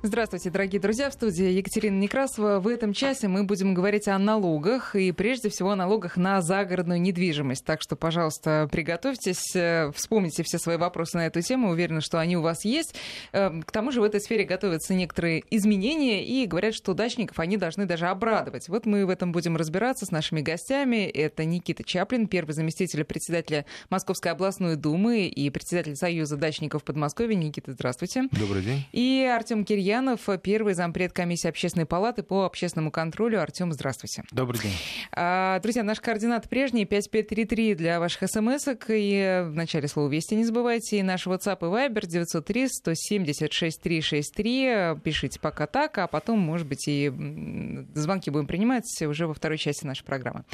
Здравствуйте, 0.00 0.50
дорогие 0.50 0.80
друзья. 0.80 1.10
В 1.10 1.12
студии 1.12 1.46
Екатерина 1.46 1.98
Некрасова. 1.98 2.60
В 2.60 2.68
этом 2.68 2.92
часе 2.92 3.26
мы 3.26 3.42
будем 3.42 3.74
говорить 3.74 4.06
о 4.06 4.16
налогах 4.16 4.94
и 4.94 5.10
прежде 5.10 5.48
всего 5.48 5.72
о 5.72 5.76
налогах 5.76 6.16
на 6.16 6.40
загородную 6.40 7.00
недвижимость. 7.00 7.64
Так 7.64 7.82
что, 7.82 7.96
пожалуйста, 7.96 8.68
приготовьтесь, 8.70 9.56
э, 9.56 9.90
вспомните 9.92 10.44
все 10.44 10.58
свои 10.60 10.76
вопросы 10.76 11.16
на 11.16 11.26
эту 11.26 11.42
тему. 11.42 11.70
Уверена, 11.70 12.00
что 12.00 12.20
они 12.20 12.36
у 12.36 12.42
вас 12.42 12.64
есть. 12.64 12.94
Э, 13.32 13.50
к 13.60 13.72
тому 13.72 13.90
же 13.90 14.00
в 14.00 14.04
этой 14.04 14.20
сфере 14.20 14.44
готовятся 14.44 14.94
некоторые 14.94 15.42
изменения 15.50 16.24
и 16.24 16.46
говорят, 16.46 16.76
что 16.76 16.94
дачников 16.94 17.40
они 17.40 17.56
должны 17.56 17.84
даже 17.84 18.06
обрадовать. 18.06 18.68
Вот 18.68 18.86
мы 18.86 19.04
в 19.04 19.10
этом 19.10 19.32
будем 19.32 19.56
разбираться 19.56 20.06
с 20.06 20.12
нашими 20.12 20.42
гостями. 20.42 21.06
Это 21.06 21.44
Никита 21.44 21.82
Чаплин, 21.82 22.28
первый 22.28 22.52
заместитель 22.52 23.02
председателя 23.02 23.66
Московской 23.90 24.30
областной 24.30 24.76
думы 24.76 25.26
и 25.26 25.50
председатель 25.50 25.96
Союза 25.96 26.36
дачников 26.36 26.84
Подмосковья. 26.84 27.34
Никита, 27.34 27.72
здравствуйте. 27.72 28.28
Добрый 28.30 28.62
день. 28.62 28.86
И 28.92 29.28
Артем 29.28 29.64
Кирьянов 29.64 29.87
Ульянов, 29.88 30.28
первый 30.42 30.74
зампред 30.74 31.14
комиссии 31.14 31.48
общественной 31.48 31.86
палаты 31.86 32.22
по 32.22 32.44
общественному 32.44 32.90
контролю. 32.90 33.40
Артем, 33.40 33.72
здравствуйте. 33.72 34.22
Добрый 34.30 34.60
день. 34.60 34.74
А, 35.12 35.60
друзья, 35.60 35.82
наш 35.82 35.98
координат 35.98 36.46
прежний 36.50 36.84
5533 36.84 37.74
для 37.74 37.98
ваших 37.98 38.28
смс 38.28 38.68
И 38.88 39.44
в 39.46 39.54
начале 39.54 39.88
слова 39.88 40.10
«Вести» 40.10 40.34
не 40.34 40.44
забывайте. 40.44 40.98
И 40.98 41.02
наш 41.02 41.26
WhatsApp 41.26 41.60
и 41.60 41.64
Viber 41.64 42.06
903 42.06 42.68
176 42.68 43.80
363. 43.80 45.00
Пишите 45.02 45.40
пока 45.40 45.66
так, 45.66 45.96
а 45.96 46.06
потом, 46.06 46.38
может 46.38 46.66
быть, 46.66 46.86
и 46.86 47.10
звонки 47.94 48.28
будем 48.30 48.46
принимать 48.46 48.84
уже 49.00 49.26
во 49.26 49.32
второй 49.32 49.56
части 49.56 49.86
нашей 49.86 50.04
программы. 50.04 50.44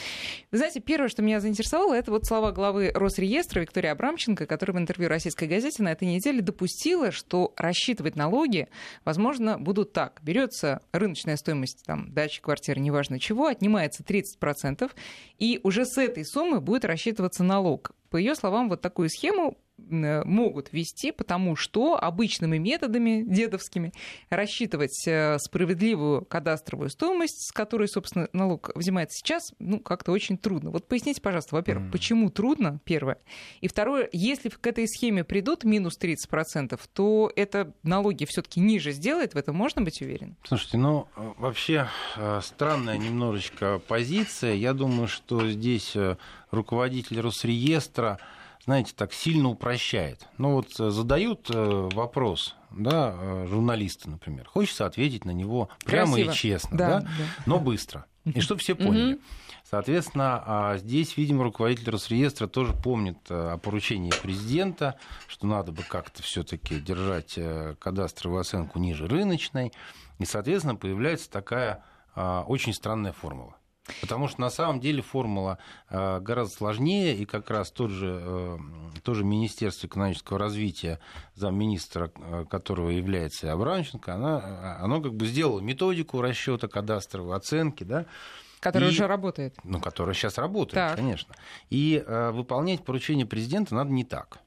Вы 0.53 0.59
знаете, 0.59 0.79
первое, 0.79 1.09
что 1.09 1.23
меня 1.23 1.41
заинтересовало, 1.41 1.93
это 1.95 2.13
вот 2.13 2.25
слова 2.25 2.53
главы 2.53 2.93
Росреестра 2.95 3.63
Виктории 3.63 3.89
Абрамченко, 3.89 4.47
которая 4.47 4.77
в 4.77 4.79
интервью 4.79 5.09
российской 5.09 5.49
газете 5.49 5.83
на 5.83 5.91
этой 5.91 6.07
неделе 6.07 6.41
допустила, 6.41 7.11
что 7.11 7.53
рассчитывать 7.57 8.15
налоги, 8.15 8.69
возможно, 9.05 9.24
возможно, 9.25 9.59
будут 9.59 9.93
так. 9.93 10.21
Берется 10.23 10.81
рыночная 10.93 11.37
стоимость 11.37 11.85
там, 11.87 12.13
дачи, 12.13 12.43
квартиры, 12.43 12.81
неважно 12.81 13.19
чего, 13.19 13.47
отнимается 13.47 14.03
30%, 14.03 14.91
и 15.39 15.61
уже 15.63 15.87
с 15.87 15.99
этой 15.99 16.25
суммы 16.25 16.61
будет 16.61 16.85
рассчитываться 16.85 17.43
налог. 17.43 17.93
По 18.11 18.17
ее 18.17 18.35
словам, 18.35 18.69
вот 18.69 18.81
такую 18.81 19.09
схему 19.09 19.57
могут 19.77 20.73
вести, 20.73 21.13
потому 21.13 21.57
что 21.57 21.97
обычными 21.97 22.59
методами 22.59 23.23
дедовскими 23.27 23.93
рассчитывать 24.31 25.07
э, 25.07 25.39
справедливую 25.39 26.25
кадастровую 26.25 26.91
стоимость, 26.91 27.49
с 27.49 27.53
которой, 27.53 27.89
собственно, 27.89 28.29
налог 28.33 28.71
взимается 28.75 29.19
сейчас, 29.19 29.53
ну, 29.59 29.81
как-то 29.81 30.13
очень 30.13 30.39
трудно. 30.39 30.71
Вот 30.71 30.87
поясните, 30.87 31.21
пожалуйста, 31.21 31.57
во-первых, 31.57 31.89
mm. 31.89 31.93
почему 31.93 32.31
трудно, 32.31 32.81
первое. 32.85 33.19
И 33.61 33.69
второе, 33.69 34.09
если 34.13 34.49
к 34.49 34.67
этой 34.67 34.87
схеме 34.87 35.25
придут 35.25 35.65
минус 35.65 35.99
30%, 36.01 36.81
то 36.93 37.33
это 37.35 37.73
налоги 37.83 38.25
все 38.27 38.43
таки 38.43 38.61
ниже 38.61 38.93
сделает, 38.93 39.35
в 39.35 39.37
этом 39.37 39.57
можно 39.57 39.83
быть 39.83 40.01
уверен? 40.01 40.37
Слушайте, 40.45 40.79
ну, 40.79 41.09
вообще 41.17 41.89
э, 42.17 42.41
странная 42.43 42.97
немножечко 42.97 43.81
позиция. 43.87 44.55
Я 44.55 44.73
думаю, 44.73 45.09
что 45.09 45.49
здесь 45.49 45.97
руководитель 46.51 47.21
Росреестра 47.21 48.19
знаете, 48.65 48.93
так 48.97 49.13
сильно 49.13 49.49
упрощает. 49.51 50.27
Ну 50.39 50.55
вот 50.55 50.79
э, 50.81 50.91
задают 50.91 51.51
э, 51.51 51.89
вопрос, 51.93 52.57
да, 52.71 53.15
э, 53.15 53.47
журналисты, 53.49 54.09
например, 54.09 54.49
хочется 54.49 54.87
ответить 54.87 55.25
на 55.25 55.33
него 55.33 55.69
прямо 55.85 56.15
Красиво. 56.15 56.33
и 56.33 56.35
честно, 56.35 56.77
да, 56.77 56.89
да? 56.89 57.01
да, 57.01 57.09
но 57.47 57.61
быстро, 57.61 58.07
и 58.25 58.41
чтобы 58.41 58.61
все 58.61 58.75
поняли. 58.75 59.19
Соответственно, 59.69 60.43
а 60.47 60.77
здесь, 60.77 61.17
видимо, 61.17 61.43
руководитель 61.43 61.91
Росреестра 61.91 62.47
тоже 62.47 62.75
помнит 62.75 63.19
о 63.29 63.59
поручении 63.59 64.13
президента, 64.23 64.97
что 65.27 65.47
надо 65.47 65.73
бы 65.73 65.83
как-то 65.83 66.23
все-таки 66.23 66.79
держать 66.79 67.39
кадастровую 67.81 68.41
оценку 68.41 68.79
ниже 68.79 69.09
рыночной. 69.09 69.73
И, 70.21 70.27
соответственно, 70.27 70.77
появляется 70.77 71.29
такая 71.29 71.83
а, 72.15 72.45
очень 72.47 72.73
странная 72.73 73.13
формула. 73.13 73.57
Потому 74.01 74.29
что 74.29 74.41
на 74.41 74.51
самом 74.51 74.81
деле 74.81 75.03
формула 75.03 75.59
э, 75.91 76.21
гораздо 76.21 76.55
сложнее, 76.55 77.15
и 77.17 77.27
как 77.27 77.51
раз 77.51 77.71
тот 77.71 77.91
же, 77.91 78.19
э, 78.23 78.59
тоже 79.03 79.25
Министерство 79.25 79.87
экономического 79.87 80.39
развития, 80.39 81.01
замминистра 81.35 82.11
э, 82.17 82.47
которого 82.49 82.89
является 82.89 83.53
Абрамченко, 83.53 84.15
она, 84.15 84.79
оно 84.81 85.03
как 85.03 85.15
бы 85.15 85.27
сделало 85.27 85.61
методику 85.61 86.23
расчета 86.23 86.67
кадастровой 86.67 87.37
оценки, 87.37 87.85
да, 87.85 88.07
Которая 88.65 88.89
и, 88.89 88.93
уже 88.93 89.07
работает. 89.07 89.55
Ну, 89.63 89.79
которая 89.79 90.15
сейчас 90.15 90.39
работает, 90.39 90.75
так. 90.75 90.97
конечно. 90.97 91.35
И 91.69 92.03
э, 92.05 92.31
выполнять 92.31 92.83
поручение 92.83 93.27
президента 93.27 93.75
надо 93.75 93.91
не 93.91 94.05
так. 94.05 94.39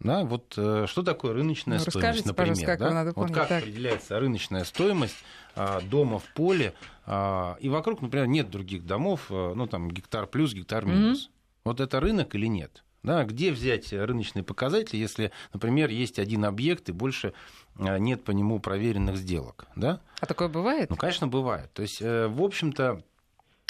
Да, 0.00 0.24
вот 0.24 0.54
э, 0.56 0.86
что 0.86 1.02
такое 1.02 1.32
рыночная 1.32 1.78
ну, 1.78 1.90
стоимость, 1.90 2.26
например? 2.26 2.64
Как 2.64 2.78
да? 2.78 2.90
надо 2.90 3.12
помнить, 3.12 3.30
вот 3.30 3.38
как 3.38 3.48
так. 3.48 3.62
определяется 3.62 4.20
рыночная 4.20 4.64
стоимость 4.64 5.16
э, 5.56 5.80
дома 5.82 6.20
в 6.20 6.24
поле, 6.34 6.72
э, 7.06 7.54
и 7.60 7.68
вокруг, 7.68 8.00
например, 8.00 8.28
нет 8.28 8.48
других 8.48 8.86
домов, 8.86 9.26
э, 9.30 9.52
ну 9.54 9.66
там 9.66 9.90
гектар 9.90 10.26
плюс, 10.26 10.54
гектар 10.54 10.84
минус. 10.84 11.26
Mm-hmm. 11.26 11.60
Вот 11.64 11.80
это 11.80 12.00
рынок 12.00 12.34
или 12.34 12.46
нет? 12.46 12.84
Да, 13.02 13.24
где 13.24 13.52
взять 13.52 13.92
рыночные 13.92 14.42
показатели, 14.42 14.98
если, 14.98 15.30
например, 15.52 15.88
есть 15.88 16.18
один 16.18 16.44
объект 16.44 16.88
и 16.88 16.92
больше 16.92 17.32
э, 17.78 17.98
нет 17.98 18.24
по 18.24 18.32
нему 18.32 18.58
проверенных 18.60 19.16
сделок? 19.16 19.66
Да? 19.76 20.00
А 20.20 20.26
такое 20.26 20.48
бывает? 20.48 20.90
Ну, 20.90 20.96
конечно, 20.96 21.26
бывает. 21.28 21.72
То 21.72 21.82
есть, 21.82 22.02
э, 22.02 22.26
в 22.26 22.42
общем-то, 22.42 23.02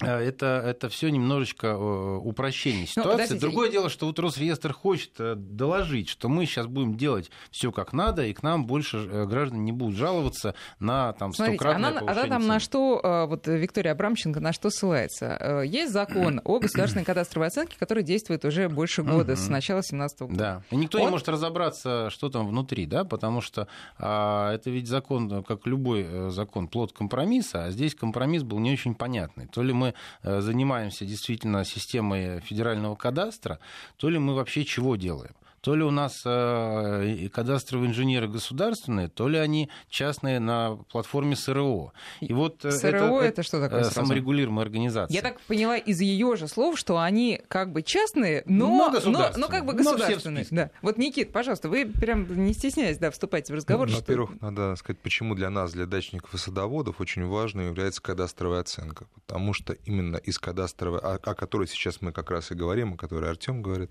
это, 0.01 0.63
это 0.65 0.89
все 0.89 1.11
немножечко 1.11 1.69
э, 1.69 2.17
упрощение 2.23 2.87
ну, 2.97 3.03
ситуации. 3.03 3.35
Ну, 3.35 3.41
Другое 3.41 3.69
дело, 3.69 3.91
что 3.91 4.07
вот 4.07 4.19
Росреестр 4.21 4.73
хочет 4.73 5.11
э, 5.19 5.35
доложить, 5.35 6.09
что 6.09 6.29
мы 6.29 6.47
сейчас 6.47 6.67
будем 6.67 6.97
делать 6.97 7.31
все 7.51 7.73
как 7.73 7.93
надо, 7.93 8.25
и 8.25 8.33
к 8.33 8.45
нам 8.45 8.67
больше 8.67 9.27
граждан 9.27 9.65
не 9.65 9.73
будут 9.73 9.97
жаловаться 9.97 10.55
на 10.79 11.15
там, 11.15 11.33
стократное 11.33 11.91
Смотрите, 11.91 12.13
она, 12.13 12.21
она 12.21 12.29
там 12.29 12.47
на 12.47 12.61
что, 12.61 13.27
вот 13.29 13.49
Виктория 13.49 13.93
Абрамченко 13.93 14.39
на 14.41 14.53
что 14.53 14.71
ссылается? 14.71 15.63
Есть 15.65 15.93
закон 15.93 16.41
о 16.45 16.61
государственной 16.61 17.05
кадастровой 17.05 17.49
оценке, 17.49 17.77
который 17.79 18.05
действует 18.05 18.45
уже 18.45 18.69
больше 18.69 19.03
года, 19.03 19.35
с 19.35 19.49
начала 19.49 19.81
2017 19.81 20.21
года. 20.21 20.35
Да, 20.35 20.63
и 20.71 20.77
никто 20.77 20.99
Он... 20.99 21.05
не 21.07 21.11
может 21.11 21.29
разобраться, 21.29 22.11
что 22.11 22.29
там 22.29 22.47
внутри, 22.47 22.87
да, 22.87 23.05
потому 23.05 23.41
что 23.41 23.67
а, 23.99 24.55
это 24.55 24.71
ведь 24.71 24.87
закон, 24.87 25.43
как 25.43 25.67
любой 25.67 26.31
закон, 26.31 26.69
плод 26.69 26.93
компромисса, 26.93 27.65
а 27.65 27.71
здесь 27.71 27.95
компромисс 27.95 28.45
был 28.45 28.59
не 28.59 28.73
очень 28.73 28.95
понятный. 28.95 29.47
То 29.47 29.63
ли 29.63 29.73
мы 29.73 29.88
Э, 30.23 30.41
занимаемся 30.41 31.05
действительно 31.05 31.65
системой 31.65 32.41
федерального 32.41 32.95
кадастра, 32.97 33.59
то 33.97 34.09
ли 34.09 34.19
мы 34.19 34.35
вообще 34.35 34.65
чего 34.65 34.97
делаем 34.97 35.35
то 35.61 35.75
ли 35.75 35.83
у 35.83 35.91
нас 35.91 36.23
э, 36.25 37.29
кадастровые 37.33 37.91
инженеры 37.91 38.29
государственные, 38.29 39.09
то 39.09 39.29
ли 39.29 39.39
они 39.39 39.69
частные 39.89 40.41
на 40.41 40.77
платформе 40.91 41.37
СРО. 41.37 41.93
И 42.21 42.33
вот 42.33 42.65
э, 42.65 42.71
СРО 42.71 43.21
это, 43.21 43.27
это 43.27 43.43
что 43.43 43.61
такое? 43.61 43.85
Саморегулируемая 43.85 44.65
организация. 44.65 45.15
Я 45.15 45.23
так 45.23 45.41
поняла 45.43 45.77
из 45.77 46.01
ее 46.01 46.37
же 46.37 46.49
слов, 46.49 46.79
что 46.79 46.99
они 46.99 47.41
как 47.49 47.73
бы 47.73 47.83
частные, 47.83 48.43
но, 48.47 48.91
но, 48.91 49.01
но, 49.05 49.31
но 49.37 49.49
как 49.49 49.67
бы 49.67 49.73
государственные. 49.73 50.47
Да. 50.51 50.71
Вот, 50.83 50.99
Никит, 50.99 51.33
пожалуйста, 51.33 51.69
вы 51.69 51.87
прям 51.87 52.45
не 52.45 52.53
стесняясь, 52.53 52.99
да, 52.99 53.11
вступайте 53.11 53.53
в 53.53 53.57
разговор. 53.57 53.89
Ну, 53.89 53.97
во-первых, 53.97 54.31
что... 54.37 54.45
надо 54.45 54.77
сказать, 54.77 55.01
почему 55.01 55.35
для 55.35 55.51
нас, 55.51 55.73
для 55.73 55.87
дачников 55.87 56.35
и 56.35 56.39
садоводов, 56.39 57.01
очень 57.01 57.27
важной 57.27 57.67
является 57.67 58.01
кадастровая 58.03 58.61
оценка. 58.61 59.07
Потому 59.27 59.53
что 59.53 59.73
именно 59.85 60.17
из 60.17 60.39
кадастровой, 60.39 61.01
о, 61.01 61.15
о 61.15 61.35
которой 61.35 61.67
сейчас 61.67 62.01
мы 62.01 62.13
как 62.13 62.31
раз 62.31 62.51
и 62.51 62.55
говорим, 62.55 62.95
о 62.95 62.97
которой 62.97 63.31
Артем 63.31 63.63
говорит, 63.63 63.91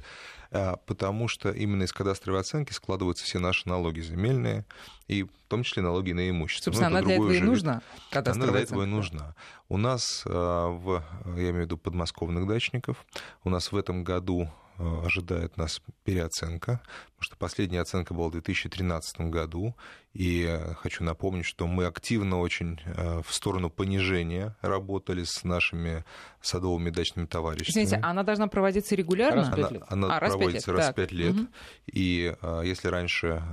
потому 0.49 1.27
что 1.27 1.51
именно 1.51 1.83
из 1.83 1.93
кадастровой 1.93 2.41
оценки 2.41 2.71
складываются 2.73 3.25
все 3.25 3.39
наши 3.39 3.67
налоги 3.67 4.01
земельные, 4.01 4.65
и 5.07 5.23
в 5.23 5.29
том 5.49 5.63
числе 5.63 5.81
налоги 5.81 6.11
на 6.11 6.29
имущество. 6.29 6.71
Собственно, 6.71 6.87
она 6.87 7.01
для 7.01 7.15
этого 7.15 7.31
и 7.31 7.39
нужна, 7.39 7.81
Она 8.11 8.51
для 8.51 8.59
этого 8.61 8.83
и 8.83 8.85
нужна. 8.85 9.35
У 9.69 9.77
нас, 9.77 10.23
а, 10.25 10.69
в, 10.69 11.03
я 11.25 11.49
имею 11.49 11.55
в 11.55 11.59
виду 11.59 11.77
подмосковных 11.77 12.47
дачников, 12.47 13.05
у 13.43 13.49
нас 13.49 13.71
в 13.71 13.77
этом 13.77 14.03
году 14.03 14.49
ожидает 14.77 15.57
нас 15.57 15.81
переоценка, 16.03 16.81
потому 17.15 17.21
что 17.21 17.35
последняя 17.37 17.81
оценка 17.81 18.13
была 18.13 18.27
в 18.27 18.31
2013 18.31 19.21
году, 19.21 19.75
и 20.13 20.45
э, 20.47 20.73
хочу 20.75 21.03
напомнить, 21.03 21.45
что 21.45 21.67
мы 21.67 21.85
активно 21.85 22.39
очень 22.39 22.79
э, 22.85 23.21
в 23.25 23.33
сторону 23.33 23.69
понижения 23.69 24.55
работали 24.61 25.23
с 25.23 25.43
нашими 25.43 26.03
садовыми 26.41 26.89
дачными 26.89 27.25
товарищами. 27.25 27.69
Извините, 27.69 27.97
она 27.97 28.23
должна 28.23 28.47
проводиться 28.47 28.95
регулярно? 28.95 29.49
Раз 29.55 29.71
она, 29.71 29.85
она 29.89 30.15
а, 30.15 30.19
проводится 30.19 30.71
раз 30.73 30.89
в 30.89 30.93
пять 30.93 31.11
лет, 31.11 31.35
угу. 31.35 31.47
и 31.87 32.35
если 32.63 32.87
раньше 32.87 33.43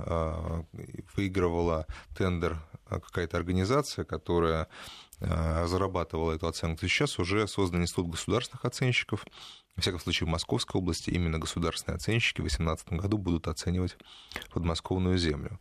выигрывала 1.15 1.85
тендер 2.17 2.57
какая-то 2.87 3.37
организация, 3.37 4.05
которая 4.05 4.67
зарабатывала 5.19 6.33
эту 6.33 6.47
оценку, 6.47 6.87
сейчас 6.87 7.19
уже 7.19 7.47
создан 7.47 7.81
институт 7.81 8.09
государственных 8.09 8.65
оценщиков, 8.65 9.25
во 9.75 9.81
всяком 9.81 9.99
случае, 9.99 10.27
в 10.27 10.29
Московской 10.29 10.79
области 10.79 11.09
именно 11.09 11.37
государственные 11.37 11.97
оценщики 11.97 12.39
в 12.39 12.43
2018 12.45 12.93
году 12.93 13.17
будут 13.17 13.47
оценивать 13.47 13.97
подмосковную 14.53 15.17
землю. 15.17 15.59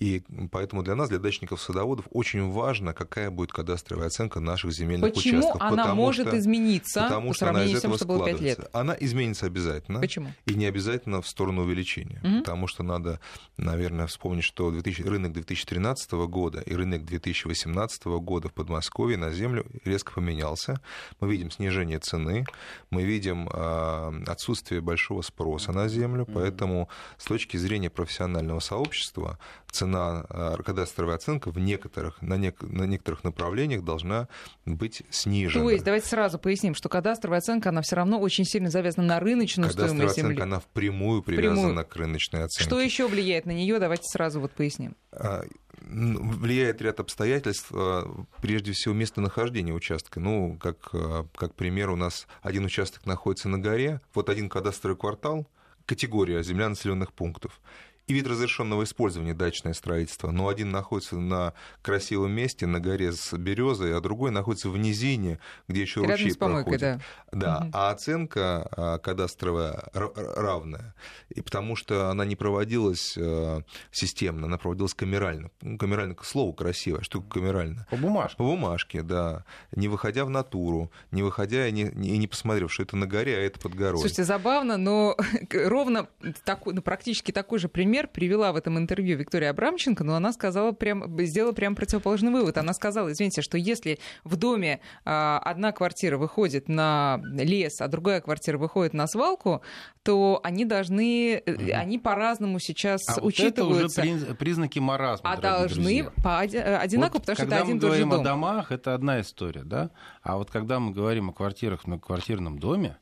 И 0.00 0.22
поэтому 0.50 0.82
для 0.82 0.94
нас, 0.94 1.10
для 1.10 1.18
дачников-садоводов, 1.18 2.06
очень 2.10 2.50
важно, 2.50 2.94
какая 2.94 3.30
будет 3.30 3.52
кадастровая 3.52 4.06
оценка 4.06 4.40
наших 4.40 4.72
земельных 4.72 5.12
Почему 5.12 5.40
участков. 5.40 5.60
Почему 5.60 5.82
она 5.82 5.94
может 5.94 6.26
что, 6.28 6.38
измениться 6.38 7.02
потому 7.02 7.28
по 7.28 7.34
что 7.34 7.44
она 7.44 7.58
сравнению 7.58 7.76
из 7.76 7.80
с 7.80 7.82
тем, 7.82 7.94
что 7.96 8.06
было 8.06 8.24
5 8.24 8.40
лет? 8.40 8.70
Она 8.72 8.96
изменится 8.98 9.44
обязательно. 9.44 10.00
Почему? 10.00 10.32
И 10.46 10.54
не 10.54 10.64
обязательно 10.64 11.20
в 11.20 11.28
сторону 11.28 11.62
увеличения. 11.64 12.18
Мгм. 12.22 12.38
Потому 12.40 12.66
что 12.66 12.82
надо, 12.82 13.20
наверное, 13.58 14.06
вспомнить, 14.06 14.44
что 14.44 14.70
2000 14.70 15.02
рынок 15.02 15.32
2013 15.34 16.12
года 16.12 16.60
и 16.60 16.74
рынок 16.74 17.04
2018 17.04 18.04
года 18.20 18.48
в 18.48 18.54
Подмосковье 18.54 19.18
на 19.18 19.30
землю 19.32 19.66
резко 19.84 20.12
поменялся. 20.12 20.80
Мы 21.20 21.30
видим 21.30 21.50
снижение 21.50 21.98
цены, 21.98 22.46
мы 22.88 23.02
видим 23.02 23.50
а, 23.52 24.14
отсутствие 24.26 24.80
большого 24.80 25.20
спроса 25.20 25.72
на 25.72 25.88
землю, 25.88 26.24
поэтому 26.24 26.88
с 27.18 27.24
точки 27.24 27.58
зрения 27.58 27.90
профессионального 27.90 28.60
сообщества 28.60 29.38
цена, 29.70 30.24
а, 30.28 30.56
кадастровая 30.62 31.16
оценка 31.16 31.50
в 31.50 31.58
некоторых, 31.58 32.20
на, 32.22 32.34
нек- 32.34 32.66
на 32.66 32.84
некоторых 32.84 33.24
направлениях 33.24 33.82
должна 33.84 34.28
быть 34.66 35.02
снижена. 35.10 35.64
То 35.64 35.70
есть, 35.70 35.84
давайте 35.84 36.06
сразу 36.06 36.38
поясним, 36.38 36.74
что 36.74 36.88
кадастровая 36.88 37.38
оценка, 37.38 37.68
она 37.70 37.82
все 37.82 37.96
равно 37.96 38.18
очень 38.20 38.44
сильно 38.44 38.70
завязана 38.70 39.06
на 39.06 39.20
рыночную 39.20 39.70
Кадастровая 39.70 39.94
стоимость 40.08 40.18
оценка, 40.18 40.30
земли. 40.32 40.42
она 40.42 40.60
впрямую 40.60 41.22
привязана 41.22 41.84
к 41.84 41.96
рыночной 41.96 42.44
оценке. 42.44 42.64
Что 42.68 42.80
еще 42.80 43.08
влияет 43.08 43.46
на 43.46 43.52
нее? 43.52 43.78
Давайте 43.78 44.04
сразу 44.10 44.40
вот 44.40 44.52
поясним. 44.52 44.96
А, 45.12 45.42
н- 45.82 46.30
влияет 46.38 46.82
ряд 46.82 47.00
обстоятельств, 47.00 47.68
а, 47.72 48.04
прежде 48.42 48.72
всего 48.72 48.94
местонахождение 48.94 49.74
участка. 49.74 50.20
Ну, 50.20 50.58
как, 50.60 50.90
а, 50.92 51.26
как 51.36 51.54
пример, 51.54 51.90
у 51.90 51.96
нас 51.96 52.26
один 52.42 52.64
участок 52.64 53.06
находится 53.06 53.48
на 53.48 53.58
горе, 53.58 54.00
вот 54.14 54.28
один 54.28 54.48
кадастровый 54.48 54.96
квартал, 54.96 55.46
категория 55.86 56.42
земля 56.42 56.68
населенных 56.68 57.12
пунктов. 57.12 57.60
И 58.10 58.12
вид 58.12 58.26
разрешенного 58.26 58.82
использования 58.84 59.34
дачное 59.34 59.72
строительство. 59.72 60.30
Но 60.32 60.48
один 60.48 60.70
находится 60.70 61.16
на 61.16 61.52
красивом 61.82 62.32
месте, 62.32 62.66
на 62.66 62.80
горе 62.80 63.12
с 63.12 63.32
березой, 63.36 63.96
а 63.96 64.00
другой 64.00 64.30
находится 64.32 64.68
в 64.68 64.76
низине, 64.76 65.38
где 65.68 65.82
еще 65.82 66.00
Рядом 66.00 66.12
ручей 66.16 66.30
с 66.32 66.36
помойкой, 66.36 66.78
проходит. 66.78 67.00
да. 67.30 67.40
Да, 67.40 67.60
Мгм. 67.60 67.70
а 67.72 67.90
оценка 67.90 68.68
а, 68.76 68.98
кадастровая 68.98 69.84
равная, 69.94 70.94
и 71.28 71.40
потому 71.40 71.76
что 71.76 72.10
она 72.10 72.24
не 72.24 72.34
проводилась 72.36 73.14
э, 73.16 73.60
системно, 73.92 74.46
она 74.46 74.58
проводилась 74.58 74.94
камерально. 74.94 75.50
Ну, 75.62 75.78
камерально 75.78 76.14
к 76.14 76.24
слову 76.24 76.52
красивое, 76.52 77.02
что 77.02 77.18
такое 77.20 77.42
камерально? 77.42 77.86
По 77.90 77.96
бумажке. 77.96 78.36
По 78.36 78.44
бумажке, 78.44 79.02
да, 79.02 79.44
не 79.72 79.88
выходя 79.88 80.24
в 80.24 80.30
натуру, 80.30 80.90
не 81.12 81.22
выходя 81.22 81.68
и 81.68 81.72
не, 81.72 81.84
не- 81.94 82.10
и 82.10 82.18
не 82.18 82.26
посмотрев, 82.26 82.72
что 82.72 82.82
это 82.82 82.96
на 82.96 83.06
горе, 83.06 83.36
а 83.36 83.40
это 83.40 83.60
под 83.60 83.74
горой. 83.74 84.00
Слушайте, 84.00 84.24
забавно, 84.24 84.76
но 84.76 85.16
ровно 85.52 86.08
такой, 86.44 86.74
ну, 86.74 86.82
практически 86.82 87.30
такой 87.32 87.58
же 87.58 87.68
пример 87.68 87.99
привела 88.08 88.52
в 88.52 88.56
этом 88.56 88.78
интервью 88.78 89.16
Виктория 89.18 89.50
Абрамченко, 89.50 90.04
но 90.04 90.14
она 90.14 90.32
сказала 90.32 90.72
прям, 90.72 91.18
сделала 91.24 91.52
прям 91.52 91.74
противоположный 91.74 92.30
вывод. 92.32 92.58
Она 92.58 92.72
сказала, 92.72 93.12
извините, 93.12 93.42
что 93.42 93.58
если 93.58 93.98
в 94.24 94.36
доме 94.36 94.80
а, 95.04 95.38
одна 95.44 95.72
квартира 95.72 96.18
выходит 96.18 96.68
на 96.68 97.20
лес, 97.34 97.80
а 97.80 97.88
другая 97.88 98.20
квартира 98.20 98.58
выходит 98.58 98.94
на 98.94 99.06
свалку, 99.06 99.62
то 100.02 100.40
они 100.42 100.64
должны, 100.64 101.42
э, 101.44 101.72
они 101.72 101.98
по-разному 101.98 102.58
сейчас 102.58 103.00
А 103.08 103.20
вот 103.20 103.34
это 103.38 103.64
уже 103.64 103.84
учитываются. 103.86 104.02
приз- 104.02 104.34
признаки 104.36 104.78
маразма, 104.78 105.30
а 105.32 105.36
должны 105.36 105.76
друзья. 106.04 106.10
по 106.22 106.44
э, 106.44 106.76
одинаково, 106.76 107.18
Вот 107.18 107.22
потому 107.26 107.36
что 107.36 107.42
когда 107.44 107.56
это 107.56 107.64
один 107.64 107.74
мы 107.74 107.78
и 107.78 107.80
тот 107.80 107.90
же 107.90 107.96
говорим 107.98 108.12
о 108.12 108.14
дом. 108.16 108.24
домах, 108.24 108.72
это 108.72 108.94
одна 108.94 109.20
история, 109.20 109.62
да? 109.64 109.90
А 110.22 110.36
вот 110.38 110.50
когда 110.50 110.80
мы 110.80 110.92
говорим 110.92 111.30
о 111.30 111.32
квартирах 111.32 111.82
в 111.82 111.86
многоквартирном 111.86 112.58
доме, 112.58 112.96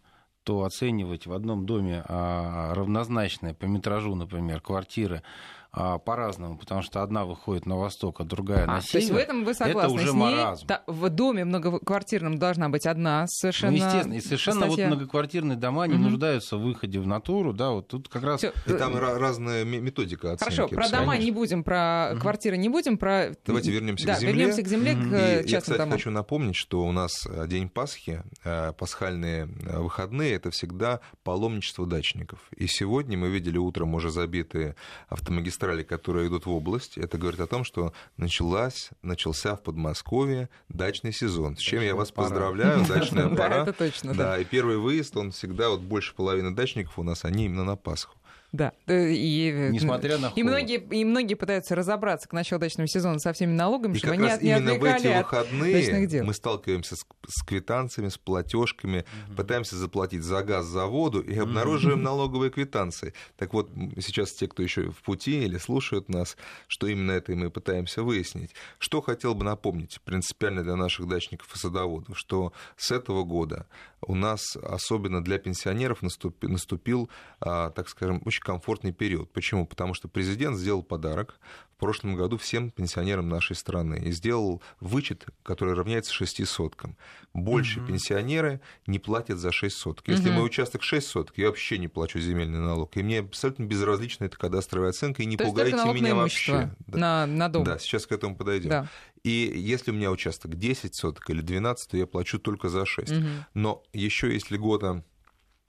то 0.49 0.65
оценивать 0.65 1.27
в 1.27 1.35
одном 1.35 1.67
доме 1.67 2.03
а, 2.09 2.73
равнозначные 2.73 3.53
по 3.53 3.67
метражу, 3.67 4.15
например, 4.15 4.63
квартиры 4.63 5.23
по-разному, 5.71 6.57
потому 6.59 6.83
что 6.83 7.03
одна 7.03 7.25
выходит 7.27 7.67
на 7.67 7.77
восток, 7.77 8.21
а 8.21 8.25
другая 8.25 8.67
на 8.67 8.79
А, 8.79 8.81
то 8.81 8.87
есть 8.99 9.09
север. 9.09 9.15
в 9.15 9.17
этом 9.23 9.45
вы 9.45 9.55
согласны 9.55 9.79
это 9.81 9.89
уже 9.95 10.09
с 10.09 10.15
ней? 10.15 10.19
маразм. 10.21 10.67
Да, 10.67 10.83
в 10.87 11.09
доме 11.11 11.45
многоквартирном 11.45 12.39
должна 12.39 12.69
быть 12.69 12.87
одна 12.87 13.27
совершенно 13.29 13.73
Ну, 13.73 13.77
естественно, 13.85 14.15
и 14.15 14.21
совершенно 14.21 14.67
статья. 14.67 14.89
вот 14.89 14.97
многоквартирные 14.97 15.57
дома 15.59 15.87
не 15.87 15.95
Мгм. 15.95 16.05
нуждаются 16.05 16.57
в 16.57 16.63
выходе 16.63 16.99
в 17.01 17.07
натуру, 17.07 17.53
да, 17.53 17.71
вот 17.71 17.89
тут 17.89 18.09
как 18.09 18.23
раз... 18.23 18.41
Всё, 18.41 18.53
И 18.67 18.73
там 18.73 18.97
э, 18.97 19.01
ра- 19.01 19.19
разная 19.19 19.65
ме- 19.65 19.79
методика 19.81 20.33
оценки. 20.33 20.55
Хорошо, 20.57 20.69
про 20.75 20.89
дома 20.89 21.17
не 21.19 21.31
будем, 21.31 21.63
про 21.63 22.11
Мгм. 22.13 22.21
квартиры 22.21 22.57
не 22.57 22.69
будем, 22.71 22.97
про... 22.97 23.35
Давайте 23.47 23.71
вернемся 23.71 24.07
да, 24.07 24.15
к 24.15 24.21
земле. 24.21 24.35
вернемся 24.35 24.63
к 24.63 24.69
земле, 24.69 24.95
Мгм. 24.97 25.11
к 25.11 25.13
И 25.13 25.17
э, 25.17 25.19
я, 25.37 25.43
частным 25.43 25.61
кстати, 25.61 25.79
домам. 25.79 25.93
хочу 25.93 26.11
напомнить, 26.11 26.57
что 26.57 26.81
у 26.83 26.93
нас 26.93 27.27
э, 27.27 27.47
День 27.47 27.69
Пасхи, 27.69 28.23
э, 28.45 28.73
пасхальные 28.73 29.47
выходные, 29.47 30.35
это 30.35 30.51
всегда 30.51 31.01
паломничество 31.25 31.87
дачников. 31.87 32.39
И 32.57 32.67
сегодня 32.67 33.19
мы 33.19 33.29
видели 33.29 33.59
утром 33.59 33.95
уже 33.95 34.11
забитые 34.11 34.75
автомагистрали, 35.09 35.58
которые 35.85 36.29
идут 36.29 36.47
в 36.47 36.51
область. 36.51 36.97
Это 36.99 37.19
говорит 37.19 37.41
о 37.41 37.47
том, 37.47 37.65
что 37.65 37.93
началась, 38.17 38.91
начался 39.03 39.57
в 39.57 39.63
Подмосковье 39.63 40.49
дачный 40.69 41.13
сезон. 41.13 41.57
С 41.57 41.61
чем 41.61 41.81
я 41.83 41.89
Дачная 41.89 41.95
вас 41.99 42.11
пора. 42.13 42.29
поздравляю, 42.29 42.85
дачная 42.89 43.29
Да, 43.29 43.37
пора. 43.37 43.63
это 43.63 43.73
точно, 43.73 44.15
да. 44.15 44.25
Да, 44.33 44.39
и 44.39 44.45
первый 44.45 44.77
выезд, 44.79 45.17
он 45.17 45.31
всегда, 45.33 45.71
вот 45.71 45.81
больше 45.81 46.15
половины 46.15 46.55
дачников 46.55 46.99
у 46.99 47.03
нас, 47.03 47.25
они 47.25 47.47
именно 47.47 47.65
на 47.65 47.77
Пасху. 47.77 48.15
Да. 48.53 48.73
И, 48.87 49.53
э, 49.55 49.71
Несмотря 49.71 50.17
на 50.17 50.33
и 50.35 50.43
многие, 50.43 50.79
и 50.79 51.05
многие 51.05 51.35
пытаются 51.35 51.75
разобраться 51.75 52.29
к 52.29 52.33
началу 52.33 52.61
дачного 52.61 52.89
сезона 52.89 53.19
со 53.19 53.35
всеми 53.35 53.53
налогами, 53.53 53.95
И 53.95 53.99
чтобы 53.99 54.15
как 54.15 54.21
они 54.21 54.29
раз 54.29 54.41
не 54.41 54.51
именно 54.51 54.75
в 54.75 54.85
эти 54.85 55.19
выходные 55.19 56.07
дел. 56.07 56.25
мы 56.25 56.33
сталкиваемся 56.33 56.97
с, 56.97 57.05
с 57.29 57.43
квитанциями, 57.43 58.09
с 58.09 58.17
платежками, 58.17 59.05
пытаемся 59.37 59.77
заплатить 59.77 60.23
за 60.23 60.43
газ 60.43 60.65
за 60.65 60.87
воду 60.87 61.21
и 61.21 61.37
обнаруживаем 61.39 62.03
налоговые 62.09 62.51
квитанции. 62.51 63.13
Так 63.37 63.53
вот, 63.53 63.71
сейчас 63.99 64.33
те, 64.33 64.49
кто 64.49 64.63
еще 64.63 64.91
в 64.91 65.03
пути 65.03 65.45
или 65.45 65.59
слушают 65.59 66.09
нас, 66.09 66.37
что 66.69 66.87
именно 66.87 67.13
это 67.13 67.33
и 67.33 67.35
мы 67.35 67.51
пытаемся 67.51 68.03
выяснить. 68.03 68.55
Что 68.79 69.03
хотел 69.03 69.35
бы 69.35 69.45
напомнить 69.45 70.01
принципиально 70.05 70.63
для 70.63 70.77
наших 70.77 71.07
дачников 71.07 71.55
и 71.55 71.59
садоводов, 71.59 72.19
что 72.19 72.55
с 72.77 72.91
этого 72.91 73.25
года 73.25 73.67
у 74.01 74.15
нас, 74.15 74.57
особенно 74.57 75.23
для 75.23 75.39
пенсионеров, 75.39 76.03
наступи- 76.03 76.49
наступил, 76.49 77.11
а, 77.41 77.71
так 77.71 77.89
скажем, 77.89 78.23
очень 78.25 78.43
комфортный 78.43 78.93
период. 78.93 79.33
Почему? 79.33 79.67
Потому 79.67 79.95
что 79.95 80.09
президент 80.09 80.57
сделал 80.57 80.83
подарок 80.83 81.39
в 81.79 81.81
прошлом 81.81 82.17
году 82.17 82.39
всем 82.39 82.73
пенсионерам 82.73 83.29
нашей 83.29 83.55
страны 83.55 84.03
и 84.05 84.11
сделал 84.11 84.61
вычет, 84.81 85.27
который 85.45 85.75
равняется 85.75 86.13
6 86.13 86.45
соткам. 86.45 86.97
Больше 87.33 87.79
пенсионеры 87.87 88.61
не 88.89 88.99
платят 88.99 89.39
за 89.39 89.53
6 89.53 89.77
соток. 89.77 90.09
Если 90.09 90.27
Мгм. 90.29 90.39
мой 90.39 90.47
участок 90.47 90.83
6 90.83 91.07
соток, 91.07 91.39
я 91.39 91.47
вообще 91.47 91.79
не 91.79 91.87
плачу 91.87 92.19
земельный 92.19 92.59
налог. 92.59 92.97
И 92.97 93.03
мне 93.05 93.21
абсолютно 93.21 93.63
безразлична 93.63 94.25
эта 94.25 94.37
кадастровая 94.37 94.91
оценка, 94.91 95.23
и 95.23 95.27
не 95.27 95.37
То 95.37 95.45
пугайте 95.45 95.77
меня 95.95 96.15
на 96.15 96.23
вообще. 96.23 96.75
Да. 96.89 96.99
на, 96.99 97.27
на 97.27 97.49
дом. 97.49 97.63
Да, 97.63 97.79
сейчас 97.79 98.09
к 98.09 98.13
этому 98.13 98.35
подойдем. 98.35 98.71
Да. 98.71 98.89
И 99.23 99.31
если 99.55 99.93
у 99.93 99.95
меня 99.95 100.11
участок 100.11 100.57
10 100.57 100.97
соток 100.97 101.31
или 101.31 101.43
12, 101.43 101.93
то 101.93 101.97
я 101.97 102.09
плачу 102.09 102.41
только 102.41 102.69
за 102.71 102.87
6. 102.87 103.13
Мгм. 103.13 103.45
Но 103.55 103.85
еще 103.93 104.33
есть 104.33 104.51
льгота, 104.51 105.05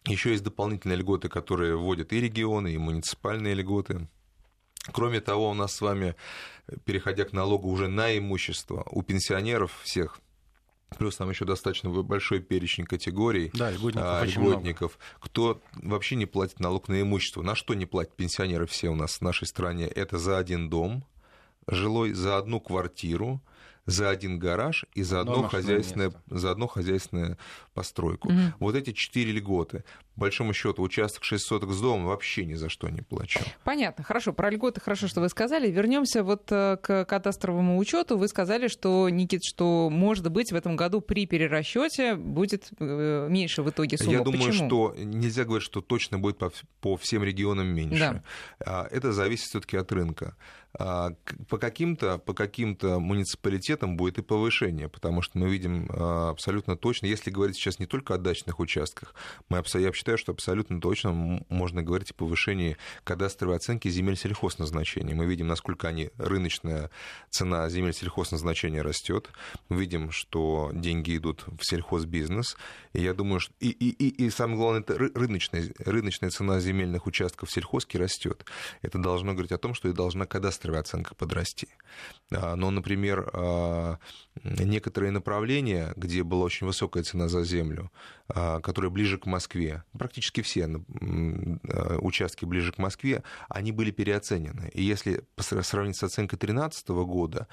еще 0.07 0.31
есть 0.31 0.43
дополнительные 0.43 0.97
льготы, 0.97 1.29
которые 1.29 1.75
вводят 1.77 2.13
и 2.13 2.19
регионы, 2.19 2.73
и 2.73 2.79
муниципальные 2.79 3.53
льготы. 3.53 4.07
Кроме 4.93 5.21
того, 5.21 5.49
у 5.49 5.53
нас 5.53 5.75
с 5.75 5.81
вами, 5.81 6.15
переходя 6.85 7.25
к 7.25 7.33
налогу 7.33 7.69
уже 7.69 7.87
на 7.87 8.17
имущество, 8.17 8.83
у 8.91 9.01
пенсионеров 9.01 9.79
всех, 9.83 10.19
плюс 10.97 11.17
там 11.17 11.29
еще 11.29 11.45
достаточно 11.45 11.89
большой 11.89 12.39
перечень 12.39 12.85
категорий, 12.85 13.51
Да, 13.53 13.71
льготников 13.71 14.05
а, 14.05 14.25
льготников, 14.25 14.99
кто 15.19 15.61
вообще 15.73 16.15
не 16.15 16.25
платит 16.25 16.59
налог 16.59 16.87
на 16.87 17.01
имущество. 17.01 17.41
На 17.41 17.55
что 17.55 17.73
не 17.73 17.85
платят 17.85 18.15
пенсионеры 18.15 18.65
все 18.65 18.89
у 18.89 18.95
нас 18.95 19.17
в 19.17 19.21
нашей 19.21 19.47
стране? 19.47 19.85
Это 19.85 20.17
за 20.17 20.37
один 20.37 20.69
дом 20.69 21.03
жилой, 21.67 22.13
за 22.13 22.37
одну 22.37 22.59
квартиру, 22.59 23.41
за 23.85 24.09
один 24.09 24.39
гараж 24.39 24.85
и 24.93 25.03
за 25.03 25.21
Одно 25.21 25.33
одно, 25.33 25.49
хозяйственное, 25.49 26.07
место. 26.07 26.21
за 26.27 26.51
одну 26.51 26.67
хозяйственную 26.67 27.37
постройку. 27.73 28.31
Мгм. 28.31 28.53
Вот 28.59 28.75
эти 28.75 28.91
четыре 28.93 29.31
льготы. 29.31 29.83
Большому 30.19 30.53
счету, 30.53 30.81
участок 30.83 31.23
6 31.23 31.43
соток 31.43 31.71
с 31.71 31.81
домом 31.81 32.05
вообще 32.05 32.45
ни 32.45 32.53
за 32.53 32.69
что 32.69 32.89
не 32.89 33.01
плачу. 33.01 33.39
Понятно, 33.63 34.03
хорошо. 34.03 34.33
Про 34.33 34.49
льготы 34.49 34.81
хорошо, 34.81 35.07
что 35.07 35.21
вы 35.21 35.29
сказали. 35.29 35.71
Вернемся 35.71 36.23
вот 36.23 36.51
э, 36.51 36.77
к 36.81 37.05
кадастровому 37.05 37.77
учету. 37.77 38.17
Вы 38.17 38.27
сказали, 38.27 38.67
что, 38.67 39.09
Никит, 39.09 39.43
что, 39.43 39.89
может 39.89 40.29
быть, 40.29 40.51
в 40.51 40.55
этом 40.55 40.75
году 40.75 41.01
при 41.01 41.25
перерасчете 41.25 42.15
будет 42.15 42.69
э, 42.79 43.27
меньше 43.29 43.63
в 43.63 43.69
итоге 43.69 43.97
сумма. 43.97 44.11
Я 44.11 44.21
думаю, 44.21 44.47
Почему? 44.47 44.67
что 44.67 44.95
нельзя 44.97 45.45
говорить, 45.45 45.65
что 45.65 45.81
точно 45.81 46.19
будет 46.19 46.37
по, 46.37 46.51
по 46.81 46.97
всем 46.97 47.23
регионам 47.23 47.67
меньше. 47.67 47.99
Да. 47.99 48.23
А, 48.65 48.87
Это 48.91 49.13
зависит 49.13 49.45
все-таки 49.45 49.77
от 49.77 49.91
рынка. 49.91 50.35
А, 50.77 51.11
По 51.47 51.57
каким-то, 51.57 52.19
по 52.19 52.33
каким-то 52.33 52.99
муниципалитетам 52.99 53.97
будет 53.97 54.19
и 54.19 54.21
повышение, 54.21 54.87
потому 54.87 55.21
что 55.21 55.37
мы 55.37 55.49
видим 55.49 55.89
а, 55.89 56.29
абсолютно 56.29 56.75
точно, 56.75 57.07
если 57.07 57.31
говорить 57.31 57.55
сейчас 57.55 57.79
не 57.79 57.85
только 57.85 58.15
о 58.15 58.17
дачных 58.17 58.59
участках, 58.59 59.15
мы, 59.49 59.63
я 59.75 59.93
считаю, 59.93 60.08
что 60.17 60.31
абсолютно 60.31 60.81
точно 60.81 61.43
можно 61.49 61.83
говорить 61.83 62.11
о 62.11 62.13
повышении 62.13 62.77
кадастровой 63.03 63.57
оценки 63.57 63.87
земель 63.89 64.17
сельхозназначения. 64.17 65.15
Мы 65.15 65.25
видим, 65.25 65.47
насколько 65.47 65.87
они, 65.87 66.09
рыночная 66.17 66.89
цена 67.29 67.69
земель 67.69 67.93
сельхозназначения 67.93 68.83
растет. 68.83 69.29
Мы 69.69 69.79
видим, 69.79 70.11
что 70.11 70.71
деньги 70.73 71.17
идут 71.17 71.45
в 71.47 71.63
сельхозбизнес. 71.63 72.57
И 72.93 73.01
я 73.01 73.13
думаю, 73.13 73.39
что 73.39 73.53
и, 73.59 73.69
и, 73.69 73.89
и, 73.89 74.25
и 74.25 74.29
самое 74.29 74.57
главное, 74.57 74.81
это 74.81 74.97
рыночная, 74.97 75.71
рыночная 75.79 76.29
цена 76.29 76.59
земельных 76.59 77.07
участков 77.07 77.49
в 77.49 77.53
сельхозке 77.53 77.97
растет. 77.97 78.45
Это 78.81 78.97
должно 78.97 79.33
говорить 79.33 79.51
о 79.51 79.57
том, 79.57 79.73
что 79.73 79.89
и 79.89 79.93
должна 79.93 80.25
кадастровая 80.25 80.81
оценка 80.81 81.15
подрасти. 81.15 81.67
А, 82.31 82.55
но, 82.55 82.71
например, 82.71 83.29
а, 83.33 83.97
некоторые 84.43 85.11
направления, 85.11 85.93
где 85.95 86.23
была 86.23 86.45
очень 86.45 86.67
высокая 86.67 87.03
цена 87.03 87.27
за 87.27 87.43
землю, 87.43 87.91
а, 88.27 88.59
которые 88.59 88.91
ближе 88.91 89.17
к 89.17 89.25
Москве, 89.25 89.83
практически 89.97 90.41
все 90.41 90.67
участки 91.99 92.45
ближе 92.45 92.71
к 92.71 92.77
Москве, 92.77 93.23
они 93.49 93.71
были 93.71 93.91
переоценены. 93.91 94.69
И 94.73 94.83
если 94.83 95.23
сравнить 95.37 95.97
с 95.97 96.03
оценкой 96.03 96.37
2013 96.37 96.89
года, 96.89 97.47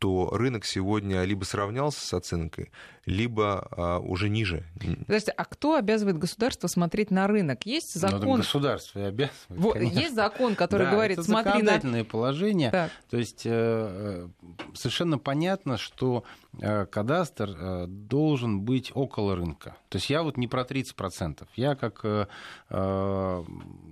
то 0.00 0.30
рынок 0.32 0.64
сегодня 0.64 1.22
либо 1.24 1.44
сравнялся 1.44 2.00
с 2.00 2.14
оценкой, 2.14 2.72
либо 3.04 3.68
а, 3.70 3.98
уже 3.98 4.30
ниже. 4.30 4.64
Подождите, 5.06 5.32
а 5.32 5.44
кто 5.44 5.76
обязывает 5.76 6.16
государство 6.18 6.68
смотреть 6.68 7.10
на 7.10 7.26
рынок? 7.26 7.66
Есть 7.66 7.94
ну, 7.96 8.00
закон? 8.00 8.20
Ну, 8.22 8.36
государство 8.36 8.98
и 8.98 9.02
обязывает. 9.02 9.34
Вот, 9.48 9.78
есть 9.78 10.14
закон, 10.14 10.54
который 10.54 10.86
да, 10.86 10.92
говорит, 10.92 11.18
это 11.18 11.26
смотри 11.26 11.52
законодательное 11.52 12.00
на... 12.00 12.04
положение. 12.06 12.70
Так. 12.70 12.90
То 13.10 13.18
есть 13.18 13.42
э, 13.44 13.50
э, 13.52 14.28
совершенно 14.72 15.18
понятно, 15.18 15.76
что 15.76 16.24
э, 16.49 16.49
кадастр 16.58 17.50
э, 17.50 17.86
должен 17.86 18.62
быть 18.62 18.90
около 18.94 19.36
рынка. 19.36 19.76
То 19.88 19.96
есть 19.96 20.10
я 20.10 20.22
вот 20.22 20.36
не 20.36 20.48
про 20.48 20.62
30%. 20.62 21.46
Я 21.54 21.74
как, 21.74 22.00
э, 22.04 22.26
э, 22.70 23.44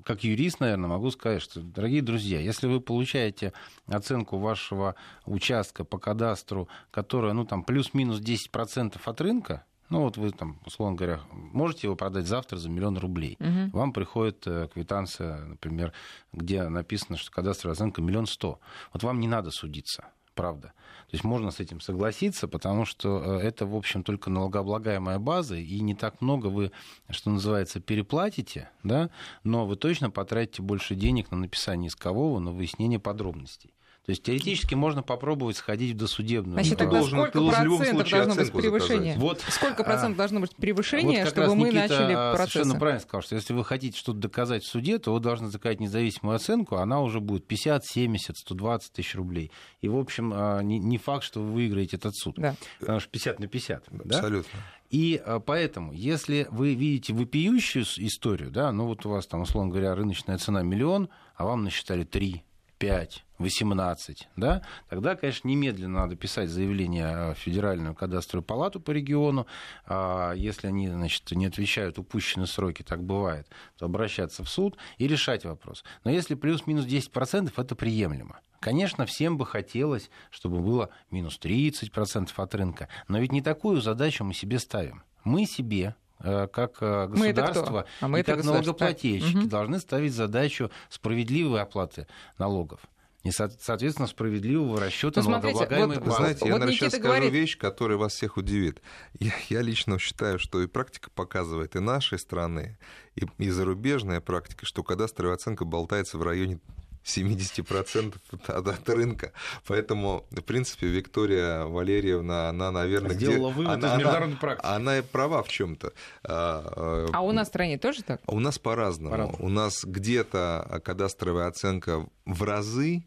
как 0.04 0.24
юрист, 0.24 0.60
наверное, 0.60 0.88
могу 0.88 1.10
сказать, 1.10 1.40
что, 1.42 1.60
дорогие 1.60 2.02
друзья, 2.02 2.40
если 2.40 2.66
вы 2.66 2.80
получаете 2.80 3.52
оценку 3.86 4.38
вашего 4.38 4.96
участка 5.24 5.84
по 5.84 5.98
кадастру, 5.98 6.68
которая, 6.90 7.32
ну, 7.32 7.44
там, 7.44 7.62
плюс-минус 7.62 8.20
10% 8.20 9.00
от 9.04 9.20
рынка, 9.20 9.64
ну 9.90 10.02
вот 10.02 10.16
вы 10.18 10.30
там, 10.30 10.60
условно 10.66 10.96
говоря, 10.96 11.20
можете 11.32 11.86
его 11.86 11.96
продать 11.96 12.26
завтра 12.26 12.56
за 12.56 12.68
миллион 12.68 12.98
рублей. 12.98 13.36
Угу. 13.40 13.70
Вам 13.78 13.92
приходит 13.92 14.46
э, 14.46 14.68
квитанция, 14.72 15.44
например, 15.46 15.92
где 16.32 16.68
написано, 16.68 17.16
что 17.16 17.30
кадастровая 17.30 17.74
оценка 17.74 18.02
миллион 18.02 18.26
сто. 18.26 18.60
Вот 18.92 19.02
вам 19.02 19.20
не 19.20 19.28
надо 19.28 19.50
судиться, 19.50 20.08
правда. 20.34 20.72
То 21.10 21.14
есть 21.14 21.24
можно 21.24 21.50
с 21.50 21.58
этим 21.58 21.80
согласиться, 21.80 22.48
потому 22.48 22.84
что 22.84 23.40
э, 23.40 23.46
это, 23.46 23.64
в 23.64 23.74
общем, 23.74 24.02
только 24.04 24.28
налогооблагаемая 24.28 25.18
база, 25.18 25.56
и 25.56 25.80
не 25.80 25.94
так 25.94 26.20
много 26.20 26.48
вы, 26.48 26.70
что 27.08 27.30
называется, 27.30 27.80
переплатите, 27.80 28.70
да, 28.82 29.08
но 29.42 29.64
вы 29.64 29.76
точно 29.76 30.10
потратите 30.10 30.60
больше 30.60 30.94
денег 30.94 31.30
на 31.30 31.38
написание 31.38 31.88
искового, 31.88 32.40
на 32.40 32.52
выяснение 32.52 32.98
подробностей. 32.98 33.72
То 34.08 34.12
есть 34.12 34.22
теоретически 34.22 34.74
можно 34.74 35.02
попробовать 35.02 35.58
сходить 35.58 35.92
в 35.92 35.98
досудебную. 35.98 36.54
Значит, 36.54 36.78
тогда 36.78 37.00
должен, 37.00 37.18
сколько 37.18 37.42
процентов 37.42 38.08
должно 38.08 38.34
быть 38.36 38.52
превышение? 38.52 39.14
Вот, 39.18 39.44
сколько 39.50 39.84
процентов 39.84 40.14
а, 40.14 40.16
должно 40.16 40.40
быть 40.40 40.56
превышение, 40.56 41.24
вот 41.24 41.28
чтобы 41.28 41.54
мы 41.54 41.70
начали 41.70 42.14
процесс? 42.14 42.52
совершенно 42.52 42.80
правильно 42.80 43.00
сказал, 43.00 43.20
что 43.20 43.34
если 43.34 43.52
вы 43.52 43.66
хотите 43.66 43.98
что-то 43.98 44.18
доказать 44.20 44.64
в 44.64 44.66
суде, 44.66 44.98
то 44.98 45.12
вы 45.12 45.20
должны 45.20 45.48
заказать 45.50 45.80
независимую 45.80 46.36
оценку, 46.36 46.76
она 46.76 47.02
уже 47.02 47.20
будет 47.20 47.46
50, 47.46 47.84
70, 47.84 48.38
120 48.38 48.92
тысяч 48.94 49.14
рублей. 49.14 49.52
И, 49.82 49.88
в 49.88 49.98
общем, 49.98 50.32
а, 50.34 50.62
не, 50.62 50.96
факт, 50.96 51.22
что 51.22 51.42
вы 51.42 51.52
выиграете 51.52 51.96
этот 51.96 52.16
суд. 52.16 52.36
Да. 52.38 52.56
Потому 52.80 53.00
что 53.00 53.10
50 53.10 53.40
на 53.40 53.46
50. 53.46 53.88
Абсолютно. 54.06 54.50
Да? 54.54 54.64
И 54.88 55.20
а, 55.22 55.38
поэтому, 55.38 55.92
если 55.92 56.48
вы 56.50 56.72
видите 56.72 57.12
вопиющую 57.12 57.84
историю, 57.84 58.50
да, 58.50 58.72
ну 58.72 58.86
вот 58.86 59.04
у 59.04 59.10
вас 59.10 59.26
там, 59.26 59.42
условно 59.42 59.70
говоря, 59.70 59.94
рыночная 59.94 60.38
цена 60.38 60.62
миллион, 60.62 61.10
а 61.36 61.44
вам 61.44 61.64
насчитали 61.64 62.04
3, 62.04 62.42
5, 62.78 63.25
18, 63.38 64.28
да, 64.37 64.62
тогда, 64.88 65.16
конечно, 65.16 65.49
немедленно 65.49 66.00
надо 66.00 66.16
писать 66.16 66.49
заявление 66.49 67.35
в 67.35 67.38
Федеральную 67.38 67.94
кадастровую 67.94 68.44
палату 68.44 68.80
по 68.80 68.90
региону. 68.90 69.47
А 69.87 70.32
если 70.32 70.68
они, 70.68 70.88
значит, 70.88 71.30
не 71.32 71.47
отвечают 71.47 71.99
упущенные 71.99 72.47
сроки, 72.47 72.82
так 72.82 73.02
бывает, 73.02 73.49
то 73.76 73.87
обращаться 73.87 74.44
в 74.44 74.49
суд 74.49 74.76
и 74.97 75.06
решать 75.06 75.44
вопрос. 75.44 75.85
Но 76.04 76.11
если 76.11 76.35
плюс-минус 76.35 76.87
10%, 76.87 77.52
это 77.56 77.75
приемлемо. 77.75 78.40
Конечно, 78.61 79.06
всем 79.06 79.38
бы 79.38 79.47
хотелось, 79.47 80.11
чтобы 80.30 80.61
было 80.61 80.90
минус 81.11 81.38
30% 81.40 82.30
от 82.35 82.54
рынка, 82.54 82.88
но 83.06 83.18
ведь 83.18 83.32
не 83.32 83.42
такую 83.42 83.80
задачу 83.80 84.25
мы 84.25 84.35
себе 84.35 84.58
ставим. 84.58 85.02
Мы 85.25 85.47
себе 85.47 85.94
как 86.20 86.78
э, 86.80 87.06
государство 87.08 87.84
а 88.00 88.08
мы 88.08 88.20
и 88.20 88.22
как 88.22 88.44
налогоплательщики 88.44 89.37
угу. 89.37 89.48
должны 89.48 89.78
ставить 89.78 90.12
задачу 90.12 90.70
справедливой 90.88 91.62
оплаты 91.62 92.06
налогов 92.38 92.80
и, 93.25 93.30
соответственно, 93.30 94.06
справедливого 94.06 94.80
расчета 94.80 95.22
ну, 95.22 95.30
налогооблагаемой 95.30 95.98
вот, 95.98 96.16
Знаете, 96.16 96.46
я, 96.46 96.52
вот 96.52 96.60
наверное, 96.60 96.72
сейчас 96.72 96.92
скажу 96.92 97.04
говорит... 97.04 97.32
вещь, 97.32 97.58
которая 97.58 97.98
вас 97.98 98.14
всех 98.14 98.37
удивит. 98.37 98.80
Я, 99.18 99.32
я 99.48 99.60
лично 99.60 99.98
считаю, 99.98 100.38
что 100.38 100.62
и 100.62 100.66
практика 100.66 101.10
показывает 101.10 101.76
и 101.76 101.80
нашей 101.80 102.18
страны, 102.18 102.78
и, 103.16 103.26
и 103.38 103.50
зарубежная 103.50 104.20
практика, 104.20 104.66
что 104.66 104.82
кадастровая 104.82 105.34
оценка 105.34 105.64
болтается 105.64 106.16
в 106.16 106.22
районе 106.22 106.60
70% 107.08 108.14
от, 108.48 108.68
от 108.68 108.88
рынка. 108.88 109.32
Поэтому, 109.66 110.26
в 110.30 110.42
принципе, 110.42 110.86
Виктория 110.86 111.64
Валерьевна, 111.64 112.48
она, 112.48 112.70
наверное, 112.70 113.14
Сделала 113.14 113.50
где... 113.50 113.58
вывод 113.58 113.72
она, 113.72 113.88
из 113.88 113.98
международной 113.98 114.32
она, 114.32 114.40
практики. 114.40 114.66
Она 114.66 115.02
права 115.02 115.42
в 115.42 115.48
чем 115.48 115.76
то 115.76 115.92
а, 116.24 117.08
а 117.12 117.20
у 117.22 117.32
нас 117.32 117.48
в 117.48 117.50
стране 117.50 117.78
тоже 117.78 118.02
так? 118.02 118.20
У 118.26 118.40
нас 118.40 118.58
по-разному. 118.58 119.10
по-разному. 119.10 119.44
У 119.44 119.48
нас 119.48 119.84
где-то 119.84 120.80
кадастровая 120.84 121.46
оценка 121.46 122.06
в 122.24 122.42
разы 122.42 123.04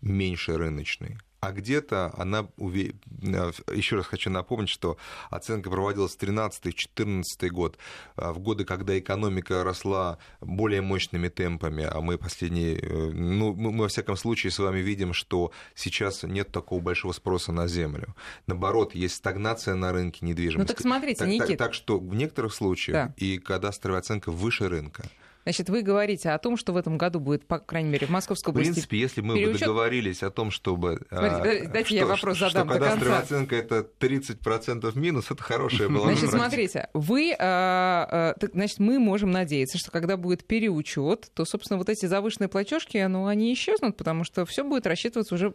меньше 0.00 0.56
рыночной 0.56 1.18
а 1.40 1.52
где-то 1.52 2.12
она, 2.16 2.46
еще 2.58 3.96
раз 3.96 4.06
хочу 4.06 4.30
напомнить, 4.30 4.68
что 4.68 4.98
оценка 5.30 5.70
проводилась 5.70 6.14
в 6.14 6.22
13-14 6.22 7.48
год, 7.48 7.78
а, 8.16 8.32
в 8.32 8.38
годы, 8.40 8.64
когда 8.64 8.98
экономика 8.98 9.64
росла 9.64 10.18
более 10.40 10.82
мощными 10.82 11.28
темпами, 11.28 11.88
а 11.90 12.00
мы 12.02 12.18
последние, 12.18 12.78
э, 12.78 13.10
ну, 13.12 13.54
мы 13.54 13.82
во 13.82 13.88
всяком 13.88 14.16
случае 14.16 14.50
с 14.50 14.58
вами 14.58 14.80
видим, 14.80 15.14
что 15.14 15.50
сейчас 15.74 16.24
нет 16.24 16.52
такого 16.52 16.80
большого 16.80 17.12
спроса 17.12 17.52
на 17.52 17.66
землю. 17.68 18.14
Наоборот, 18.46 18.94
есть 18.94 19.14
стагнация 19.14 19.74
на 19.74 19.92
рынке 19.92 20.26
недвижимости. 20.26 20.60
Ну 20.60 20.66
так 20.66 20.80
смотрите, 20.80 21.20
так, 21.20 21.28
Никит. 21.28 21.48
Так, 21.48 21.58
так 21.58 21.74
что 21.74 21.98
в 21.98 22.14
некоторых 22.14 22.52
случаях 22.52 23.08
да. 23.08 23.14
и 23.16 23.38
кадастровая 23.38 24.00
оценка 24.00 24.30
выше 24.30 24.68
рынка. 24.68 25.04
Значит, 25.44 25.70
вы 25.70 25.82
говорите 25.82 26.30
о 26.30 26.38
том, 26.38 26.56
что 26.56 26.72
в 26.72 26.76
этом 26.76 26.98
году 26.98 27.18
будет, 27.18 27.46
по 27.46 27.58
крайней 27.58 27.90
мере, 27.90 28.06
в 28.06 28.10
Московской 28.10 28.52
области 28.52 28.70
В 28.70 28.74
принципе, 28.74 28.98
если 28.98 29.20
мы 29.22 29.34
переучет... 29.34 29.54
бы 29.54 29.58
договорились 29.66 30.22
о 30.22 30.30
том, 30.30 30.50
чтобы... 30.50 31.00
Смотрите, 31.08 31.68
дайте 31.68 31.86
что, 31.86 31.94
я 31.94 32.06
вопрос 32.06 32.38
задам 32.38 32.68
что 32.68 32.78
до 32.78 32.84
конца. 32.84 33.18
оценка 33.18 33.56
это 33.56 33.86
30% 34.00 34.98
минус, 34.98 35.30
это 35.30 35.42
хорошая 35.42 35.88
была 35.88 36.12
Значит, 36.12 36.30
смотрите, 36.30 36.88
вы, 36.92 37.34
а, 37.38 38.34
а, 38.40 38.46
значит, 38.52 38.78
мы 38.78 38.98
можем 38.98 39.30
надеяться, 39.30 39.78
что 39.78 39.90
когда 39.90 40.16
будет 40.16 40.44
переучет, 40.44 41.30
то, 41.34 41.44
собственно, 41.44 41.78
вот 41.78 41.88
эти 41.88 42.06
завышенные 42.06 42.48
платежки, 42.48 42.98
ну, 43.06 43.26
они 43.26 43.52
исчезнут, 43.54 43.96
потому 43.96 44.24
что 44.24 44.44
все 44.44 44.62
будет 44.62 44.86
рассчитываться 44.86 45.34
уже 45.34 45.52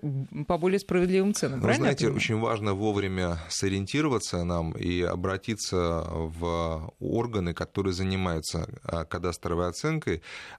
по 0.48 0.58
более 0.58 0.80
справедливым 0.80 1.34
ценам. 1.34 1.62
Вы 1.62 1.74
знаете, 1.74 2.10
очень 2.10 2.40
важно 2.40 2.74
вовремя 2.74 3.38
сориентироваться 3.50 4.44
нам 4.44 4.72
и 4.72 5.02
обратиться 5.02 6.04
в 6.10 6.94
органы, 7.00 7.54
которые 7.54 7.94
занимаются 7.94 8.68
а, 8.84 9.06
кадастровой 9.06 9.70
оценкой. 9.70 9.85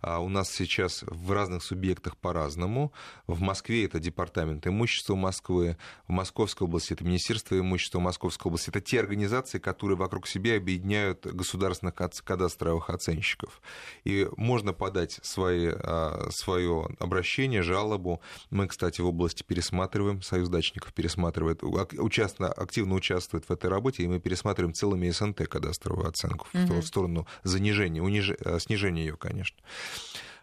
А 0.01 0.21
у 0.21 0.29
нас 0.29 0.51
сейчас 0.51 1.05
в 1.07 1.33
разных 1.33 1.63
субъектах 1.63 2.17
по-разному. 2.17 2.93
В 3.27 3.41
Москве 3.41 3.85
это 3.85 3.99
Департамент 3.99 4.67
имущества 4.67 5.15
Москвы, 5.15 5.77
в 6.09 6.13
Московской 6.13 6.67
области 6.67 6.93
это 6.93 7.05
Министерство 7.05 7.59
имущества 7.59 8.01
Московской 8.01 8.51
области. 8.51 8.71
Это 8.71 8.81
те 8.81 9.01
организации, 9.01 9.59
которые 9.59 9.97
вокруг 9.97 10.27
себя 10.27 10.57
объединяют 10.57 11.27
государственных 11.27 11.95
кадастровых 11.95 12.91
оценщиков. 12.91 13.61
И 14.05 14.29
можно 14.37 14.73
подать 14.73 15.19
свои, 15.23 15.69
а, 15.73 16.29
свое 16.31 16.89
обращение, 16.99 17.63
жалобу. 17.63 18.21
Мы, 18.51 18.69
кстати, 18.69 19.01
в 19.01 19.07
области 19.07 19.43
пересматриваем, 19.43 20.23
Союз 20.23 20.49
дачников 20.49 20.93
пересматривает, 20.93 21.63
участно, 21.63 22.49
активно 22.49 22.95
участвует 22.95 23.45
в 23.49 23.53
этой 23.53 23.71
работе, 23.71 24.03
и 24.03 24.09
мы 24.09 24.21
пересматриваем 24.21 24.75
целыми 24.75 25.09
СНТ 25.11 25.49
кадастровую 25.49 26.09
оценку 26.09 26.47
угу. 26.53 26.81
в 26.81 26.87
сторону 26.87 27.27
занижения, 27.43 28.03
униж... 28.03 28.33
снижения 28.59 29.06
ее, 29.07 29.17
конечно. 29.17 29.57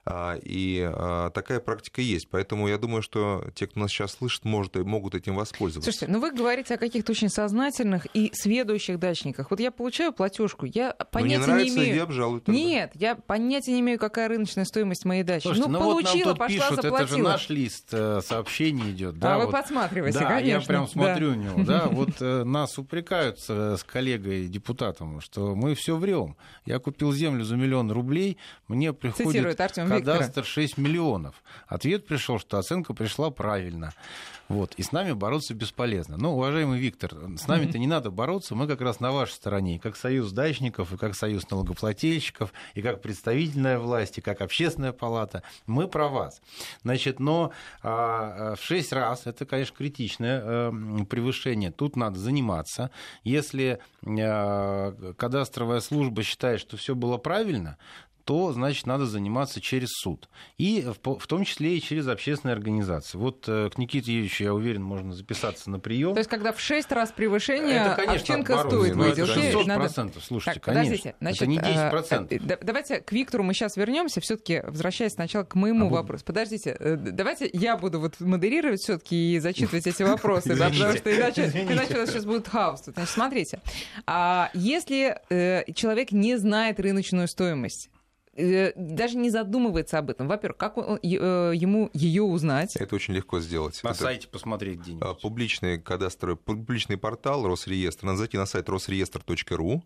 А, 0.05 0.37
и 0.41 0.81
а, 0.81 1.29
такая 1.29 1.61
практика 1.61 2.01
есть. 2.01 2.27
Поэтому 2.29 2.67
я 2.67 2.77
думаю, 2.77 3.01
что 3.01 3.45
те, 3.55 3.67
кто 3.67 3.79
нас 3.79 3.89
сейчас 3.89 4.13
слышит, 4.13 4.43
может, 4.43 4.75
могут 4.75 5.15
этим 5.15 5.35
воспользоваться. 5.35 5.89
Слушайте, 5.91 6.11
ну 6.11 6.19
вы 6.19 6.31
говорите 6.31 6.73
о 6.73 6.77
каких-то 6.77 7.13
очень 7.13 7.29
сознательных 7.29 8.07
и 8.13 8.29
сведущих 8.33 8.99
дачниках. 8.99 9.49
Вот 9.49 9.61
я 9.61 9.71
получаю 9.71 10.11
платежку, 10.11 10.65
я 10.65 10.93
ну, 10.99 11.05
понятия 11.09 11.39
не, 11.39 11.45
нравится, 11.45 11.75
не 11.77 11.83
имею... 11.85 11.95
Я 11.95 12.03
обжалую 12.03 12.41
тогда. 12.41 12.59
Нет, 12.59 12.91
я 12.95 13.15
понятия 13.15 13.71
не 13.71 13.79
имею, 13.79 13.97
какая 13.97 14.27
рыночная 14.27 14.65
стоимость 14.65 15.05
моей 15.05 15.23
дачи. 15.23 15.43
Слушайте, 15.43 15.69
ну, 15.69 15.79
ну 15.79 15.85
получила, 15.85 16.11
вот 16.11 16.25
нам 16.25 16.29
тут 16.33 16.37
пошла, 16.39 16.57
пишут, 16.57 16.75
заплатила. 16.83 16.97
это 16.97 17.15
же 17.15 17.23
наш 17.23 17.49
лист 17.49 17.89
э, 17.91 18.21
сообщений 18.25 18.91
идет. 18.91 19.19
Да, 19.19 19.35
а 19.35 19.37
вот, 19.37 19.45
вы 19.45 19.51
подсматриваете, 19.53 20.19
да, 20.19 20.25
конечно. 20.27 20.47
я 20.49 20.61
прям 20.61 20.87
смотрю 20.87 21.29
да. 21.29 21.33
у 21.33 21.39
него. 21.39 21.63
Да, 21.63 21.85
вот 21.89 22.21
э, 22.21 22.43
нас 22.43 22.77
упрекают 22.77 23.39
с, 23.39 23.77
с 23.77 23.83
коллегой 23.85 24.47
депутатом, 24.47 25.21
что 25.21 25.55
мы 25.55 25.75
все 25.75 25.95
врем. 25.95 26.35
Я 26.65 26.79
купил 26.79 27.13
землю 27.13 27.45
за 27.45 27.55
миллион 27.55 27.89
рублей, 27.89 28.37
мне 28.67 28.91
приходит 28.91 29.43
кадастр 29.99 30.45
6 30.45 30.77
миллионов. 30.77 31.43
Ответ 31.67 32.05
пришел, 32.05 32.39
что 32.39 32.57
оценка 32.57 32.93
пришла 32.93 33.29
правильно. 33.29 33.93
Вот. 34.49 34.73
И 34.75 34.83
с 34.83 34.91
нами 34.91 35.13
бороться 35.13 35.53
бесполезно. 35.53 36.17
Но, 36.17 36.35
уважаемый 36.35 36.79
Виктор, 36.79 37.13
с 37.37 37.47
нами-то 37.47 37.77
не 37.79 37.87
надо 37.87 38.11
бороться, 38.11 38.55
мы 38.55 38.67
как 38.67 38.81
раз 38.81 38.99
на 38.99 39.11
вашей 39.11 39.33
стороне, 39.33 39.77
и 39.77 39.79
как 39.79 39.95
союз 39.95 40.31
дачников, 40.31 40.93
и 40.93 40.97
как 40.97 41.15
союз 41.15 41.49
налогоплательщиков, 41.49 42.53
и 42.73 42.81
как 42.81 43.01
представительная 43.01 43.79
власть, 43.79 44.17
и 44.17 44.21
как 44.21 44.41
общественная 44.41 44.91
палата. 44.91 45.43
Мы 45.65 45.87
про 45.87 46.07
вас. 46.07 46.41
Значит, 46.83 47.19
но 47.19 47.51
а, 47.81 48.55
в 48.55 48.61
шесть 48.61 48.91
раз, 48.91 49.25
это, 49.25 49.45
конечно, 49.45 49.75
критичное 49.75 50.41
а, 50.43 50.71
превышение, 51.09 51.71
тут 51.71 51.95
надо 51.95 52.19
заниматься. 52.19 52.91
Если 53.23 53.79
а, 54.05 55.13
кадастровая 55.17 55.79
служба 55.79 56.23
считает, 56.23 56.59
что 56.59 56.77
все 56.77 56.95
было 56.95 57.17
правильно, 57.17 57.77
то, 58.25 58.53
значит, 58.53 58.85
надо 58.85 59.05
заниматься 59.05 59.59
через 59.59 59.89
суд. 59.91 60.29
И 60.57 60.81
в, 60.81 61.19
в 61.19 61.27
том 61.27 61.43
числе 61.43 61.77
и 61.77 61.81
через 61.81 62.07
общественные 62.07 62.53
организации. 62.53 63.17
Вот 63.17 63.45
э, 63.47 63.69
к 63.69 63.77
Никите 63.77 64.13
Юрьевичу, 64.13 64.43
я 64.43 64.53
уверен, 64.53 64.83
можно 64.83 65.13
записаться 65.13 65.69
на 65.69 65.79
прием. 65.79 66.13
То 66.13 66.19
есть, 66.19 66.29
когда 66.29 66.53
в 66.53 66.59
6 66.59 66.91
раз 66.91 67.11
превышение, 67.11 67.75
это, 67.75 67.95
конечно, 67.95 68.35
овчинка 68.35 68.59
стоит 68.59 68.95
выйти. 68.95 69.21
Это 69.21 69.33
600%, 69.33 69.65
надо... 69.65 70.19
слушайте, 70.21 70.59
так, 70.59 70.63
конечно. 70.63 71.13
Значит, 71.19 71.41
это 71.41 71.49
не 71.49 71.57
10%. 71.57 72.53
А, 72.53 72.63
давайте 72.63 73.01
к 73.01 73.11
Виктору 73.11 73.43
мы 73.43 73.53
сейчас 73.53 73.75
вернемся, 73.77 74.21
все-таки 74.21 74.61
возвращаясь 74.65 75.13
сначала 75.13 75.43
к 75.43 75.55
моему 75.55 75.87
а 75.87 75.89
вопросу. 75.89 76.23
Подождите, 76.25 76.75
э, 76.79 76.95
давайте 76.95 77.49
я 77.51 77.77
буду 77.77 77.99
вот 77.99 78.19
модерировать 78.19 78.81
все-таки 78.81 79.35
и 79.35 79.39
зачитывать 79.39 79.85
эти 79.85 80.03
вопросы, 80.03 80.55
да, 80.55 80.69
потому 80.69 80.93
что 80.93 81.15
иначе, 81.15 81.51
у 81.69 81.75
нас 81.75 82.09
сейчас 82.09 82.25
будет 82.25 82.47
хаос. 82.47 82.83
Значит, 82.85 83.09
смотрите, 83.09 83.61
а 84.05 84.49
если 84.53 85.19
э, 85.29 85.71
человек 85.73 86.11
не 86.11 86.37
знает 86.37 86.79
рыночную 86.79 87.27
стоимость, 87.27 87.89
Э, 87.92 87.92
даже 88.35 89.17
не 89.17 89.29
задумывается 89.29 89.99
об 89.99 90.09
этом. 90.09 90.27
Во-первых, 90.27 90.57
как 90.57 90.77
он, 90.77 90.97
э, 91.01 91.51
ему 91.55 91.89
ее 91.93 92.23
узнать? 92.23 92.75
Это 92.75 92.95
очень 92.95 93.13
легко 93.13 93.39
сделать. 93.39 93.79
На 93.83 93.89
Это 93.89 93.99
сайте 93.99 94.27
посмотреть 94.27 94.79
где-нибудь. 94.79 95.21
Публичный 95.21 95.79
кадастровый, 95.79 96.37
публичный 96.37 96.97
портал 96.97 97.45
Росреестра. 97.47 98.07
Надо 98.07 98.19
зайти 98.19 98.37
на 98.37 98.45
сайт 98.45 98.69
росреестр.ру 98.69 99.83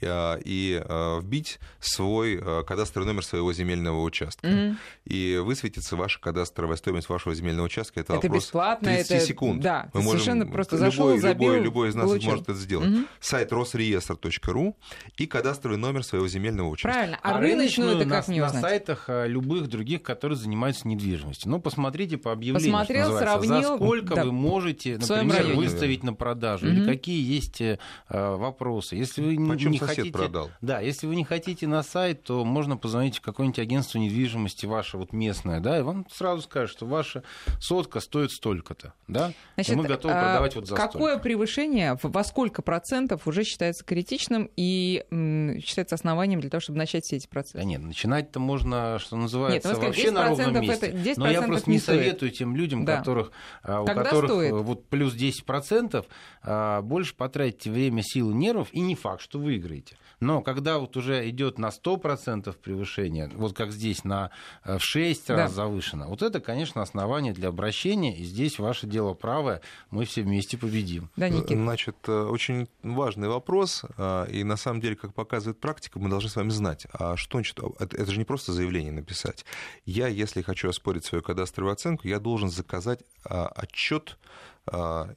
э, 0.00 0.40
и 0.44 0.82
вбить 1.20 1.58
свой 1.80 2.40
кадастровый 2.64 3.06
номер 3.06 3.24
своего 3.24 3.52
земельного 3.52 4.02
участка. 4.02 4.46
Mm-hmm. 4.46 4.76
И 5.06 5.40
высветится 5.44 5.96
ваша 5.96 6.20
кадастровая 6.20 6.76
стоимость 6.76 7.08
вашего 7.08 7.34
земельного 7.34 7.66
участка. 7.66 8.00
Это, 8.00 8.14
это 8.14 8.26
вопрос 8.26 8.44
бесплатно. 8.44 8.88
30 8.88 9.10
это... 9.10 9.26
секунд. 9.26 9.62
Да, 9.62 9.90
Мы 9.94 10.02
совершенно 10.02 10.44
можем... 10.44 10.52
просто 10.52 10.76
любой, 10.76 10.90
зашел, 10.90 11.18
забил, 11.18 11.48
любой, 11.48 11.60
любой 11.64 11.88
из 11.88 11.94
нас 11.94 12.06
получил. 12.06 12.30
может 12.30 12.48
это 12.48 12.58
сделать. 12.58 12.88
Mm-hmm. 12.88 13.06
Сайт 13.20 13.52
росреестр.ру 13.52 14.76
и 15.16 15.26
кадастровый 15.26 15.78
номер 15.78 16.04
своего 16.04 16.28
земельного 16.28 16.68
участка. 16.68 16.92
Правильно. 16.92 17.18
А, 17.22 17.36
а 17.36 17.40
рыночную 17.88 18.06
это 18.06 18.10
как 18.10 18.28
на, 18.28 18.32
не 18.32 18.40
узнать? 18.40 18.54
На 18.54 18.60
сайтах 18.68 19.04
а, 19.08 19.26
любых 19.26 19.68
других, 19.68 20.02
которые 20.02 20.36
занимаются 20.38 20.86
недвижимостью. 20.88 21.50
Ну, 21.50 21.60
посмотрите 21.60 22.16
по 22.18 22.32
объявлению, 22.32 22.72
Посмотрел, 22.72 23.08
что 23.08 23.18
сравнил. 23.18 23.62
За 23.62 23.76
сколько 23.76 24.14
да. 24.14 24.24
вы 24.24 24.32
можете, 24.32 24.98
например, 24.98 25.36
районе. 25.36 25.54
выставить 25.54 26.02
на 26.02 26.14
продажу, 26.14 26.66
Мгм. 26.66 26.74
или 26.76 26.84
какие 26.86 27.34
есть 27.34 27.60
э, 27.60 27.78
вопросы. 28.08 28.96
Если 28.96 29.22
вы 29.22 29.36
не- 29.36 29.48
Почем 29.50 29.70
не 29.70 29.78
хотите... 29.78 30.10
продал? 30.10 30.50
Да, 30.60 30.80
если 30.80 31.06
вы 31.06 31.16
не 31.16 31.24
хотите 31.24 31.66
на 31.66 31.82
сайт, 31.82 32.22
то 32.24 32.44
можно 32.44 32.76
позвонить 32.76 33.18
в 33.18 33.20
какое-нибудь 33.20 33.58
агентство 33.58 33.98
недвижимости 33.98 34.66
ваше, 34.66 34.96
вот 34.98 35.12
местное, 35.12 35.60
да, 35.60 35.78
и 35.78 35.82
вам 35.82 36.06
сразу 36.10 36.42
скажут, 36.42 36.70
что 36.76 36.86
ваша 36.86 37.22
сотка 37.60 38.00
стоит 38.00 38.30
столько-то, 38.32 38.92
да, 39.08 39.32
Значит, 39.54 39.72
и 39.72 39.76
мы 39.76 39.84
готовы 39.84 40.14
а, 40.14 40.22
продавать 40.24 40.54
вот 40.56 40.66
за 40.66 40.74
Какое 40.76 41.12
столько. 41.12 41.22
превышение, 41.22 41.98
во 42.02 42.24
сколько 42.24 42.62
процентов 42.62 43.26
уже 43.26 43.44
считается 43.44 43.84
критичным 43.84 44.50
и 44.56 45.04
м, 45.10 45.60
считается 45.64 45.94
основанием 45.94 46.40
для 46.40 46.50
того, 46.50 46.60
чтобы 46.60 46.78
начать 46.78 47.04
все 47.04 47.16
эти 47.16 47.26
процессы? 47.26 47.58
Нет, 47.70 47.82
начинать-то 47.82 48.40
можно, 48.40 48.98
что 48.98 49.16
называется, 49.16 49.68
Нет, 49.68 49.78
ну, 49.78 49.86
вообще 49.86 50.10
на 50.10 50.28
ровном 50.28 50.52
10% 50.54 50.60
месте. 50.60 50.86
это- 50.86 50.96
10% 50.96 51.16
Но 51.18 51.30
я 51.30 51.42
просто 51.42 51.70
не 51.70 51.76
не 51.76 51.80
советую 51.80 52.30
тем 52.32 52.56
людям, 52.56 52.84
Да. 52.84 52.98
которых, 52.98 53.30
а, 53.62 53.82
у 53.82 53.86
Когда 53.86 54.02
которых 54.04 54.30
стоит? 54.30 54.50
э, 54.52 54.54
вот 54.56 54.86
плюс 54.88 55.14
10%, 55.14 56.06
а, 56.42 56.82
больше 56.82 57.14
потратите 57.14 57.70
время, 57.70 58.02
силы, 58.02 58.34
нервов, 58.34 58.68
и 58.72 58.80
не 58.80 58.94
факт, 58.96 59.20
что 59.22 59.38
выиграете. 59.38 59.96
Но 60.18 60.42
когда 60.42 60.78
вот 60.78 60.96
уже 60.98 61.28
идет 61.30 61.58
на 61.58 61.70
100% 61.70 62.58
превышение, 62.58 63.30
вот 63.34 63.54
как 63.56 63.72
здесь 63.72 64.04
на, 64.04 64.30
э, 64.64 64.76
в 64.76 64.82
6 64.84 65.28
Да. 65.28 65.36
раз 65.36 65.52
завышено, 65.52 66.08
вот 66.08 66.20
это, 66.22 66.40
конечно, 66.40 66.82
основание 66.82 67.32
для 67.32 67.48
обращения, 67.48 68.14
и 68.16 68.24
здесь 68.24 68.58
ваше 68.58 68.86
дело 68.86 69.14
правое, 69.14 69.62
мы 69.90 70.04
все 70.04 70.20
вместе 70.22 70.58
победим. 70.58 71.08
Да, 71.16 71.28
Никит? 71.30 71.56
Значит, 71.56 71.96
э, 72.08 72.22
очень 72.24 72.68
важный 72.82 73.28
вопрос, 73.28 73.82
а, 73.96 74.24
и 74.26 74.44
на 74.44 74.56
самом 74.56 74.80
деле, 74.82 74.96
как 74.96 75.14
показывает 75.14 75.58
практика, 75.58 75.98
мы 75.98 76.10
должны 76.10 76.28
с 76.28 76.36
вами 76.36 76.50
знать, 76.50 76.86
а 76.92 77.16
что 77.16 77.38
значит, 77.38 77.59
это, 77.78 77.96
это 77.96 78.10
же 78.10 78.18
не 78.18 78.24
просто 78.24 78.52
заявление 78.52 78.92
написать. 78.92 79.44
Я, 79.84 80.08
если 80.08 80.42
хочу 80.42 80.68
оспорить 80.68 81.04
свою 81.04 81.22
кадастровую 81.22 81.72
оценку, 81.72 82.08
я 82.08 82.18
должен 82.18 82.50
заказать 82.50 83.00
а, 83.24 83.48
отчет 83.48 84.18
а, 84.59 84.59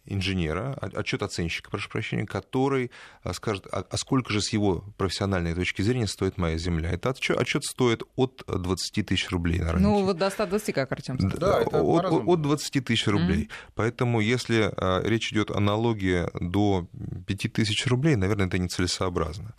инженера, 0.05 0.77
а- 0.81 0.99
отчет 0.99 1.23
оценщика, 1.23 1.69
прошу 1.69 1.89
прощения, 1.89 2.25
который 2.25 2.91
а, 3.23 3.33
скажет, 3.33 3.67
а, 3.71 3.85
а 3.89 3.97
сколько 3.97 4.31
же 4.31 4.41
с 4.41 4.49
его 4.49 4.83
профессиональной 4.97 5.53
точки 5.53 5.81
зрения 5.81 6.07
стоит 6.07 6.37
моя 6.37 6.57
земля. 6.57 6.89
Этот 6.91 7.17
отчет, 7.17 7.37
отчет 7.37 7.63
стоит 7.63 8.03
от 8.15 8.43
20 8.47 9.05
тысяч 9.05 9.29
рублей 9.29 9.59
на 9.59 9.73
рынке. 9.73 9.87
Ну, 9.87 10.03
вот 10.03 10.17
до 10.17 10.29
120, 10.29 10.75
как 10.75 10.91
Артем 10.91 11.19
сказал. 11.19 11.39
Да, 11.39 11.61
это 11.61 11.81
от, 11.81 12.05
от 12.05 12.41
20 12.41 12.85
тысяч 12.85 13.07
рублей. 13.07 13.49
Поэтому, 13.75 14.19
если 14.19 14.71
а, 14.75 15.01
речь 15.03 15.31
идет 15.31 15.51
о 15.51 15.59
налоге 15.59 16.29
до 16.39 16.87
5 17.27 17.53
тысяч 17.53 17.85
рублей, 17.87 18.15
наверное, 18.15 18.47
это 18.47 18.57
нецелесообразно. 18.57 19.53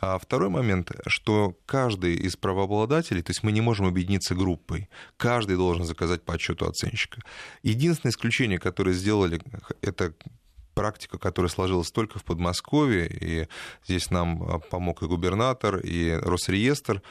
А 0.00 0.18
второй 0.18 0.48
момент, 0.48 0.92
что 1.06 1.56
каждый 1.66 2.14
из 2.16 2.36
правообладателей, 2.36 3.22
то 3.22 3.30
есть 3.30 3.42
мы 3.42 3.52
не 3.52 3.60
можем 3.60 3.86
объединиться 3.86 4.34
группой, 4.34 4.88
каждый 5.16 5.56
должен 5.56 5.84
заказать 5.84 6.22
по 6.22 6.34
отчету 6.34 6.66
оценщика. 6.66 7.20
Единственное 7.62 8.10
исключение, 8.10 8.58
которое 8.58 8.92
сделали, 8.92 9.35
это 9.82 10.14
практика, 10.76 11.18
которая 11.18 11.48
сложилась 11.50 11.90
только 11.90 12.18
в 12.18 12.24
Подмосковье, 12.24 13.08
и 13.08 13.48
здесь 13.86 14.10
нам 14.10 14.42
а, 14.42 14.58
помог 14.58 15.02
и 15.02 15.06
губернатор, 15.06 15.78
и 15.78 16.12
Росреестр, 16.12 17.02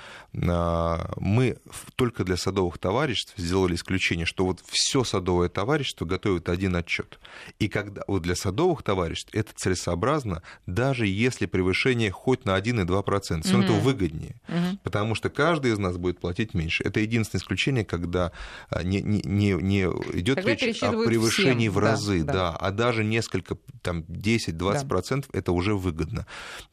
а, 0.48 1.12
мы 1.18 1.58
только 1.96 2.24
для 2.24 2.38
садовых 2.38 2.78
товариществ 2.78 3.34
сделали 3.38 3.74
исключение, 3.74 4.28
что 4.28 4.46
вот 4.46 4.62
все 4.68 5.04
садовое 5.04 5.50
товарищество 5.50 6.06
готовит 6.06 6.48
один 6.48 6.76
отчет. 6.76 7.20
И 7.58 7.68
когда 7.68 8.04
вот 8.08 8.22
для 8.22 8.36
садовых 8.36 8.84
товариществ 8.84 9.34
это 9.34 9.52
целесообразно, 9.56 10.44
даже 10.68 11.08
если 11.08 11.48
превышение 11.48 12.12
хоть 12.12 12.46
на 12.46 12.56
1,2%, 12.56 13.42
все 13.42 13.52
равно 13.54 13.66
это 13.66 13.74
Мгм. 13.74 13.82
выгоднее, 13.82 14.36
Мгм. 14.48 14.80
потому 14.84 15.16
что 15.16 15.30
каждый 15.32 15.72
из 15.72 15.80
нас 15.80 15.98
будет 15.98 16.20
платить 16.20 16.54
меньше. 16.54 16.84
Это 16.84 17.00
единственное 17.00 17.42
исключение, 17.42 17.84
когда 17.84 18.32
а, 18.70 18.84
не, 18.84 19.02
не, 19.02 19.22
не, 19.24 19.54
не 19.54 19.82
идет 20.14 20.36
Когда 20.36 20.52
речь 20.52 20.84
о 20.84 20.92
превышении 20.92 21.68
всем, 21.68 21.74
в 21.74 21.82
да, 21.82 21.92
разы, 21.92 22.24
да. 22.24 22.34
да, 22.34 22.50
а 22.52 22.70
даже 22.70 23.04
несколько, 23.04 23.55
там, 23.82 24.02
10-20% 24.02 25.26
это 25.34 25.52
уже 25.52 25.76
выгодно. 25.76 26.26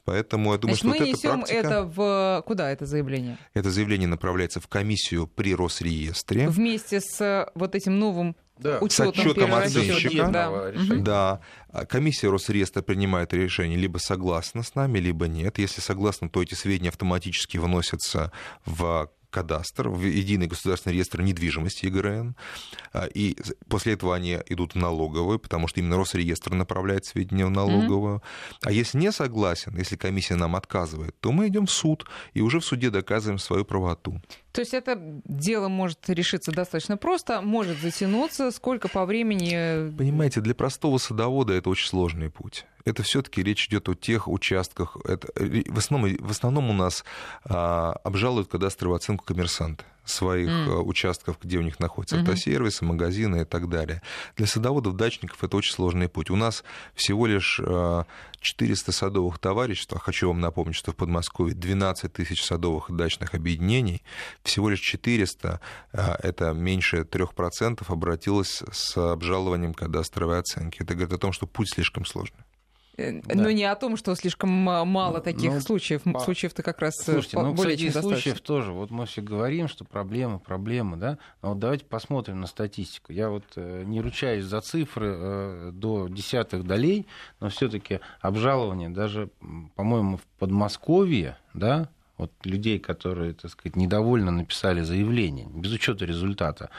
Поэтому 0.04 0.52
я 0.52 0.58
думаю, 0.58 0.76
Значит, 0.76 0.84
мы 0.84 0.94
что 0.94 1.04
вот 1.04 1.08
эта 1.08 1.18
несем 1.18 1.40
практика, 1.40 1.58
это 1.58 1.84
в... 1.84 2.42
Куда 2.46 2.70
это 2.70 2.86
заявление? 2.86 3.38
это 3.54 3.70
заявление 3.70 4.08
направляется 4.08 4.60
в 4.60 4.68
комиссию 4.68 5.26
при 5.26 5.54
Росреестре. 5.54 6.48
Вместе 6.48 7.00
с 7.00 7.20
э, 7.20 7.50
вот 7.54 7.74
этим 7.74 7.98
новым 7.98 8.36
Да. 8.58 8.78
учетом, 8.80 9.08
отчетом 9.08 9.54
оценщика. 9.54 10.28
Да. 10.28 10.70
Решения. 10.70 11.02
Да, 11.02 11.40
А 11.70 11.84
комиссия 11.86 12.28
Росреестра 12.30 12.82
принимает 12.82 13.32
решение 13.32 13.78
либо 13.78 13.98
согласно 13.98 14.62
с 14.62 14.74
нами, 14.74 14.98
либо 14.98 15.26
нет. 15.28 15.58
Если 15.58 15.80
согласно, 15.80 16.28
то 16.28 16.42
эти 16.42 16.54
сведения 16.54 16.88
автоматически 16.90 17.58
вносятся 17.58 18.32
в 18.64 19.10
кадастр, 19.32 19.88
в 19.88 20.02
единый 20.02 20.46
государственный 20.46 20.94
реестр 20.94 21.22
недвижимости 21.22 21.86
ЕГРН, 21.86 22.36
А, 22.92 23.06
и 23.06 23.36
после 23.68 23.94
этого 23.94 24.14
они 24.14 24.38
идут 24.46 24.74
в 24.74 24.78
налоговую, 24.78 25.38
потому 25.38 25.66
что 25.68 25.80
именно 25.80 25.96
Росреестр 25.96 26.52
направляет 26.54 27.04
сведения 27.06 27.46
в 27.46 27.50
налоговую. 27.50 28.22
А 28.62 28.70
если 28.70 28.98
не 28.98 29.12
согласен, 29.12 29.76
если 29.78 29.96
комиссия 29.96 30.36
нам 30.36 30.54
отказывает, 30.54 31.18
то 31.20 31.32
мы 31.32 31.48
идем 31.48 31.66
в 31.66 31.70
суд 31.70 32.04
и 32.34 32.40
уже 32.42 32.60
в 32.60 32.64
суде 32.64 32.90
доказываем 32.90 33.38
свою 33.38 33.64
правоту. 33.64 34.20
То 34.52 34.60
есть 34.60 34.74
это 34.74 34.98
дело 35.24 35.68
может 35.68 36.10
решиться 36.10 36.52
достаточно 36.52 36.98
просто, 36.98 37.40
может 37.40 37.80
затянуться, 37.80 38.50
сколько 38.50 38.88
по 38.88 39.06
времени... 39.06 39.90
Понимаете, 39.96 40.42
для 40.42 40.54
простого 40.54 40.98
садовода 40.98 41.54
это 41.54 41.70
очень 41.70 41.88
сложный 41.88 42.28
путь. 42.28 42.66
Это 42.84 43.02
все-таки 43.02 43.42
речь 43.42 43.66
идет 43.68 43.88
о 43.88 43.94
тех 43.94 44.28
участках. 44.28 44.96
Это, 45.04 45.28
в, 45.34 45.78
основном, 45.78 46.16
в 46.18 46.30
основном 46.30 46.70
у 46.70 46.72
нас 46.72 47.04
а, 47.44 47.92
обжалуют 48.04 48.48
кадастровую 48.48 48.96
оценку 48.96 49.24
коммерсанты 49.24 49.84
своих 50.04 50.48
mm. 50.48 50.82
участков, 50.82 51.38
где 51.40 51.58
у 51.58 51.62
них 51.62 51.78
находятся 51.78 52.16
mm-hmm. 52.16 52.22
автосервисы, 52.22 52.84
магазины 52.84 53.42
и 53.42 53.44
так 53.44 53.68
далее. 53.68 54.02
Для 54.36 54.46
садоводов, 54.46 54.96
дачников 54.96 55.42
это 55.44 55.56
очень 55.56 55.72
сложный 55.72 56.08
путь. 56.08 56.30
У 56.30 56.36
нас 56.36 56.64
всего 56.94 57.26
лишь 57.26 57.60
400 58.40 58.90
а, 58.90 58.92
садовых 58.92 59.38
товариществ. 59.38 59.94
Хочу 59.98 60.28
вам 60.28 60.40
напомнить, 60.40 60.76
что 60.76 60.92
в 60.92 60.96
Подмосковье 60.96 61.54
12 61.54 62.12
тысяч 62.12 62.42
садовых 62.44 62.90
и 62.90 62.94
дачных 62.94 63.34
объединений. 63.34 64.02
Всего 64.42 64.70
лишь 64.70 64.80
400, 64.80 65.60
а, 65.92 66.18
это 66.22 66.52
меньше 66.52 67.02
3%, 67.02 67.84
обратилось 67.88 68.62
с 68.72 68.96
обжалованием 68.96 69.74
кадастровой 69.74 70.40
оценки. 70.40 70.82
Это 70.82 70.94
говорит 70.94 71.12
о 71.12 71.18
том, 71.18 71.32
что 71.32 71.46
путь 71.46 71.70
слишком 71.70 72.04
сложный. 72.04 72.40
Э, 72.96 73.20
да. 73.22 73.34
Но 73.34 73.50
не 73.50 73.64
о 73.64 73.74
том, 73.74 73.96
что 73.96 74.14
слишком 74.14 74.50
мало 74.50 75.20
таких 75.20 75.52
ну, 75.52 75.60
случаев. 75.60 76.02
По... 76.02 76.20
Случаев-то 76.20 76.62
как 76.62 76.80
раз 76.80 76.98
э, 77.08 77.12
Слушайте, 77.12 77.36
по- 77.36 77.42
ну, 77.42 77.54
более 77.54 77.76
кстати, 77.76 77.92
чем 77.92 78.02
случаев 78.02 78.40
тоже. 78.40 78.72
Вот 78.72 78.90
мы 78.90 79.06
все 79.06 79.22
говорим, 79.22 79.68
что 79.68 79.84
проблемы, 79.84 80.38
проблемы, 80.38 80.96
да. 80.96 81.18
Но 81.40 81.50
вот 81.50 81.58
давайте 81.58 81.84
посмотрим 81.84 82.40
на 82.40 82.46
статистику. 82.46 83.12
Я 83.12 83.30
вот 83.30 83.44
э, 83.56 83.84
не 83.86 84.00
ручаюсь 84.00 84.44
за 84.44 84.60
цифры 84.60 85.14
э, 85.14 85.70
до 85.72 86.08
десятых 86.08 86.64
долей, 86.64 87.06
но 87.40 87.48
все-таки 87.48 88.00
обжалование 88.20 88.90
даже, 88.90 89.30
по-моему, 89.74 90.18
в 90.18 90.22
Подмосковье, 90.38 91.38
да, 91.54 91.88
вот 92.18 92.30
людей, 92.44 92.78
которые, 92.78 93.32
так 93.32 93.50
сказать, 93.50 93.76
недовольно 93.76 94.30
написали 94.30 94.82
заявление, 94.82 95.46
без 95.46 95.72
учета 95.72 96.04
результата, 96.04 96.70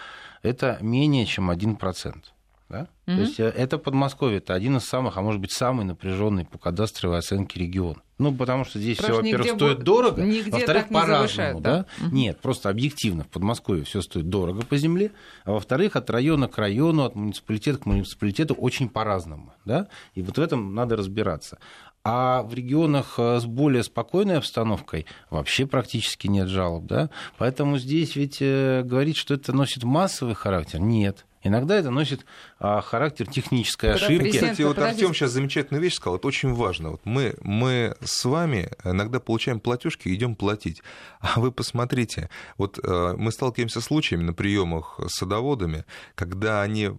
это 0.42 0.78
менее 0.82 1.26
чем 1.26 1.50
один 1.50 1.76
процент. 1.76 2.33
Да? 2.74 2.88
Mm-hmm. 3.06 3.16
То 3.16 3.22
есть 3.22 3.40
э, 3.40 3.44
это 3.44 3.78
Подмосковье, 3.78 4.38
это 4.40 4.56
один 4.56 4.78
из 4.78 4.86
самых, 4.86 5.18
а 5.18 5.22
может 5.22 5.40
быть, 5.40 5.52
самый 5.52 5.86
напряженный 5.86 6.44
по 6.44 6.58
кадастровой 6.58 7.20
оценке 7.20 7.60
регион. 7.60 8.02
Ну, 8.18 8.34
потому 8.34 8.66
что 8.66 8.80
здесь 8.80 8.98
все, 8.98 9.14
во-первых, 9.14 9.52
стоит 9.52 9.80
б... 9.80 9.84
дорого, 9.84 10.26
во-вторых, 10.48 10.90
по-разному. 10.90 11.60
Да? 11.60 11.78
Да? 11.78 11.86
Mm-hmm. 11.86 12.12
Нет, 12.12 12.40
просто 12.40 12.70
объективно 12.70 13.26
в 13.26 13.28
Подмосковье 13.28 13.84
все 13.84 14.02
стоит 14.02 14.28
дорого 14.28 14.64
по 14.64 14.76
земле, 14.78 15.12
а 15.46 15.52
во-вторых, 15.52 15.96
от 15.96 16.10
района 16.10 16.48
к 16.48 16.58
району, 16.58 17.04
от 17.04 17.14
муниципалитета 17.16 17.78
к 17.78 17.86
муниципалитету 17.86 18.56
очень 18.56 18.90
по-разному. 18.90 19.54
Да? 19.66 19.88
И 20.16 20.24
вот 20.24 20.40
в 20.40 20.42
этом 20.42 20.74
надо 20.74 20.96
разбираться. 20.96 21.60
А 22.04 22.42
в 22.42 22.54
регионах 22.56 23.16
э, 23.18 23.40
с 23.40 23.46
более 23.46 23.84
спокойной 23.84 24.38
обстановкой 24.38 25.06
вообще 25.30 25.68
практически 25.68 26.28
нет 26.28 26.48
жалоб. 26.50 26.86
Да? 26.86 27.12
Поэтому 27.38 27.78
здесь 27.78 28.16
ведь 28.16 28.38
э, 28.42 28.82
говорить, 28.84 29.16
что 29.16 29.36
это 29.36 29.54
носит 29.54 29.84
массовый 29.84 30.34
характер, 30.34 30.80
нет. 30.80 31.26
Иногда 31.44 31.76
это 31.76 31.90
носит 31.90 32.26
а, 32.60 32.82
характер 32.82 33.28
технической 33.28 33.92
Когда 33.92 34.06
ошибки. 34.06 34.32
Кстати, 34.32 34.62
вот 34.62 34.80
Артем 34.80 35.14
сейчас 35.14 35.32
замечательную 35.32 35.82
вещь 35.82 35.96
сказал, 35.96 36.18
это 36.18 36.28
очень 36.28 36.54
важно. 36.54 36.92
Вот 36.92 37.02
мы, 37.04 37.36
мы 37.42 37.96
с 38.02 38.24
вами 38.24 38.70
иногда 38.84 39.20
получаем 39.20 39.60
платежки 39.60 40.08
и 40.08 40.16
идем 40.16 40.36
платить. 40.36 40.82
А 41.20 41.40
вы 41.40 41.52
посмотрите, 41.52 42.30
вот 42.58 42.80
э, 42.82 43.16
мы 43.18 43.32
сталкиваемся 43.32 43.82
с 43.82 43.86
случаями 43.86 44.24
на 44.24 44.34
приемах 44.34 45.00
с 45.08 45.18
садоводами, 45.18 45.86
когда 46.16 46.62
они 46.62 46.92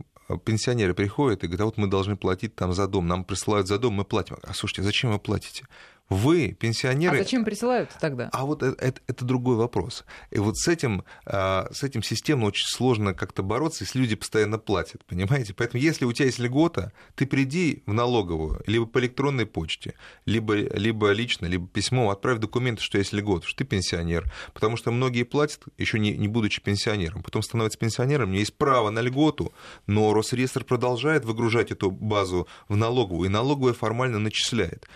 пенсионеры 0.45 0.95
приходят 0.95 1.45
и 1.45 1.47
говорят, 1.47 1.63
а 1.63 1.65
вот 1.67 1.77
мы 1.79 1.87
должны 1.87 2.17
платить 2.17 2.55
там 2.55 2.73
за 2.73 2.87
дом, 2.87 3.07
нам 3.07 3.25
присылают 3.25 3.69
за 3.69 3.79
дом, 3.79 3.95
мы 3.95 4.05
платим. 4.05 4.37
А 4.43 4.55
слушайте, 4.55 4.83
зачем 4.83 5.13
вы 5.13 5.19
платите? 5.19 5.67
Вы, 6.11 6.53
пенсионеры... 6.53 7.19
А 7.19 7.23
зачем 7.23 7.45
присылают 7.45 7.91
тогда? 7.99 8.29
А 8.33 8.45
вот 8.45 8.63
это, 8.63 8.77
это, 8.85 9.01
это 9.07 9.25
другой 9.25 9.57
вопрос. 9.57 10.05
И 10.31 10.39
вот 10.39 10.59
с 10.59 10.69
этим, 10.69 11.03
а, 11.25 11.67
с 11.73 11.83
этим 11.83 12.03
системно 12.03 12.47
очень 12.47 12.67
сложно 12.67 13.15
как-то 13.15 13.43
бороться, 13.43 13.85
если 13.85 13.99
люди 13.99 14.15
постоянно 14.15 14.59
платят, 14.59 15.03
понимаете? 15.07 15.55
Поэтому 15.55 15.83
если 15.83 16.05
у 16.05 16.13
тебя 16.13 16.27
есть 16.27 16.39
льгота, 16.39 16.93
ты 17.15 17.27
приди 17.27 17.83
в 17.87 17.95
налоговую, 17.95 18.63
либо 18.67 18.85
по 18.85 18.99
электронной 18.99 19.47
почте, 19.47 19.95
либо, 20.27 20.55
либо 20.55 21.11
лично, 21.13 21.47
либо 21.47 21.67
письмо, 21.67 22.11
отправь 22.11 22.39
документы, 22.39 22.83
что 22.83 22.99
есть 22.99 23.15
льгота, 23.15 23.47
что 23.47 23.57
ты 23.57 23.65
пенсионер. 23.65 24.31
Потому 24.53 24.77
что 24.77 24.91
многие 24.91 25.23
платят, 25.23 25.63
еще 25.79 25.99
не, 25.99 26.15
не 26.17 26.29
будучи 26.29 26.61
пенсионером. 26.61 27.23
Потом 27.23 27.43
становятся 27.43 27.79
пенсионером, 27.79 28.29
у 28.29 28.33
меня 28.33 28.41
есть 28.41 28.59
право 28.59 28.91
на 28.91 29.01
льготу, 29.01 29.55
но 29.87 30.13
Росреестр 30.13 30.65
продолжает 30.65 31.25
выгружать 31.25 31.71
эту 31.71 31.91
базу 31.91 32.47
в 32.69 32.77
налоговую, 32.77 33.31
и 33.31 33.33
налоговая 33.33 33.73
формально 33.73 34.19
начисляет. 34.19 34.87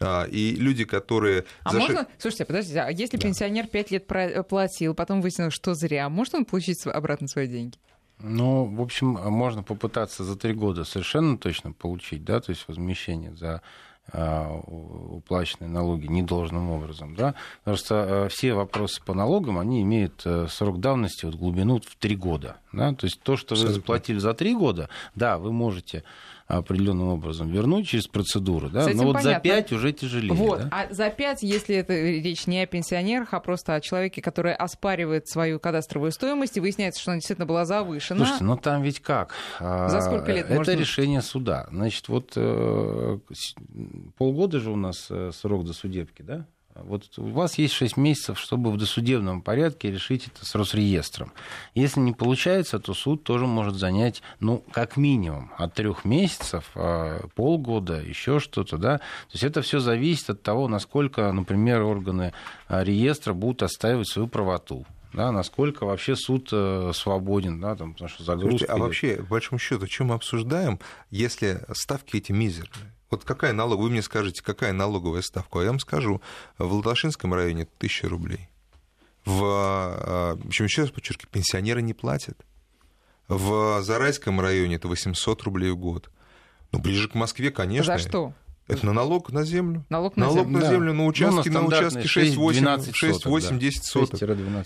А, 0.00 0.24
и 0.24 0.54
люди, 0.54 0.84
которые... 0.84 1.44
А 1.64 1.72
заш... 1.72 1.80
можно... 1.80 2.06
Слушайте, 2.18 2.44
подождите, 2.44 2.80
а 2.80 2.90
если 2.90 3.16
да. 3.16 3.26
пенсионер 3.26 3.66
5 3.66 3.90
лет 3.90 4.06
платил, 4.48 4.94
потом 4.94 5.20
выяснилось, 5.20 5.54
что 5.54 5.74
зря, 5.74 6.08
может 6.08 6.34
он 6.34 6.44
получить 6.44 6.86
обратно 6.86 7.28
свои 7.28 7.48
деньги? 7.48 7.76
Ну, 8.20 8.64
в 8.64 8.80
общем, 8.80 9.08
можно 9.08 9.62
попытаться 9.62 10.24
за 10.24 10.36
три 10.36 10.52
года 10.52 10.84
совершенно 10.84 11.38
точно 11.38 11.72
получить, 11.72 12.24
да, 12.24 12.40
то 12.40 12.50
есть 12.50 12.66
возмещение 12.66 13.34
за 13.36 13.62
а, 14.10 14.50
уплаченные 14.56 15.68
налоги 15.68 16.06
недолжным 16.06 16.70
образом, 16.70 17.14
да, 17.14 17.34
потому 17.58 17.76
что 17.76 17.94
э, 17.94 18.28
все 18.30 18.54
вопросы 18.54 19.02
по 19.04 19.12
налогам, 19.12 19.58
они 19.58 19.82
имеют 19.82 20.22
э, 20.24 20.46
срок 20.48 20.80
давности, 20.80 21.26
вот 21.26 21.34
глубину 21.34 21.78
в 21.78 21.94
три 21.96 22.16
года, 22.16 22.56
да, 22.72 22.94
то 22.94 23.04
есть 23.04 23.20
то, 23.20 23.36
что 23.36 23.54
вы 23.54 23.68
заплатили 23.68 24.18
за 24.18 24.32
три 24.32 24.54
года, 24.54 24.88
да, 25.14 25.36
вы 25.36 25.52
можете 25.52 26.04
определенным 26.48 27.08
образом 27.08 27.50
вернуть 27.50 27.86
через 27.86 28.08
процедуру, 28.08 28.70
да, 28.70 28.88
но 28.88 29.04
вот 29.04 29.16
понятно. 29.16 29.34
за 29.34 29.40
5 29.40 29.72
уже 29.72 29.92
тяжелее. 29.92 30.32
Вот, 30.32 30.60
да? 30.60 30.68
а 30.72 30.92
за 30.92 31.10
5, 31.10 31.42
если 31.42 31.76
это 31.76 31.92
речь 31.92 32.46
не 32.46 32.62
о 32.62 32.66
пенсионерах, 32.66 33.34
а 33.34 33.40
просто 33.40 33.74
о 33.74 33.80
человеке, 33.82 34.22
который 34.22 34.54
оспаривает 34.54 35.28
свою 35.28 35.60
кадастровую 35.60 36.10
стоимость, 36.10 36.56
и 36.56 36.60
выясняется, 36.60 37.02
что 37.02 37.10
она 37.10 37.18
действительно 37.18 37.46
была 37.46 37.66
завышена. 37.66 38.20
Слушайте, 38.20 38.44
ну 38.44 38.56
там 38.56 38.82
ведь 38.82 39.00
как? 39.00 39.34
За 39.60 40.00
сколько 40.00 40.32
лет 40.32 40.46
Это 40.46 40.54
можно... 40.54 40.70
решение 40.72 41.20
суда. 41.20 41.68
Значит, 41.70 42.08
вот 42.08 42.32
э, 42.36 43.18
полгода 44.16 44.58
же 44.58 44.70
у 44.70 44.76
нас 44.76 45.08
э, 45.10 45.30
срок 45.34 45.66
до 45.66 45.74
судебки, 45.74 46.22
да? 46.22 46.46
Вот 46.84 47.04
у 47.18 47.28
вас 47.28 47.58
есть 47.58 47.74
6 47.74 47.96
месяцев, 47.96 48.38
чтобы 48.38 48.70
в 48.70 48.76
досудебном 48.76 49.42
порядке 49.42 49.90
решить 49.90 50.26
это 50.26 50.44
с 50.44 50.54
Росреестром. 50.54 51.32
Если 51.74 52.00
не 52.00 52.12
получается, 52.12 52.78
то 52.78 52.94
суд 52.94 53.24
тоже 53.24 53.46
может 53.46 53.76
занять, 53.76 54.22
ну, 54.40 54.64
как 54.72 54.96
минимум, 54.96 55.50
от 55.56 55.74
трех 55.74 56.04
месяцев, 56.04 56.70
а, 56.74 57.26
полгода, 57.34 58.00
еще 58.00 58.40
что-то, 58.40 58.78
да. 58.78 58.98
То 58.98 59.32
есть 59.32 59.44
это 59.44 59.62
все 59.62 59.80
зависит 59.80 60.30
от 60.30 60.42
того, 60.42 60.68
насколько, 60.68 61.32
например, 61.32 61.82
органы 61.82 62.32
а, 62.68 62.84
реестра 62.84 63.32
будут 63.32 63.62
отстаивать 63.62 64.08
свою 64.08 64.28
правоту 64.28 64.86
да, 65.12 65.32
насколько 65.32 65.84
вообще 65.84 66.16
суд 66.16 66.50
э, 66.52 66.92
свободен, 66.94 67.60
да, 67.60 67.74
там, 67.74 67.94
потому 67.94 68.08
что 68.08 68.24
загрузка. 68.24 68.50
Слушайте, 68.50 68.72
а 68.72 68.76
вообще, 68.76 69.16
по 69.16 69.22
большому 69.24 69.58
счету, 69.58 69.86
что 69.86 70.04
мы 70.04 70.14
обсуждаем, 70.14 70.78
если 71.10 71.62
ставки 71.72 72.16
эти 72.16 72.32
мизерные? 72.32 72.92
Вот 73.10 73.24
какая 73.24 73.52
налоговая, 73.52 73.84
вы 73.84 73.90
мне 73.90 74.02
скажете, 74.02 74.42
какая 74.42 74.72
налоговая 74.72 75.22
ставка? 75.22 75.60
А 75.60 75.62
я 75.62 75.70
вам 75.70 75.80
скажу, 75.80 76.20
в 76.58 76.72
Ладошинском 76.72 77.32
районе 77.32 77.62
1000 77.62 78.08
рублей. 78.08 78.48
В, 79.24 79.42
а, 79.44 80.36
в 80.36 80.46
общем, 80.46 80.66
еще 80.66 80.82
раз 80.82 80.90
подчеркиваю, 80.90 81.30
пенсионеры 81.32 81.82
не 81.82 81.94
платят. 81.94 82.38
В 83.28 83.82
Зарайском 83.82 84.40
районе 84.40 84.76
это 84.76 84.88
800 84.88 85.42
рублей 85.42 85.70
в 85.70 85.76
год. 85.76 86.10
Ну, 86.72 86.78
ближе 86.78 87.08
к 87.08 87.14
Москве, 87.14 87.50
конечно. 87.50 87.98
За 87.98 88.08
что? 88.08 88.32
Это 88.68 88.84
на 88.84 88.92
налог 88.92 89.32
на 89.32 89.44
землю. 89.44 89.84
Налог 89.88 90.16
на 90.16 90.26
налог 90.26 90.46
землю, 90.46 90.58
на, 90.58 90.68
землю, 90.68 90.92
на 90.92 91.06
участки, 91.06 91.48
ну, 91.48 91.62
на 91.62 91.66
участки 91.66 92.06
6, 92.06 92.36
8, 92.36 92.92
6, 92.92 93.26
8 93.26 93.58
10 93.58 93.84
соток. 93.84 94.20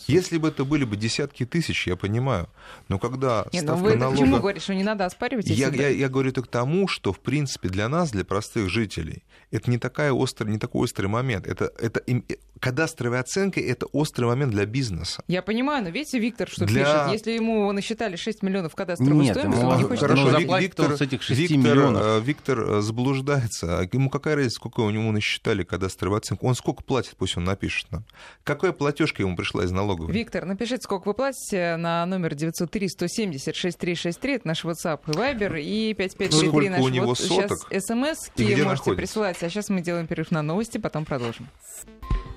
Если 0.09 0.39
бы 0.39 0.49
это 0.49 0.65
были 0.65 0.85
бы 0.85 0.97
десятки 0.97 1.47
тысяч, 1.47 1.87
я 1.87 1.97
понимаю. 1.97 2.49
Но 2.89 2.99
когда 2.99 3.47
Нет, 3.53 3.63
ставка 3.63 3.83
но 3.83 3.89
вы 3.89 3.97
налога... 3.97 4.19
Почему 4.19 4.37
говорите, 4.39 4.65
что 4.65 4.75
не 4.75 4.83
надо 4.83 5.07
оспаривать? 5.07 5.47
Я, 5.47 5.69
я, 5.69 5.89
я 5.89 6.09
говорю 6.09 6.31
это 6.31 6.43
к 6.43 6.49
тому, 6.49 6.89
что, 6.89 7.13
в 7.13 7.21
принципе, 7.21 7.69
для 7.69 7.89
нас, 7.89 8.11
для 8.11 8.25
простых 8.25 8.69
жителей, 8.69 9.23
это 9.53 9.71
не, 9.71 9.79
такая 9.79 10.13
острый, 10.13 10.51
не 10.51 10.59
такой 10.59 10.83
острый 10.83 11.07
момент. 11.07 11.47
Это, 11.47 11.71
это, 11.79 12.03
э, 12.07 12.23
кадастровая 12.59 13.21
оценка– 13.21 13.61
это 13.61 13.87
острый 13.87 14.25
момент 14.25 14.53
для 14.53 14.67
бизнеса. 14.67 15.23
Я 15.29 15.43
понимаю, 15.43 15.85
но 15.85 15.91
видите, 15.91 16.19
Виктор, 16.19 16.49
что 16.49 16.65
для... 16.65 16.85
пишет, 16.85 17.13
если 17.13 17.33
ему 17.33 17.71
насчитали 17.73 18.17
6 18.17 18.43
миллионов 18.43 18.75
кадастровой 18.75 19.25
Нет, 19.25 19.37
стоимости, 19.37 19.65
он 19.65 19.79
не 19.79 19.85
хочет... 19.85 20.01
Хорошо, 20.01 20.39
Виктор, 20.59 20.97
с 20.97 21.01
этих 21.01 21.23
6 21.23 21.41
Виктор, 21.41 21.59
миллионов. 21.59 22.03
Э, 22.03 22.21
Виктор 22.21 22.61
э, 22.61 22.81
заблуждается. 22.81 23.79
Ему 23.93 24.09
какая 24.09 24.37
разница, 24.37 24.57
сколько 24.57 24.81
у 24.81 24.91
него 24.91 25.13
насчитали 25.13 25.65
кадастровую 25.65 26.19
оценку? 26.19 26.47
Он 26.47 26.55
сколько 26.55 26.83
платит, 26.83 27.15
пусть 27.17 27.37
он 27.37 27.45
напишет 27.45 27.93
нам. 27.93 28.05
Какая 28.43 28.73
платежка 28.73 29.23
ему 29.23 29.37
пришла 29.37 29.65
из 29.65 29.71
налоговой? 29.71 30.13
Виктор, 30.13 30.47
напишите, 30.47 30.83
сколько 30.83 31.09
вы 31.09 31.15
платите 31.15 31.77
на 31.77 32.07
номер 32.07 32.35
903 32.35 32.89
170 32.89 33.55
6363, 33.55 34.35
это 34.35 34.49
наш 34.49 34.65
WhatsApp 34.65 35.01
и 35.07 35.11
Viber, 35.11 35.61
и 35.61 35.95
5533 35.95 36.69
наш 36.71 36.81
у 36.81 36.89
него 36.89 37.07
вот 37.07 37.19
соток? 37.19 37.67
сейчас 37.71 37.85
смс, 37.85 38.31
можете 38.39 38.65
находится? 38.65 38.95
присылать. 38.95 39.43
А 39.43 39.49
сейчас 39.51 39.69
мы 39.69 39.83
делаем 39.83 40.07
перерыв 40.07 40.31
на 40.31 40.43
новости, 40.43 40.79
потом 40.79 41.05
продолжим. 41.05 41.49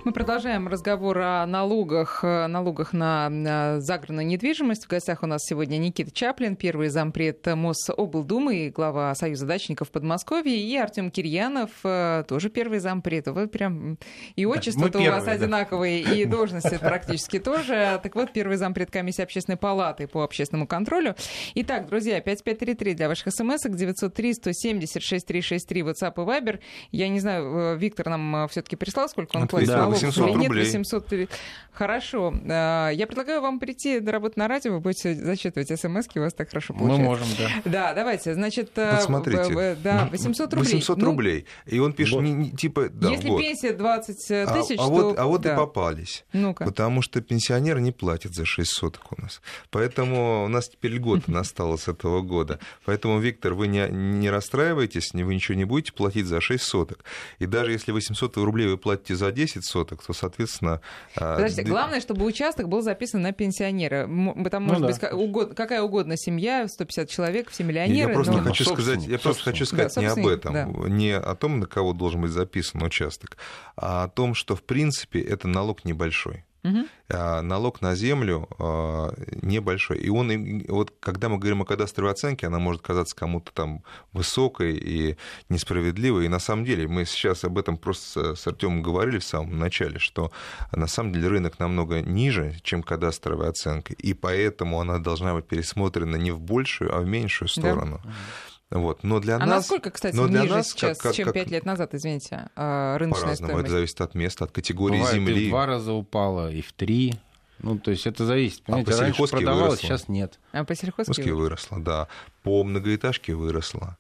Мы 0.05 0.11
продолжаем 0.11 0.67
разговор 0.67 1.17
о 1.17 1.47
налогах, 1.47 2.19
э, 2.23 2.45
налогах 2.45 2.93
на 2.93 3.79
загородную 3.81 4.27
недвижимость. 4.27 4.85
В 4.85 4.87
гостях 4.87 5.23
у 5.23 5.25
нас 5.25 5.41
сегодня 5.43 5.77
Никита 5.77 6.11
Чаплин, 6.11 6.55
первый 6.55 6.89
зампред 6.89 7.43
Мособлдумы 7.47 8.67
и 8.67 8.69
глава 8.69 9.15
Союза 9.15 9.47
дачников 9.47 9.89
Подмосковья, 9.89 10.55
и 10.55 10.75
Артем 10.77 11.09
Кирьянов, 11.09 11.44
э, 11.83 12.23
тоже 12.27 12.49
первый 12.49 12.79
зампред. 12.79 13.27
Вы 13.27 13.47
прям 13.47 13.99
и 14.35 14.45
отчество-то 14.45 14.99
у 14.99 15.05
вас 15.05 15.23
да. 15.25 15.31
одинаковые, 15.31 16.01
и 16.01 16.25
должности 16.35 16.77
практически 16.77 17.39
тоже. 17.39 17.99
Так 18.01 18.15
вот, 18.15 18.33
первый 18.33 18.57
зампред 18.57 18.89
комиссии 18.91 19.21
общественной 19.21 19.57
палаты 19.57 20.07
по 20.07 20.23
общественному 20.23 20.67
контролю. 20.67 21.15
Итак, 21.55 21.87
друзья, 21.87 22.21
5533 22.21 22.93
для 22.93 23.07
ваших 23.07 23.33
смс-ок, 23.33 23.73
903-176-363, 23.73 25.81
WhatsApp 25.81 26.13
и 26.15 26.19
Viber. 26.19 26.59
Я 26.91 27.09
не 27.09 27.19
знаю, 27.19 27.75
э, 27.75 27.77
Виктор 27.77 28.09
нам 28.09 28.47
все-таки 28.49 28.75
прислал, 28.75 29.09
сколько 29.09 29.37
он 29.37 29.47
платит 29.47 29.69
налогов 29.69 30.01
800 30.01 30.29
или 30.29 30.37
нет, 30.37 30.49
рублей. 30.49 30.65
800... 30.65 31.29
Хорошо. 31.71 32.33
Я 32.45 33.05
предлагаю 33.05 33.41
вам 33.41 33.59
прийти 33.59 33.99
до 33.99 34.13
работы 34.13 34.39
на 34.39 34.47
радио, 34.47 34.71
вы 34.71 34.79
будете 34.79 35.13
зачитывать 35.13 35.67
смс 35.77 36.07
у 36.15 36.19
вас 36.19 36.33
так 36.33 36.49
хорошо 36.49 36.73
получается. 36.73 37.01
Мы 37.01 37.09
можем, 37.09 37.27
да. 37.37 37.49
Да, 37.65 37.93
давайте, 37.93 38.33
значит... 38.33 38.71
Вот 38.75 39.01
смотрите. 39.01 39.75
Да, 39.83 40.07
800 40.09 40.53
рублей. 40.53 40.75
800 40.75 40.97
ну, 40.97 41.05
рублей. 41.35 41.45
И 41.65 41.79
он 41.79 41.93
пишет, 41.93 42.15
вот. 42.15 42.21
не, 42.21 42.33
не, 42.33 42.51
типа... 42.51 42.89
Да, 42.89 43.11
Если 43.11 43.29
вот. 43.29 43.41
пенсия 43.41 43.73
20 43.73 44.17
тысяч, 44.17 44.31
а, 44.31 44.45
то... 44.77 44.83
а 44.83 44.87
вот, 44.87 45.19
а 45.19 45.25
вот 45.25 45.41
да. 45.41 45.53
и 45.53 45.57
попались. 45.57 46.25
Ну-ка. 46.33 46.65
Потому 46.65 47.01
что 47.01 47.21
пенсионеры 47.21 47.81
не 47.81 47.91
платят 47.91 48.33
за 48.33 48.45
6 48.45 48.69
соток 48.69 49.11
у 49.17 49.21
нас. 49.21 49.41
Поэтому 49.69 50.45
у 50.45 50.47
нас 50.47 50.69
теперь 50.69 50.91
льгота 50.91 51.23
настала 51.31 51.77
с 51.77 51.87
этого 51.87 52.21
года. 52.21 52.59
Поэтому, 52.85 53.19
Виктор, 53.19 53.53
вы 53.53 53.67
не, 53.67 53.87
не 53.89 54.29
расстраивайтесь, 54.29 55.13
вы 55.13 55.33
ничего 55.35 55.57
не 55.57 55.65
будете 55.65 55.93
платить 55.93 56.25
за 56.25 56.41
6 56.41 56.63
соток. 56.63 57.03
И 57.39 57.45
даже 57.45 57.71
если 57.71 57.91
800 57.91 58.37
рублей 58.37 58.67
вы 58.67 58.77
платите 58.77 59.15
за 59.15 59.31
10 59.31 59.65
соток, 59.65 60.03
то, 60.03 60.13
соответственно... 60.13 60.81
а, 61.15 61.35
Подождите, 61.35 61.63
главное, 61.63 62.01
чтобы 62.01 62.25
участок 62.25 62.67
был 62.69 62.81
записан 62.81 63.21
на 63.21 63.31
пенсионера. 63.31 64.09
Там 64.49 64.63
может 64.63 64.81
Ну 64.81 64.87
да. 64.87 64.93
быть 64.93 64.99
ка- 64.99 65.15
угод- 65.15 65.53
какая 65.55 65.81
угодно 65.81 66.17
семья, 66.17 66.67
150 66.67 67.09
человек, 67.09 67.49
все 67.49 67.63
миллионеры. 67.63 68.09
Я 68.09 68.13
просто 68.15 68.33
но- 68.33 68.43
хочу 68.43 68.63
сказать, 68.65 69.05
я 69.05 69.19
просто 69.19 69.43
хочу 69.43 69.65
сказать 69.65 69.93
Да, 69.95 70.01
не 70.01 70.07
об 70.07 70.27
этом, 70.27 70.53
да. 70.53 70.65
не 70.89 71.14
о 71.19 71.35
том, 71.35 71.59
на 71.59 71.65
кого 71.65 71.93
должен 71.93 72.21
быть 72.21 72.31
записан 72.31 72.83
участок, 72.83 73.37
а 73.75 74.03
о 74.03 74.07
том, 74.09 74.35
что 74.35 74.55
в 74.55 74.63
принципе 74.63 75.21
это 75.21 75.47
налог 75.47 75.85
небольшой. 75.85 76.45
А 77.09 77.41
налог 77.43 77.81
на 77.81 77.93
землю 77.95 78.47
а, 78.57 79.13
небольшой. 79.43 79.99
И 79.99 80.09
он, 80.09 80.63
вот 80.67 80.91
когда 80.99 81.29
мы 81.29 81.37
говорим 81.37 81.61
о 81.61 81.65
кадастровой 81.65 82.11
оценке, 82.11 82.47
она 82.47 82.57
может 82.57 82.81
казаться 82.81 83.15
кому-то 83.15 83.51
там 83.53 83.83
высокой 84.13 84.75
и 84.75 85.15
несправедливой. 85.49 86.25
И 86.25 86.29
на 86.29 86.39
самом 86.39 86.65
деле 86.65 86.87
мы 86.87 87.05
сейчас 87.05 87.43
об 87.43 87.59
этом 87.59 87.77
просто 87.77 88.35
с 88.35 88.47
Артемом 88.47 88.81
говорили 88.81 89.19
в 89.19 89.23
самом 89.23 89.59
начале, 89.59 89.99
что 89.99 90.31
на 90.71 90.87
самом 90.87 91.13
деле 91.13 91.27
рынок 91.27 91.59
намного 91.59 92.01
ниже, 92.01 92.55
чем 92.63 92.81
кадастровая 92.81 93.49
оценка. 93.49 93.93
И 93.93 94.13
поэтому 94.13 94.79
она 94.79 94.97
должна 94.97 95.35
быть 95.35 95.45
пересмотрена 95.47 96.15
не 96.15 96.31
в 96.31 96.39
большую, 96.39 96.95
а 96.95 97.01
в 97.01 97.05
меньшую 97.05 97.47
Да. 98.03 98.11
Вот. 98.71 99.03
Но 99.03 99.19
для 99.19 99.35
А 99.35 99.39
нас... 99.39 99.47
насколько, 99.49 99.91
кстати, 99.91 100.15
но 100.15 100.27
для 100.27 100.41
ниже 100.41 100.53
нас, 100.55 100.69
сейчас, 100.71 100.97
как- 100.97 101.03
как- 101.09 101.15
чем 101.15 101.25
как- 101.25 101.33
5 101.35 101.51
лет 101.51 101.65
назад, 101.65 101.93
извините, 101.93 102.49
а, 102.55 102.97
рыночная 102.97 103.23
По-разному. 103.25 103.51
Это 103.51 103.59
стоимость? 103.59 103.71
зависит 103.71 104.01
от 104.01 104.15
места, 104.15 104.45
от 104.45 104.51
категории 104.51 104.97
Бывает, 104.97 105.15
и 105.15 105.19
земли. 105.19 105.47
в 105.47 105.49
два 105.49 105.65
раза 105.67 105.93
упала, 105.93 106.51
и 106.51 106.61
в 106.61 106.73
три. 106.73 107.13
Ну, 107.59 107.77
то 107.79 107.91
есть 107.91 108.05
это 108.05 108.25
зависит. 108.25 108.63
Понимаете, 108.63 108.91
по 108.91 108.97
раньше 108.97 109.13
сельхозке 109.13 109.37
продавалось, 109.37 109.63
выросло. 109.65 109.87
сейчас 109.87 110.07
нет. 110.09 110.39
А 110.51 110.65
по 110.65 110.75
сельхозке? 110.75 111.13
Пуски 111.13 111.31
выросла, 111.31 111.79
да. 111.79 112.07
По 112.43 112.63
многоэтажке 112.63 113.33
выросла. 113.33 113.97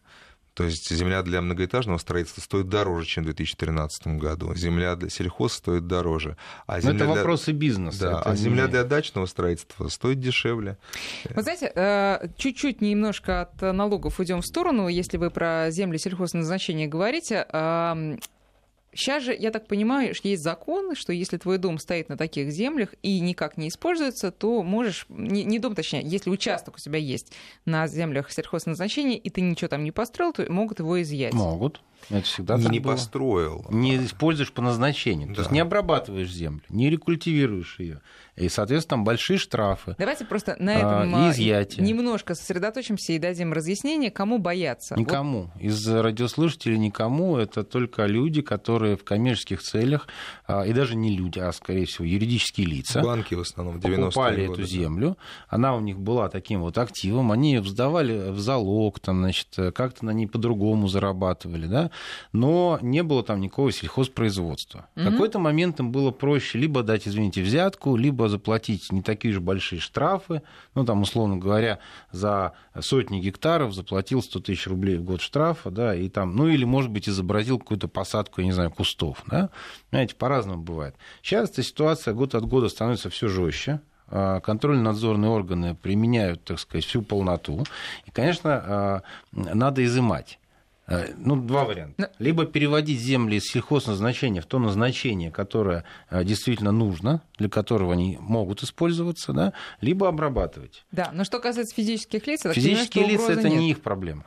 То 0.55 0.63
есть 0.63 0.89
земля 0.89 1.21
для 1.21 1.41
многоэтажного 1.41 1.97
строительства 1.97 2.39
стоит 2.41 2.69
дороже, 2.69 3.05
чем 3.05 3.23
в 3.23 3.27
2013 3.27 4.07
году. 4.17 4.55
Земля 4.55 4.95
для 4.95 5.09
сельхоз 5.09 5.53
стоит 5.53 5.85
дороже. 5.85 6.37
А 6.65 6.75
Но 6.75 6.79
земля 6.81 6.95
это 6.95 7.05
для- 7.05 7.13
вопросы 7.15 7.51
бизнеса. 7.51 7.99
Да, 7.99 8.11
это 8.21 8.29
а 8.29 8.31
не- 8.31 8.37
земля 8.37 8.67
для 8.67 8.85
дачного 8.85 9.25
строительства 9.25 9.89
стоит 9.89 10.19
дешевле. 10.21 10.77
Вы 11.29 11.41
знаете, 11.43 11.71
э, 11.75 12.29
чуть-чуть 12.37 12.79
немножко 12.81 13.41
от 13.41 13.61
налогов 13.61 14.19
уйдем 14.19 14.41
в 14.41 14.45
сторону, 14.45 14.87
если 14.87 15.17
вы 15.17 15.29
про 15.29 15.69
земли 15.71 15.97
сельхозназначения 15.97 16.87
говорите. 16.87 17.45
Сейчас 18.95 19.23
же, 19.23 19.35
я 19.37 19.51
так 19.51 19.67
понимаю, 19.67 20.13
есть 20.23 20.41
закон, 20.41 20.95
что 20.95 21.11
если 21.11 21.37
твой 21.37 21.57
дом 21.57 21.79
стоит 21.79 22.07
на 22.07 22.15
таких 22.15 22.49
землях 22.49 22.95
и 23.03 23.19
никак 23.19 23.57
не 23.57 23.67
используется, 23.67 24.31
то 24.31 24.63
можешь, 24.63 25.05
не, 25.09 25.43
не 25.43 25.59
дом, 25.59 25.75
точнее, 25.75 26.01
если 26.03 26.29
участок 26.29 26.75
у 26.75 26.79
тебя 26.79 26.97
есть 26.97 27.33
на 27.65 27.87
землях 27.87 28.31
сельхозназначения, 28.31 29.17
и 29.17 29.29
ты 29.29 29.41
ничего 29.41 29.67
там 29.67 29.83
не 29.83 29.91
построил, 29.91 30.31
то 30.31 30.49
могут 30.49 30.79
его 30.79 31.01
изъять. 31.01 31.33
Могут. 31.33 31.81
Это 32.09 32.21
всегда 32.23 32.57
не 32.57 32.79
было. 32.79 32.93
построил. 32.93 33.65
Не 33.69 33.97
используешь 33.97 34.51
по 34.51 34.61
назначению. 34.61 35.29
То 35.29 35.35
Да. 35.35 35.41
есть 35.41 35.51
не 35.51 35.59
обрабатываешь 35.59 36.31
землю, 36.31 36.61
не 36.69 36.89
рекультивируешь 36.89 37.77
ее. 37.79 38.01
И, 38.35 38.49
соответственно, 38.49 38.97
там 38.97 39.03
большие 39.05 39.37
штрафы. 39.37 39.95
Давайте 39.97 40.25
просто 40.25 40.57
на 40.59 40.75
этом 40.75 41.15
а, 41.15 41.31
изъятие. 41.31 41.85
немножко 41.85 42.35
сосредоточимся 42.35 43.13
и 43.13 43.17
дадим 43.17 43.53
разъяснение, 43.53 44.11
кому 44.11 44.39
бояться. 44.39 44.95
Вот 44.95 44.99
Никому. 44.99 45.51
Из 45.59 45.87
радиослушателей 45.87 46.77
никому. 46.77 47.37
Это 47.37 47.63
только 47.63 48.05
люди, 48.05 48.41
которые 48.41 48.97
в 48.97 49.05
коммерческих 49.05 49.61
целях, 49.61 50.07
а, 50.47 50.63
и 50.65 50.73
даже 50.73 50.95
не 50.97 51.15
люди, 51.15 51.39
а, 51.39 51.51
скорее 51.53 51.85
всего, 51.85 52.03
юридические 52.05 52.67
лица, 52.67 53.01
Банки 53.01 53.35
в 53.35 53.39
основном 53.39 53.79
в 53.79 53.83
90-е 53.85 53.97
покупали 54.05 54.45
годы, 54.47 54.61
эту 54.61 54.61
да. 54.61 54.67
землю, 54.67 55.17
она 55.47 55.75
у 55.75 55.79
них 55.79 55.97
была 55.97 56.27
таким 56.27 56.59
вот 56.61 56.77
активом, 56.77 57.31
они 57.31 57.53
ее 57.53 57.63
сдавали 57.63 58.31
в 58.31 58.39
залог, 58.39 58.99
там, 58.99 59.19
значит, 59.19 59.47
как-то 59.73 60.03
на 60.05 60.11
ней 60.11 60.27
по-другому 60.27 60.89
зарабатывали, 60.89 61.67
да, 61.67 61.84
но 62.31 62.79
не 62.81 63.03
было 63.03 63.23
там 63.23 63.41
никакого 63.41 63.71
сельхозпроизводства. 63.71 64.87
В 64.95 65.01
Мгм. 65.01 65.11
какой-то 65.11 65.39
момент 65.39 65.79
им 65.79 65.91
было 65.91 66.11
проще 66.11 66.57
либо 66.57 66.83
дать, 66.83 67.07
извините, 67.07 67.41
взятку, 67.41 67.95
либо 67.95 68.29
заплатить 68.29 68.91
не 68.91 69.01
такие 69.01 69.33
же 69.33 69.41
большие 69.41 69.79
штрафы, 69.79 70.41
ну, 70.75 70.85
там, 70.85 71.01
условно 71.01 71.37
говоря, 71.37 71.79
за 72.11 72.53
сотни 72.79 73.19
гектаров 73.19 73.73
заплатил 73.73 74.21
100 74.21 74.39
тысяч 74.39 74.67
рублей 74.67 74.97
в 74.97 75.03
год 75.03 75.21
штрафа, 75.21 75.71
да, 75.71 75.95
и 75.95 76.09
там, 76.09 76.35
ну, 76.35 76.47
или, 76.47 76.65
может 76.65 76.91
быть, 76.91 77.09
изобразил 77.09 77.59
какую-то 77.59 77.87
посадку, 77.87 78.41
я 78.41 78.47
не 78.47 78.53
знаю, 78.53 78.71
кустов, 78.71 79.23
да, 79.27 79.49
знаете, 79.91 80.15
по-разному 80.15 80.61
бывает. 80.61 80.95
Сейчас 81.21 81.49
эта 81.49 81.63
ситуация 81.63 82.13
год 82.13 82.35
от 82.35 82.45
года 82.45 82.69
становится 82.69 83.09
все 83.09 83.27
жестче, 83.27 83.81
а, 84.07 84.39
контрольно-надзорные 84.39 85.29
органы 85.31 85.75
применяют, 85.75 86.43
так 86.43 86.59
сказать, 86.59 86.85
всю 86.85 87.01
полноту. 87.01 87.63
И, 88.05 88.11
конечно, 88.11 88.51
а, 88.53 89.01
надо 89.31 89.83
изымать. 89.83 90.37
А, 90.87 91.05
Ну, 91.17 91.35
два 91.35 91.65
варианта. 91.65 91.95
Но- 91.97 92.07
Либо 92.19 92.45
переводить 92.45 92.99
земли 92.99 93.37
из 93.37 93.45
сельхозназначения 93.45 94.41
в 94.41 94.45
то 94.45 94.59
назначение, 94.59 95.31
которое 95.31 95.83
а, 96.09 96.23
действительно 96.23 96.71
нужно, 96.71 97.21
для 97.39 97.49
которого 97.49 97.93
они 97.93 98.17
могут 98.19 98.61
использоваться, 98.63 99.33
да, 99.33 99.53
либо 99.81 100.07
обрабатывать. 100.07 100.85
Да, 100.91 101.09
но 101.13 101.23
что 101.23 101.39
касается 101.39 101.75
физических 101.75 102.27
лиц, 102.27 102.41
понимаю, 102.43 102.55
Физические 102.61 103.03
что 103.05 103.11
лица 103.13 103.31
это 103.33 103.49
нет. 103.49 103.59
не 103.59 103.71
их 103.71 103.81
проблема. 103.81 104.25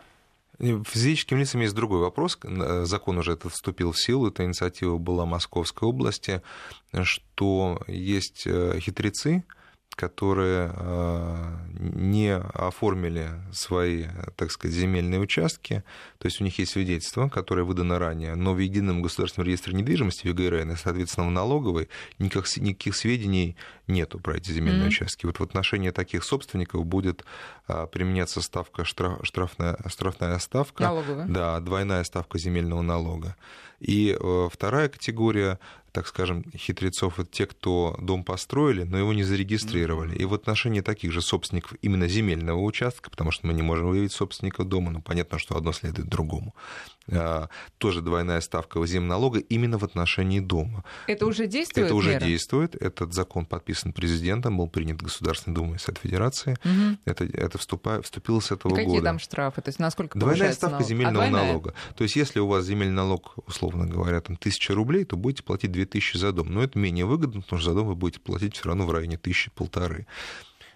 Физическим 0.58 1.38
лицам 1.38 1.60
есть 1.60 1.74
другой 1.76 2.00
вопрос. 2.00 2.36
Э, 2.42 2.84
Закон 2.84 3.18
уже 3.18 3.34
этот 3.34 3.52
вступил 3.52 3.92
в 3.92 4.00
силу. 4.00 4.26
Эта 4.26 4.44
инициатива 4.44 4.98
была 4.98 5.24
Московской 5.24 5.88
области, 5.88 6.42
что 7.04 7.80
есть 7.86 8.42
э, 8.46 8.80
хитрецы, 8.80 9.44
которые 9.98 10.70
э, 10.72 11.56
не 11.80 12.36
оформили 12.36 13.30
свои, 13.52 14.04
так 14.36 14.52
сказать, 14.52 14.76
земельные 14.76 15.18
участки, 15.18 15.82
то 16.18 16.26
есть 16.26 16.40
у 16.40 16.44
них 16.44 16.56
есть 16.60 16.70
свидетельство, 16.70 17.28
которое 17.28 17.64
выдано 17.64 17.98
ранее, 17.98 18.36
но 18.36 18.54
в 18.54 18.58
Едином 18.58 19.02
государственном 19.02 19.48
реестре 19.48 19.74
недвижимости, 19.74 20.22
в 20.22 20.26
ЕГРН, 20.26 20.70
и, 20.70 20.76
соответственно, 20.76 21.26
в 21.26 21.32
налоговой 21.32 21.88
никаких, 22.20 22.58
никаких 22.58 22.94
сведений 22.94 23.56
нету 23.88 24.20
про 24.20 24.36
эти 24.36 24.52
земельные 24.52 24.82
Мгм. 24.82 24.88
участки. 24.88 25.26
Вот 25.26 25.40
в 25.40 25.42
отношении 25.42 25.90
таких 25.90 26.22
собственников 26.22 26.86
будет 26.86 27.24
а, 27.66 27.86
применяться 27.88 28.40
ставка 28.40 28.84
штраф, 28.84 29.18
штрафная, 29.24 29.78
штрафная 29.86 30.38
ставка. 30.38 30.84
Налоговая. 30.84 31.26
Да, 31.26 31.58
двойная 31.58 32.04
ставка 32.04 32.38
земельного 32.38 32.82
налога. 32.82 33.34
И 33.80 34.16
э, 34.18 34.48
вторая 34.52 34.88
категория, 34.88 35.58
так 35.92 36.06
скажем, 36.06 36.44
хитрецов, 36.56 37.18
это 37.18 37.30
те, 37.30 37.46
кто 37.46 37.96
дом 38.00 38.24
построили, 38.24 38.82
но 38.82 38.98
его 38.98 39.12
не 39.12 39.22
зарегистрировали. 39.22 40.16
И 40.16 40.24
в 40.24 40.34
отношении 40.34 40.80
таких 40.80 41.12
же 41.12 41.22
собственников 41.22 41.74
именно 41.80 42.08
земельного 42.08 42.60
участка, 42.60 43.10
потому 43.10 43.30
что 43.30 43.46
мы 43.46 43.54
не 43.54 43.62
можем 43.62 43.88
выявить 43.88 44.12
собственника 44.12 44.64
дома, 44.64 44.90
но 44.90 45.00
понятно, 45.00 45.38
что 45.38 45.56
одно 45.56 45.72
следует 45.72 46.08
другому. 46.08 46.54
А, 47.10 47.48
Тоже 47.78 48.02
двойная 48.02 48.40
ставка 48.40 48.84
земналога 48.86 49.38
именно 49.38 49.78
в 49.78 49.84
отношении 49.84 50.40
дома. 50.40 50.84
Это 51.06 51.26
уже 51.26 51.46
действует 51.46 51.86
Это 51.86 51.94
уже 51.94 52.10
меры? 52.10 52.26
действует. 52.26 52.74
Этот 52.74 53.14
закон 53.14 53.46
подписан 53.46 53.92
президентом, 53.92 54.56
был 54.58 54.68
принят 54.68 55.00
Государственной 55.02 55.54
Думой 55.54 55.78
Совет 55.78 55.98
Федерации. 55.98 56.56
Мгм. 56.64 56.98
Это, 57.04 57.24
это 57.24 57.58
вступа- 57.58 58.02
вступило 58.02 58.40
с 58.40 58.50
И 58.50 58.54
этого 58.54 58.74
какие 58.74 58.88
года. 58.90 59.04
там 59.04 59.18
штрафы? 59.18 59.60
То 59.62 59.68
есть 59.68 59.78
насколько 59.78 60.18
Двойная 60.18 60.52
ставка 60.52 60.74
налог? 60.76 60.84
А, 60.84 60.88
земельного 60.88 61.14
двойная? 61.28 61.46
налога. 61.48 61.74
То 61.96 62.04
есть, 62.04 62.16
если 62.16 62.40
у 62.40 62.46
вас 62.46 62.64
земельный 62.64 62.94
налог, 62.94 63.34
условно 63.46 63.86
говоря, 63.86 64.20
там, 64.20 64.36
1000 64.36 64.74
рублей, 64.74 65.04
то 65.04 65.16
будете 65.16 65.42
платить 65.42 65.72
2000 65.72 66.16
за 66.16 66.32
дом. 66.32 66.52
Но 66.52 66.62
это 66.62 66.78
менее 66.78 67.04
выгодно, 67.06 67.40
потому 67.42 67.60
что 67.60 67.70
за 67.70 67.76
дом 67.76 67.86
вы 67.86 67.94
будете 67.94 68.20
платить 68.20 68.54
все 68.56 68.64
равно 68.68 68.84
в 68.86 68.92
районе 68.92 69.16
тысячи 69.16 69.50
полторы. 69.50 70.06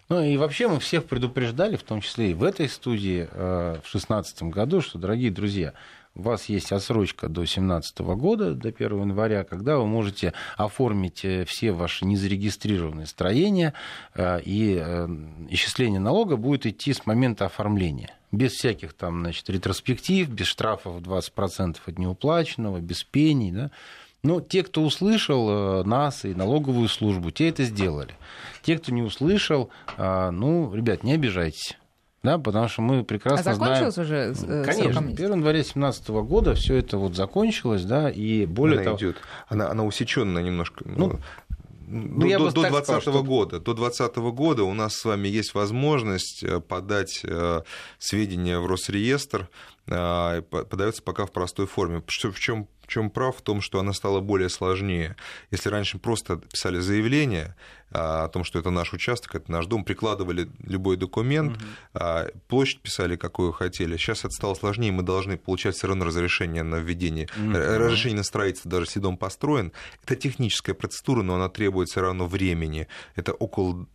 Ну 0.08 0.22
и 0.22 0.36
вообще 0.36 0.68
мы 0.68 0.78
всех 0.80 1.04
предупреждали, 1.06 1.76
в 1.76 1.82
том 1.84 2.00
числе 2.02 2.32
и 2.32 2.34
в 2.34 2.42
этой 2.42 2.68
студии 2.68 3.28
э, 3.30 3.70
в 3.82 3.90
2016 3.90 4.42
году, 4.44 4.80
что, 4.82 4.98
дорогие 4.98 5.30
друзья, 5.30 5.72
у 6.14 6.22
вас 6.22 6.46
есть 6.46 6.72
отсрочка 6.72 7.28
до 7.28 7.40
2017 7.40 7.98
года, 8.00 8.54
до 8.54 8.68
1 8.68 9.00
января, 9.00 9.44
когда 9.44 9.78
вы 9.78 9.86
можете 9.86 10.34
оформить 10.56 11.24
э, 11.24 11.44
все 11.46 11.72
ваши 11.72 12.04
незарегистрированные 12.04 13.06
строения, 13.06 13.72
э, 14.14 14.40
и 14.42 14.78
э, 14.78 15.08
исчисление 15.48 16.00
налога 16.00 16.36
будет 16.36 16.66
идти 16.66 16.92
с 16.92 17.06
момента 17.06 17.46
оформления. 17.46 18.14
Без 18.30 18.52
всяких 18.52 18.92
там, 18.92 19.20
значит, 19.20 19.48
ретроспектив, 19.48 20.28
без 20.28 20.46
штрафов 20.46 21.00
20% 21.00 21.76
от 21.84 21.98
неуплаченного, 21.98 22.80
без 22.80 23.04
пений, 23.04 23.50
да. 23.50 23.70
Но 24.22 24.40
те, 24.40 24.62
кто 24.62 24.84
услышал 24.84 25.84
нас 25.84 26.24
и 26.24 26.32
налоговую 26.32 26.88
службу, 26.88 27.32
те 27.32 27.48
это 27.48 27.64
сделали. 27.64 28.14
Те, 28.62 28.78
кто 28.78 28.92
не 28.92 29.02
услышал, 29.02 29.68
ну, 29.98 30.72
ребят, 30.72 31.02
не 31.02 31.12
обижайтесь. 31.14 31.76
Да, 32.22 32.38
потому 32.38 32.68
что 32.68 32.82
мы 32.82 33.04
прекрасно 33.04 33.50
а 33.50 33.54
закончилось 33.54 33.94
знаем... 33.94 34.30
уже? 34.32 34.46
Э, 34.46 34.64
Конечно, 34.64 35.00
1 35.00 35.32
января 35.32 35.58
2017 35.58 36.08
года 36.08 36.54
все 36.54 36.76
это 36.76 36.96
вот 36.96 37.16
закончилось, 37.16 37.84
да, 37.84 38.08
и 38.10 38.46
более 38.46 38.76
она 38.76 38.84
того... 38.84 38.96
Идет. 38.98 39.16
Она, 39.48 39.68
она 39.68 39.84
усеченная 39.84 40.42
немножко. 40.42 40.84
Ну, 40.86 41.18
ну, 41.88 42.26
я 42.26 42.38
до, 42.38 42.50
до 42.50 42.62
2020 42.62 43.02
что... 43.02 43.22
года. 43.22 43.60
До 43.60 43.74
2020 43.74 44.16
года 44.34 44.64
у 44.64 44.72
нас 44.72 44.94
с 44.94 45.04
вами 45.04 45.28
есть 45.28 45.54
возможность 45.54 46.42
э, 46.42 46.60
подать 46.60 47.20
э, 47.24 47.62
сведения 47.98 48.58
в 48.58 48.66
Росреестр. 48.66 49.48
Подается 49.86 51.02
пока 51.02 51.26
в 51.26 51.32
простой 51.32 51.66
форме. 51.66 52.02
В 52.06 52.38
чем 52.38 52.68
в 52.82 52.88
чем 52.88 53.10
прав 53.10 53.36
в 53.36 53.42
том, 53.42 53.60
что 53.60 53.78
она 53.78 53.92
стала 53.92 54.20
более 54.20 54.48
сложнее. 54.48 55.16
Если 55.50 55.68
раньше 55.68 55.98
просто 55.98 56.36
писали 56.36 56.78
заявление 56.80 57.54
а, 57.90 58.24
о 58.24 58.28
том, 58.28 58.44
что 58.44 58.58
это 58.58 58.70
наш 58.70 58.92
участок, 58.92 59.36
это 59.36 59.50
наш 59.50 59.66
дом, 59.66 59.84
прикладывали 59.84 60.48
любой 60.64 60.96
документ, 60.96 61.56
угу. 61.56 62.02
площадь 62.48 62.80
писали, 62.80 63.16
какую 63.16 63.52
хотели. 63.52 63.96
Сейчас 63.96 64.20
это 64.20 64.30
стало 64.30 64.54
сложнее, 64.54 64.92
мы 64.92 65.02
должны 65.02 65.36
получать 65.36 65.76
все 65.76 65.86
равно 65.86 66.04
разрешение 66.04 66.64
на 66.64 66.76
введение, 66.76 67.28
угу. 67.36 67.52
разрешение 67.52 68.18
на 68.18 68.24
строительство, 68.24 68.70
даже 68.70 68.86
если 68.86 69.00
дом 69.00 69.16
построен. 69.16 69.72
Это 70.02 70.16
техническая 70.16 70.74
процедура, 70.74 71.22
но 71.22 71.36
она 71.36 71.48
требует 71.48 71.88
все 71.88 72.00
равно 72.00 72.26
времени. 72.26 72.88
Это 73.14 73.32
около 73.32 73.86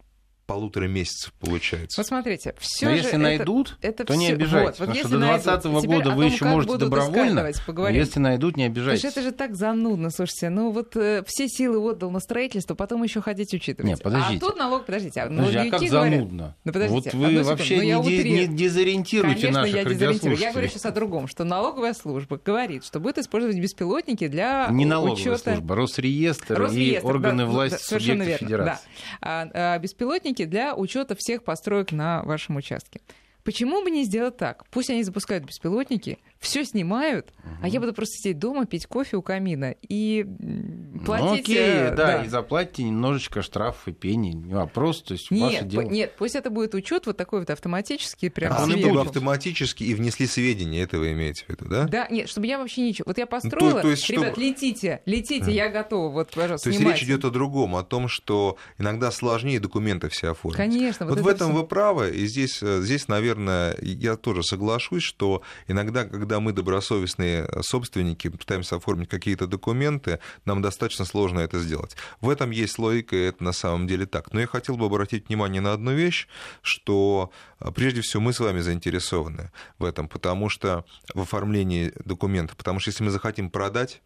полутора 0.47 0.88
месяцев 0.88 1.33
получается. 1.39 1.99
Вот 1.99 2.07
смотрите, 2.07 2.55
все 2.57 2.88
Но 2.88 2.91
если 2.93 3.10
это, 3.10 3.17
найдут, 3.17 3.77
это 3.81 4.05
то 4.05 4.13
все... 4.13 4.19
не 4.19 4.29
обижайтесь. 4.29 4.79
Вот, 4.79 4.88
вот 4.88 4.97
потому 4.97 4.99
что 4.99 5.10
до 5.10 5.17
2020 5.17 5.65
-го 5.65 5.86
года 5.86 6.12
вы 6.12 6.25
еще 6.25 6.45
можете 6.45 6.77
добровольно, 6.77 7.51
если 7.89 8.19
найдут, 8.19 8.57
не 8.57 8.63
обижайтесь. 8.63 9.01
Потому 9.01 9.12
что 9.12 9.19
это 9.19 9.29
же 9.29 9.36
так 9.36 9.55
занудно, 9.55 10.10
слушайте. 10.10 10.49
Ну 10.49 10.71
вот 10.71 10.95
э, 10.95 11.23
все 11.27 11.47
силы 11.47 11.79
отдал 11.91 12.10
на 12.10 12.19
строительство, 12.19 12.75
потом 12.75 13.03
еще 13.03 13.21
ходить 13.21 13.53
учитывать. 13.53 13.89
Нет, 13.91 14.01
подождите. 14.01 14.43
А 14.43 14.47
тут 14.47 14.57
налог, 14.57 14.86
подождите. 14.86 15.21
А, 15.21 15.27
подождите, 15.27 15.60
а 15.60 15.69
как 15.69 15.81
говорят... 15.81 16.13
занудно? 16.13 16.55
Ну, 16.63 16.73
подождите, 16.73 17.12
вот 17.13 17.27
вы 17.27 17.43
вообще 17.43 17.75
ну, 17.77 18.03
не, 18.03 18.23
не 18.23 18.47
дезориентируете 18.47 19.41
Конечно, 19.41 19.62
наших 19.62 19.75
я 19.75 19.83
дезориентирую. 19.83 20.38
Я 20.38 20.51
говорю 20.51 20.69
сейчас 20.69 20.86
о 20.86 20.91
другом, 20.91 21.27
что 21.27 21.43
налоговая 21.43 21.93
служба 21.93 22.39
говорит, 22.43 22.86
что 22.86 22.99
будет 23.01 23.17
использовать 23.17 23.60
беспилотники 23.60 24.27
для 24.27 24.67
Не 24.71 24.86
налоговая 24.86 25.15
учета... 25.15 25.55
служба, 25.55 25.75
Росреестр, 25.75 26.55
Росреестр 26.55 27.05
и 27.05 27.10
органы 27.10 27.43
да, 27.43 27.49
власти 27.49 27.89
да, 27.89 27.99
субъектов 27.99 28.07
верно, 28.07 28.25
Да. 28.25 28.38
федерации. 28.38 28.88
А, 29.21 29.49
а, 29.53 29.79
беспилотники 29.79 30.37
для 30.45 30.76
учета 30.76 31.15
всех 31.15 31.43
построек 31.43 31.91
на 31.91 32.23
вашем 32.23 32.56
участке. 32.56 33.02
Почему 33.43 33.82
бы 33.82 33.89
не 33.89 34.04
сделать 34.04 34.36
так? 34.36 34.65
Пусть 34.71 34.89
они 34.89 35.04
запускают 35.04 35.45
беспилотники, 35.45 36.19
все 36.39 36.65
снимают, 36.65 37.34
угу. 37.43 37.56
а 37.63 37.67
я 37.67 37.80
буду 37.80 37.93
просто 37.93 38.17
сидеть 38.17 38.39
дома, 38.39 38.65
пить 38.65 38.86
кофе 38.86 39.17
у 39.17 39.21
камина 39.21 39.76
и 39.82 40.26
платить... 41.06 41.26
Ну, 41.26 41.34
окей, 41.34 41.58
э, 41.58 41.89
да, 41.95 42.17
да, 42.17 42.23
и 42.26 42.28
заплатите 42.28 42.84
немножечко 42.84 43.41
штрафов 43.41 43.88
и 43.88 43.91
пени, 43.91 44.34
не 44.34 44.54
вопрос, 44.54 45.02
то 45.02 45.13
есть 45.13 45.32
нет, 45.32 45.41
ваше 45.41 45.65
дело. 45.65 45.82
Нет, 45.82 46.13
пусть 46.17 46.36
это 46.36 46.50
будет 46.50 46.76
учет 46.76 47.06
вот 47.06 47.17
такой 47.17 47.39
вот 47.39 47.50
автоматический, 47.50 48.30
прям 48.30 48.54
а, 48.54 48.63
он 48.63 48.71
будет 48.73 49.08
автоматически 49.08 49.84
и 49.84 49.93
внесли 49.93 50.28
сведения, 50.28 50.82
это 50.82 51.00
вы 51.00 51.13
имеете 51.13 51.45
в 51.45 51.50
виду, 51.50 51.65
да? 51.67 51.86
Да, 51.86 52.08
нет, 52.10 52.30
чтобы 52.30 52.47
я 52.47 52.58
вообще 52.58 52.82
ничего... 52.82 53.06
Вот 53.08 53.17
я 53.17 53.26
построила, 53.26 53.73
то, 53.73 53.82
то 53.82 53.89
есть, 53.89 54.10
ребят, 54.10 54.34
чтобы... 54.34 54.41
летите, 54.41 55.02
летите, 55.06 55.52
я 55.52 55.69
готова, 55.69 56.10
вот, 56.12 56.32
пожалуйста, 56.32 56.65
То 56.65 56.69
есть 56.69 56.80
снимайте. 56.80 57.02
речь 57.02 57.10
идет 57.10 57.26
о 57.26 57.30
другом, 57.30 57.76
о 57.76 57.84
том, 57.84 58.08
что 58.08 58.58
иногда 58.78 59.12
сложнее 59.12 59.60
документы 59.60 60.10
все 60.10 60.32
оформить. 60.32 60.58
Конечно. 60.58 61.06
Вот, 61.06 61.17
вот 61.17 61.23
в 61.23 61.28
этом 61.28 61.52
все... 61.52 61.62
вы 61.62 61.67
правы, 61.67 62.12
и 62.12 62.28
здесь, 62.28 62.62
э, 62.62 62.82
здесь, 62.82 63.08
наверное, 63.08 63.76
я 63.82 64.15
тоже 64.15 64.43
соглашусь, 64.43 65.04
что 65.04 65.41
иногда, 65.67 66.06
когда 66.06 66.27
мы 66.40 66.54
добросовестно 66.54 66.78
добросовестные 66.78 67.48
собственники 67.62 68.30
пытаемся 68.30 68.76
оформить 68.76 69.10
какие-то 69.10 69.48
документы, 69.48 70.20
нам 70.46 70.62
достаточно 70.62 71.06
сложно 71.06 71.40
это 71.40 71.60
сделать. 71.60 71.96
В 72.22 72.30
этом 72.30 72.52
есть 72.52 72.78
логика, 72.80 73.16
и 73.16 73.20
это 73.20 73.44
на 73.44 73.54
самом 73.54 73.88
деле 73.88 74.06
так. 74.06 74.34
Но 74.34 74.40
я 74.40 74.48
хотел 74.48 74.78
бы 74.78 74.86
обратить 74.86 75.28
внимание 75.28 75.62
на 75.62 75.74
одну 75.74 75.94
вещь, 75.94 76.28
что 76.62 77.32
а, 77.60 77.72
прежде 77.72 78.02
всего 78.02 78.22
мы 78.22 78.34
с 78.34 78.40
вами 78.40 78.60
заинтересованы 78.60 79.52
в 79.80 79.86
этом, 79.86 80.08
потому 80.08 80.50
что 80.50 80.86
в 81.13 81.22
оформлении 81.22 81.94
документов, 82.06 82.58
потому 82.58 82.80
что 82.80 82.90
если 82.90 83.04
мы 83.04 83.12
захотим 83.12 83.50
продать, 83.50 84.02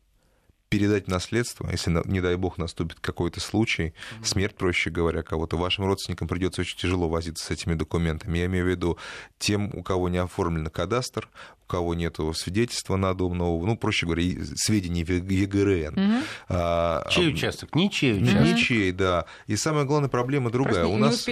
передать 0.71 1.09
наследство, 1.09 1.69
если, 1.69 2.01
не 2.05 2.21
дай 2.21 2.37
бог, 2.37 2.57
наступит 2.57 3.01
какой-то 3.01 3.41
случай, 3.41 3.93
смерть, 4.23 4.55
проще 4.55 4.89
говоря, 4.89 5.21
кого-то, 5.21 5.57
вашим 5.57 5.83
родственникам 5.83 6.29
придется 6.29 6.61
очень 6.61 6.77
тяжело 6.77 7.09
возиться 7.09 7.45
с 7.45 7.51
этими 7.51 7.73
документами. 7.73 8.37
Я 8.37 8.45
имею 8.45 8.63
в 8.63 8.69
виду 8.69 8.97
тем, 9.37 9.69
у 9.73 9.83
кого 9.83 10.07
не 10.07 10.17
оформлен 10.17 10.67
кадастр, 10.67 11.27
кого 11.71 11.93
нет 11.93 12.17
свидетельства 12.35 12.97
на 12.97 13.13
дом 13.13 13.37
нового, 13.37 13.65
ну, 13.65 13.77
проще 13.77 14.05
говоря, 14.05 14.23
сведений 14.55 15.05
в 15.05 15.09
ЕГРН. 15.09 15.93
Угу. 15.93 16.23
А, 16.49 17.07
чей 17.09 17.29
участок? 17.29 17.73
Ничей 17.75 18.21
участок. 18.21 18.41
Ничей, 18.43 18.91
да. 18.91 19.25
И 19.47 19.55
самая 19.55 19.85
главная 19.85 20.09
проблема 20.09 20.49
другая. 20.49 20.83
Просто 20.83 20.87
у 20.89 20.97
нас, 20.97 21.25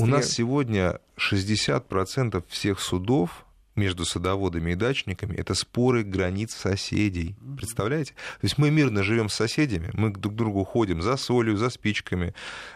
у 0.00 0.06
нас 0.06 0.30
сегодня 0.30 0.98
60% 1.18 2.42
всех 2.48 2.80
судов 2.80 3.44
между 3.76 4.04
садоводами 4.04 4.72
и 4.72 4.74
дачниками 4.74 5.34
это 5.34 5.54
споры 5.54 6.02
границ 6.02 6.54
соседей. 6.54 7.36
Представляете? 7.56 8.12
То 8.12 8.44
есть 8.44 8.58
мы 8.58 8.70
мирно 8.70 9.02
живем 9.02 9.28
с 9.28 9.34
соседями, 9.34 9.90
мы 9.94 10.10
друг 10.10 10.34
к 10.34 10.36
другу 10.36 10.64
ходим 10.64 11.02
за 11.02 11.16
солью, 11.16 11.56
за 11.56 11.70
спичками, 11.70 12.34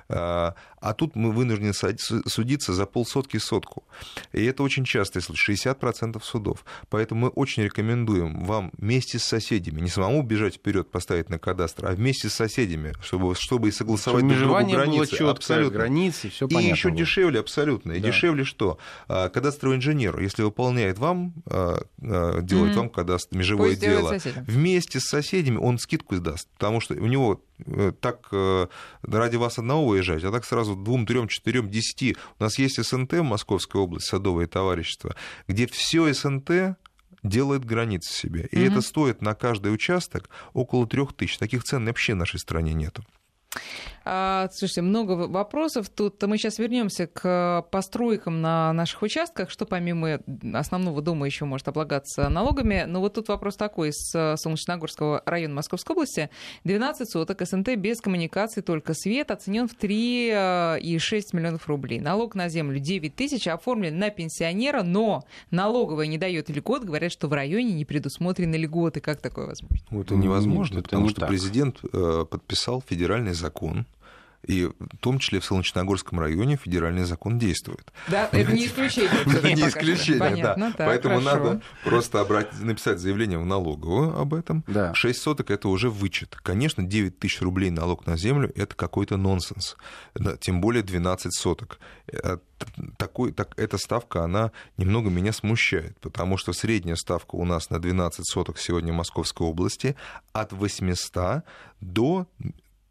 а, 0.08 0.54
а 0.80 0.94
тут 0.94 1.16
мы 1.16 1.32
вынуждены 1.32 1.72
судиться 1.74 2.72
за 2.72 2.86
полсотки 2.86 3.38
сотку. 3.38 3.84
И 4.32 4.44
это 4.44 4.62
очень 4.62 4.84
часто, 4.84 5.18
если 5.18 5.34
60% 5.34 6.22
судов. 6.22 6.64
Поэтому 6.88 7.22
мы 7.22 7.28
очень 7.28 7.64
рекомендуем 7.64 8.44
вам 8.44 8.70
вместе 8.78 9.18
с 9.18 9.24
соседями, 9.24 9.80
не 9.80 9.88
самому 9.88 10.22
бежать 10.22 10.56
вперед, 10.56 10.90
поставить 10.90 11.28
на 11.28 11.38
кадастр, 11.38 11.86
а 11.86 11.92
вместе 11.92 12.28
с 12.28 12.34
соседями, 12.34 12.94
чтобы, 13.02 13.34
чтобы 13.34 13.68
и 13.68 13.72
согласовать 13.72 14.20
чтобы 14.20 14.34
друг 14.34 14.48
другу 14.48 14.70
границы. 14.70 14.96
Было 14.96 15.06
четко, 15.06 15.30
абсолютно. 15.30 15.78
границы, 15.78 16.30
все 16.30 16.46
и 16.46 16.54
еще 16.54 16.88
было. 16.88 16.98
дешевле 16.98 17.40
абсолютно. 17.40 17.92
И 17.92 18.00
да. 18.00 18.08
дешевле 18.08 18.44
что? 18.44 18.78
А, 19.08 19.28
кадастровый 19.28 19.78
инженер, 19.78 20.18
если 20.20 20.42
выполняет 20.42 20.85
вам, 20.94 21.34
а, 21.46 21.82
делает 21.98 22.72
mm-hmm. 22.72 22.76
вам 22.76 22.90
кадастр, 22.90 23.36
межевое 23.36 23.70
Пусть 23.70 23.80
дело, 23.80 24.18
вместе 24.46 25.00
с 25.00 25.04
соседями 25.04 25.56
он 25.56 25.78
скидку 25.78 26.16
сдаст, 26.16 26.48
потому 26.56 26.80
что 26.80 26.94
у 26.94 27.06
него 27.06 27.42
Э, 27.64 27.92
так 28.00 28.28
э, 28.32 28.66
ради 29.02 29.36
вас 29.36 29.58
одного 29.58 29.86
уезжать, 29.86 30.24
а 30.24 30.30
так 30.30 30.44
сразу 30.44 30.76
двум, 30.76 31.06
трем, 31.06 31.28
четырем, 31.28 31.70
десяти. 31.70 32.16
У 32.38 32.42
нас 32.42 32.58
есть 32.58 32.82
СНТ 32.82 33.12
в 33.14 33.22
Московской 33.22 33.80
области, 33.80 34.08
садовое 34.08 34.46
товарищество, 34.46 35.16
где 35.48 35.66
все 35.66 36.12
СНТ 36.12 36.76
делает 37.22 37.64
границы 37.64 38.12
себе. 38.12 38.48
И 38.50 38.56
mm-hmm. 38.56 38.70
это 38.70 38.80
стоит 38.82 39.22
на 39.22 39.34
каждый 39.34 39.72
участок 39.72 40.28
около 40.52 40.86
трех 40.86 41.14
тысяч. 41.14 41.38
Таких 41.38 41.64
цен 41.64 41.86
вообще 41.86 42.14
в 42.14 42.16
нашей 42.16 42.38
стране 42.38 42.74
нету. 42.74 43.04
А, 44.08 44.48
слушайте, 44.52 44.82
много 44.82 45.12
вопросов. 45.12 45.88
Тут 45.88 46.22
мы 46.22 46.38
сейчас 46.38 46.60
вернемся 46.60 47.08
к 47.08 47.66
постройкам 47.72 48.40
на 48.40 48.72
наших 48.72 49.02
участках, 49.02 49.50
что 49.50 49.66
помимо 49.66 50.20
основного 50.54 51.02
дома 51.02 51.26
еще 51.26 51.44
может 51.44 51.66
облагаться 51.66 52.28
налогами. 52.28 52.84
Но 52.86 53.00
вот 53.00 53.14
тут 53.14 53.26
вопрос 53.26 53.56
такой 53.56 53.88
из 53.88 54.12
Солнечногорского 54.40 55.22
района 55.26 55.54
Московской 55.56 55.94
области. 55.94 56.30
12 56.62 57.10
соток 57.10 57.44
СНТ 57.44 57.74
без 57.74 58.00
коммуникации, 58.00 58.60
только 58.60 58.94
свет, 58.94 59.32
оценен 59.32 59.66
в 59.66 59.76
3,6 59.76 61.22
миллионов 61.32 61.66
рублей. 61.66 61.98
Налог 61.98 62.36
на 62.36 62.48
землю 62.48 62.78
9 62.78 63.12
тысяч, 63.12 63.48
оформлен 63.48 63.98
на 63.98 64.10
пенсионера, 64.10 64.84
но 64.84 65.24
налоговая 65.50 66.06
не 66.06 66.16
дает 66.16 66.48
льгот. 66.48 66.84
Говорят, 66.84 67.10
что 67.10 67.26
в 67.26 67.32
районе 67.32 67.72
не 67.72 67.84
предусмотрены 67.84 68.54
льготы. 68.54 69.00
Как 69.00 69.20
такое 69.20 69.46
возможно? 69.46 69.84
Ну, 69.90 70.02
это 70.02 70.14
невозможно, 70.14 70.76
Нет, 70.76 70.84
потому 70.84 71.06
не 71.06 71.10
что 71.10 71.20
так. 71.22 71.28
президент 71.28 71.80
э, 71.92 72.24
подписал 72.30 72.80
федеральный 72.86 73.32
закон, 73.32 73.84
и 74.46 74.66
в 74.66 74.98
том 75.00 75.18
числе 75.18 75.40
в 75.40 75.44
Солнечногорском 75.44 76.20
районе 76.20 76.56
федеральный 76.56 77.04
закон 77.04 77.38
действует. 77.38 77.92
Да, 78.08 78.28
это 78.32 78.52
не 78.52 78.66
исключение. 78.66 79.10
Это 79.26 79.52
не 79.52 79.68
исключение, 79.68 80.42
да. 80.42 80.72
Поэтому 80.78 81.20
надо 81.20 81.60
просто 81.84 82.24
написать 82.60 82.98
заявление 82.98 83.38
в 83.38 83.46
налоговую 83.46 84.18
об 84.18 84.34
этом. 84.34 84.64
6 84.94 85.20
соток– 85.20 85.50
это 85.52 85.68
уже 85.68 85.90
вычет. 85.90 86.36
Конечно, 86.42 86.82
9 86.82 87.18
тысяч 87.18 87.40
рублей 87.40 87.70
налог 87.70 88.06
на 88.06 88.16
землю– 88.16 88.50
это 88.54 88.74
какой-то 88.74 89.16
нонсенс. 89.16 89.76
Тем 90.40 90.60
более 90.60 90.82
12 90.82 91.34
соток. 91.34 91.78
Э, 92.08 92.38
такой, 92.96 93.32
так, 93.32 93.52
эта 93.56 93.78
ставка, 93.78 94.24
она 94.24 94.52
немного 94.76 95.10
меня 95.10 95.32
смущает, 95.32 95.98
потому 96.00 96.36
что 96.36 96.52
средняя 96.52 96.96
ставка 96.96 97.34
у 97.34 97.44
нас 97.44 97.70
на 97.70 97.80
12 97.80 98.26
соток 98.26 98.58
сегодня 98.58 98.92
в 98.92 98.96
Московской 98.96 99.46
области 99.46 99.96
от 100.32 100.52
800 100.52 101.42
до 101.80 102.26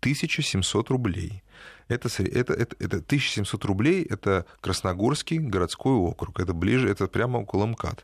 1700 0.05 0.89
рублей. 0.89 1.41
Это, 1.87 2.09
это, 2.23 2.53
это, 2.53 2.75
это 2.79 2.97
1700 2.97 3.65
рублей, 3.65 4.03
это 4.09 4.45
Красногорский 4.61 5.37
городской 5.37 5.93
округ, 5.93 6.39
это 6.39 6.53
ближе, 6.53 6.89
это 6.89 7.07
прямо 7.07 7.37
около 7.37 7.65
МКАД. 7.67 8.03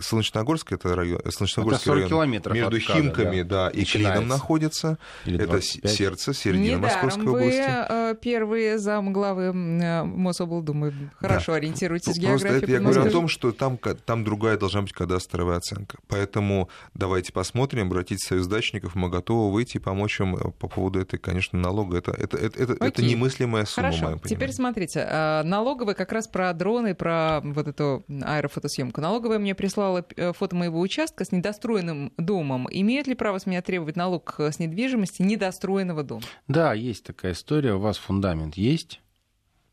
Солнечногорск 0.00 0.72
это 0.72 0.96
район, 0.96 1.20
Солнечногорский 1.30 1.92
это 1.92 1.94
район 1.94 2.30
между 2.30 2.50
МКАДа, 2.50 2.78
Химками 2.80 3.42
да, 3.42 3.66
да, 3.66 3.70
и 3.70 3.84
Клином 3.84 4.26
находится. 4.26 4.98
Или 5.24 5.44
это 5.44 5.60
сердце, 5.60 6.34
середина 6.34 6.78
Недаром 6.78 6.82
Московской 6.82 7.24
вы 7.24 7.30
области. 7.30 7.60
Э, 7.60 8.14
первые 8.20 8.78
замглавы 8.78 9.44
э, 9.44 10.04
Мособлдумы 10.04 10.92
хорошо 11.16 11.52
да. 11.52 11.58
ориентируетесь 11.58 12.16
в 12.16 12.18
географии. 12.18 12.48
Просто 12.48 12.64
это 12.64 12.72
я 12.72 12.80
говорю 12.80 13.02
о 13.02 13.10
том, 13.10 13.28
что 13.28 13.52
там, 13.52 13.78
там 13.78 14.24
другая 14.24 14.56
должна 14.56 14.82
быть 14.82 14.92
кадастровая 14.92 15.58
оценка. 15.58 15.98
Поэтому 16.08 16.68
давайте 16.94 17.32
посмотрим, 17.32 17.86
обратитесь 17.86 18.24
в 18.24 18.28
Союз 18.28 18.46
дачников, 18.46 18.94
мы 18.94 19.08
готовы 19.08 19.52
выйти 19.52 19.76
и 19.76 19.80
помочь 19.80 20.20
им 20.20 20.36
э, 20.36 20.50
по 20.58 20.68
поводу 20.68 21.00
этой, 21.00 21.18
конечно, 21.18 21.58
налога. 21.58 21.98
Это, 21.98 22.12
это, 22.12 22.36
это, 22.36 22.62
это, 22.62 22.84
это 22.84 23.02
немыслимая 23.20 23.64
сумма, 23.64 23.92
Хорошо. 23.92 24.20
Теперь 24.24 24.52
смотрите, 24.52 25.04
налоговая 25.44 25.94
как 25.94 26.12
раз 26.12 26.26
про 26.26 26.52
дроны, 26.52 26.94
про 26.94 27.40
вот 27.42 27.68
эту 27.68 28.04
аэрофотосъемку. 28.08 29.00
Налоговая 29.00 29.38
мне 29.38 29.54
прислала 29.54 30.04
фото 30.36 30.56
моего 30.56 30.80
участка 30.80 31.24
с 31.24 31.32
недостроенным 31.32 32.12
домом. 32.16 32.68
Имеет 32.70 33.06
ли 33.06 33.14
право 33.14 33.38
с 33.38 33.46
меня 33.46 33.62
требовать 33.62 33.96
налог 33.96 34.34
с 34.38 34.58
недвижимости 34.58 35.22
недостроенного 35.22 36.02
дома? 36.02 36.22
Да, 36.48 36.74
есть 36.74 37.04
такая 37.04 37.32
история. 37.32 37.74
У 37.74 37.78
вас 37.78 37.98
фундамент 37.98 38.56
есть, 38.56 39.00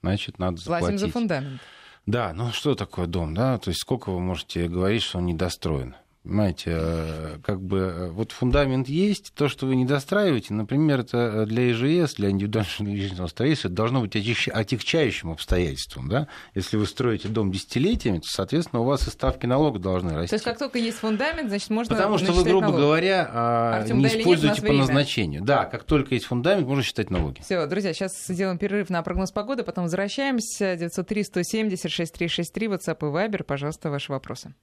значит, 0.01 0.39
надо 0.39 0.57
заплатить. 0.57 0.87
Платим 0.87 0.97
за 0.99 1.07
фундамент. 1.09 1.61
Да, 2.05 2.33
ну 2.33 2.51
что 2.51 2.75
такое 2.75 3.05
дом, 3.05 3.33
да? 3.33 3.57
То 3.57 3.69
есть 3.69 3.81
сколько 3.81 4.11
вы 4.11 4.19
можете 4.19 4.67
говорить, 4.67 5.03
что 5.03 5.17
он 5.17 5.25
недостроен? 5.25 5.95
Понимаете, 6.27 6.71
э, 6.73 7.37
как 7.41 7.61
бы 7.61 7.77
э, 7.77 8.09
вот 8.09 8.33
фундамент 8.33 8.89
есть, 8.89 9.31
то, 9.33 9.47
что 9.47 9.65
вы 9.65 9.77
не 9.77 9.85
достраиваете, 9.85 10.53
например, 10.53 10.99
это 10.99 11.45
для 11.45 11.71
ИЖС, 11.71 12.15
для 12.15 12.31
индивидуального 12.31 12.67
жилищного 12.77 13.27
строительства, 13.27 13.69
должно 13.69 14.01
быть 14.01 14.13
отягчающим 14.15 15.31
обстоятельством. 15.31 16.09
Да? 16.09 16.27
Если 16.53 16.75
вы 16.75 16.85
строите 16.85 17.29
дом 17.29 17.49
десятилетиями, 17.49 18.17
то, 18.17 18.27
соответственно, 18.27 18.81
у 18.81 18.83
вас 18.83 19.07
и 19.07 19.09
ставки 19.09 19.45
налога 19.45 19.79
должны 19.79 20.15
расти. 20.15 20.29
То 20.29 20.35
есть, 20.35 20.43
как 20.43 20.59
только 20.59 20.79
есть 20.79 20.97
фундамент, 20.97 21.47
значит, 21.47 21.69
можно 21.69 21.95
Потому 21.95 22.17
что 22.17 22.33
вы, 22.33 22.43
грубо 22.43 22.67
налог. 22.67 22.79
говоря, 22.81 23.29
а, 23.31 23.77
Артём, 23.77 23.99
не 23.99 24.07
используете 24.07 24.61
по 24.61 24.73
назначению. 24.73 25.43
Да, 25.43 25.63
как 25.63 25.85
только 25.85 26.13
есть 26.13 26.25
фундамент, 26.25 26.67
можно 26.67 26.83
считать 26.83 27.09
налоги. 27.09 27.39
Все, 27.41 27.65
друзья, 27.67 27.93
сейчас 27.93 28.25
сделаем 28.27 28.57
перерыв 28.57 28.89
на 28.89 29.01
прогноз 29.01 29.31
погоды, 29.31 29.63
потом 29.63 29.85
возвращаемся. 29.85 30.75
903 30.75 31.23
170 31.23 31.89
6363, 31.89 32.67
WhatsApp 32.67 32.97
и 32.99 33.05
Viber, 33.05 33.43
пожалуйста, 33.43 33.89
ваши 33.89 34.11
вопросы. 34.11 34.53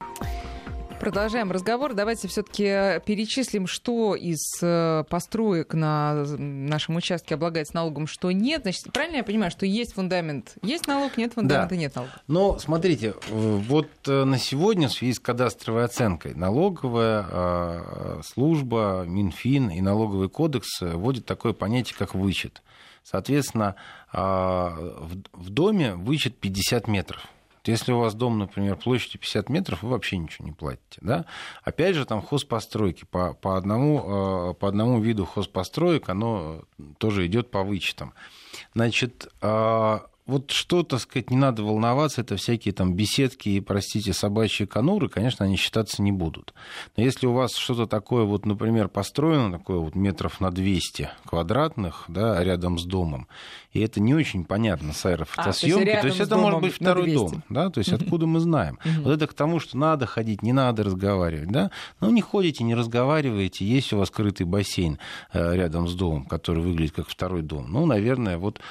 Продолжаем 1.05 1.51
разговор. 1.51 1.93
Давайте 1.93 2.27
все-таки 2.27 2.99
перечислим, 3.05 3.67
что 3.67 4.15
из 4.15 4.39
э, 4.63 5.03
построек 5.07 5.75
на 5.75 6.25
нашем 6.25 6.95
участке 6.95 7.35
облагается 7.35 7.75
налогом, 7.75 8.07
что 8.07 8.31
нет. 8.31 8.63
Значит, 8.63 8.91
правильно 8.91 9.17
я 9.17 9.23
понимаю, 9.23 9.51
что 9.51 9.67
есть 9.67 9.93
фундамент, 9.93 10.55
есть 10.63 10.87
налог, 10.87 11.15
нет 11.15 11.33
фундамента, 11.33 11.75
да. 11.75 11.79
нет 11.79 11.93
налога? 11.93 12.13
Но 12.27 12.57
смотрите, 12.57 13.13
вот 13.29 13.87
э, 14.07 14.23
на 14.23 14.39
сегодня 14.39 14.87
в 14.87 14.93
связи 14.93 15.13
с 15.13 15.19
кадастровой 15.19 15.85
оценкой 15.85 16.33
налоговая 16.33 17.23
э, 17.29 18.21
служба, 18.25 19.05
Минфин 19.05 19.69
и 19.69 19.81
налоговый 19.81 20.29
кодекс 20.29 20.81
вводят 20.81 21.27
такое 21.27 21.53
понятие, 21.53 21.95
как 21.99 22.15
вычет. 22.15 22.63
Соответственно, 23.03 23.75
в 24.11 25.49
доме 25.51 25.93
вычет 25.93 26.35
50 26.37 26.87
метров. 26.87 27.21
Если 27.71 27.91
у 27.91 27.99
вас 27.99 28.13
дом, 28.13 28.39
например, 28.39 28.75
площадью 28.75 29.19
50 29.19 29.49
метров, 29.49 29.83
вы 29.83 29.89
вообще 29.89 30.17
ничего 30.17 30.47
не 30.47 30.53
платите. 30.53 30.99
Да? 31.01 31.25
Опять 31.63 31.95
же, 31.95 32.05
там 32.05 32.21
хозпостройки. 32.21 33.05
По, 33.09 33.33
по, 33.33 33.57
одному, 33.57 34.51
э, 34.51 34.53
по 34.55 34.67
одному 34.67 34.99
виду 34.99 35.25
хозпостроек 35.25 36.09
оно 36.09 36.63
тоже 36.97 37.25
идет 37.27 37.51
по 37.51 37.63
вычетам. 37.63 38.13
Значит, 38.73 39.27
а, 39.41 40.07
вот 40.25 40.49
что, 40.49 40.81
так 40.81 40.99
сказать, 41.01 41.29
не 41.29 41.37
надо 41.37 41.63
волноваться, 41.63 42.21
это 42.21 42.35
всякие 42.35 42.73
там 42.73 42.95
беседки 42.95 43.49
и, 43.49 43.59
простите, 43.59 44.11
собачьи 44.11 44.65
конуры, 44.65 45.07
конечно, 45.07 45.45
они 45.45 45.55
считаться 45.55 46.01
не 46.01 46.11
будут. 46.11 46.55
Но 46.97 47.03
если 47.03 47.27
у 47.27 47.33
вас 47.33 47.55
что-то 47.55 47.85
такое, 47.85 48.23
вот, 48.23 48.45
например, 48.45 48.87
построено, 48.87 49.59
такое 49.59 49.77
вот 49.77 49.93
метров 49.93 50.41
на 50.41 50.49
200 50.49 51.11
квадратных, 51.25 52.05
да, 52.07 52.43
рядом 52.43 52.79
с 52.79 52.85
домом, 52.85 53.27
и 53.75 53.81
это 53.81 53.99
не 53.99 54.13
очень 54.15 54.45
понятно 54.45 54.93
с 54.93 55.05
аэрофотосъемкой, 55.05 55.83
а, 55.83 55.85
то 55.85 55.91
есть, 55.91 56.01
то 56.01 56.07
есть 56.07 56.19
это 56.21 56.37
может 56.37 56.61
быть 56.61 56.73
второй 56.73 57.13
дом, 57.13 57.43
да, 57.49 57.69
то 57.69 57.79
есть 57.79 57.91
откуда 57.91 58.25
мы 58.25 58.39
знаем. 58.39 58.79
Вот 59.01 59.11
это 59.11 59.27
к 59.27 59.33
тому, 59.33 59.59
что 59.59 59.77
надо 59.77 60.05
ходить, 60.05 60.41
не 60.41 60.53
надо 60.53 60.83
разговаривать, 60.83 61.51
да, 61.51 61.71
ну 61.99 62.09
не 62.09 62.21
ходите, 62.21 62.63
не 62.63 62.73
разговариваете, 62.73 63.65
есть 63.65 63.91
у 63.91 63.97
вас 63.97 64.07
скрытый 64.07 64.45
бассейн 64.45 64.97
э, 65.33 65.55
рядом 65.55 65.89
с 65.89 65.93
домом, 65.93 66.25
который 66.25 66.63
выглядит 66.63 66.95
как 66.95 67.09
второй 67.09 67.41
дом, 67.41 67.65
ну, 67.69 67.85
наверное, 67.85 68.37
вот 68.37 68.61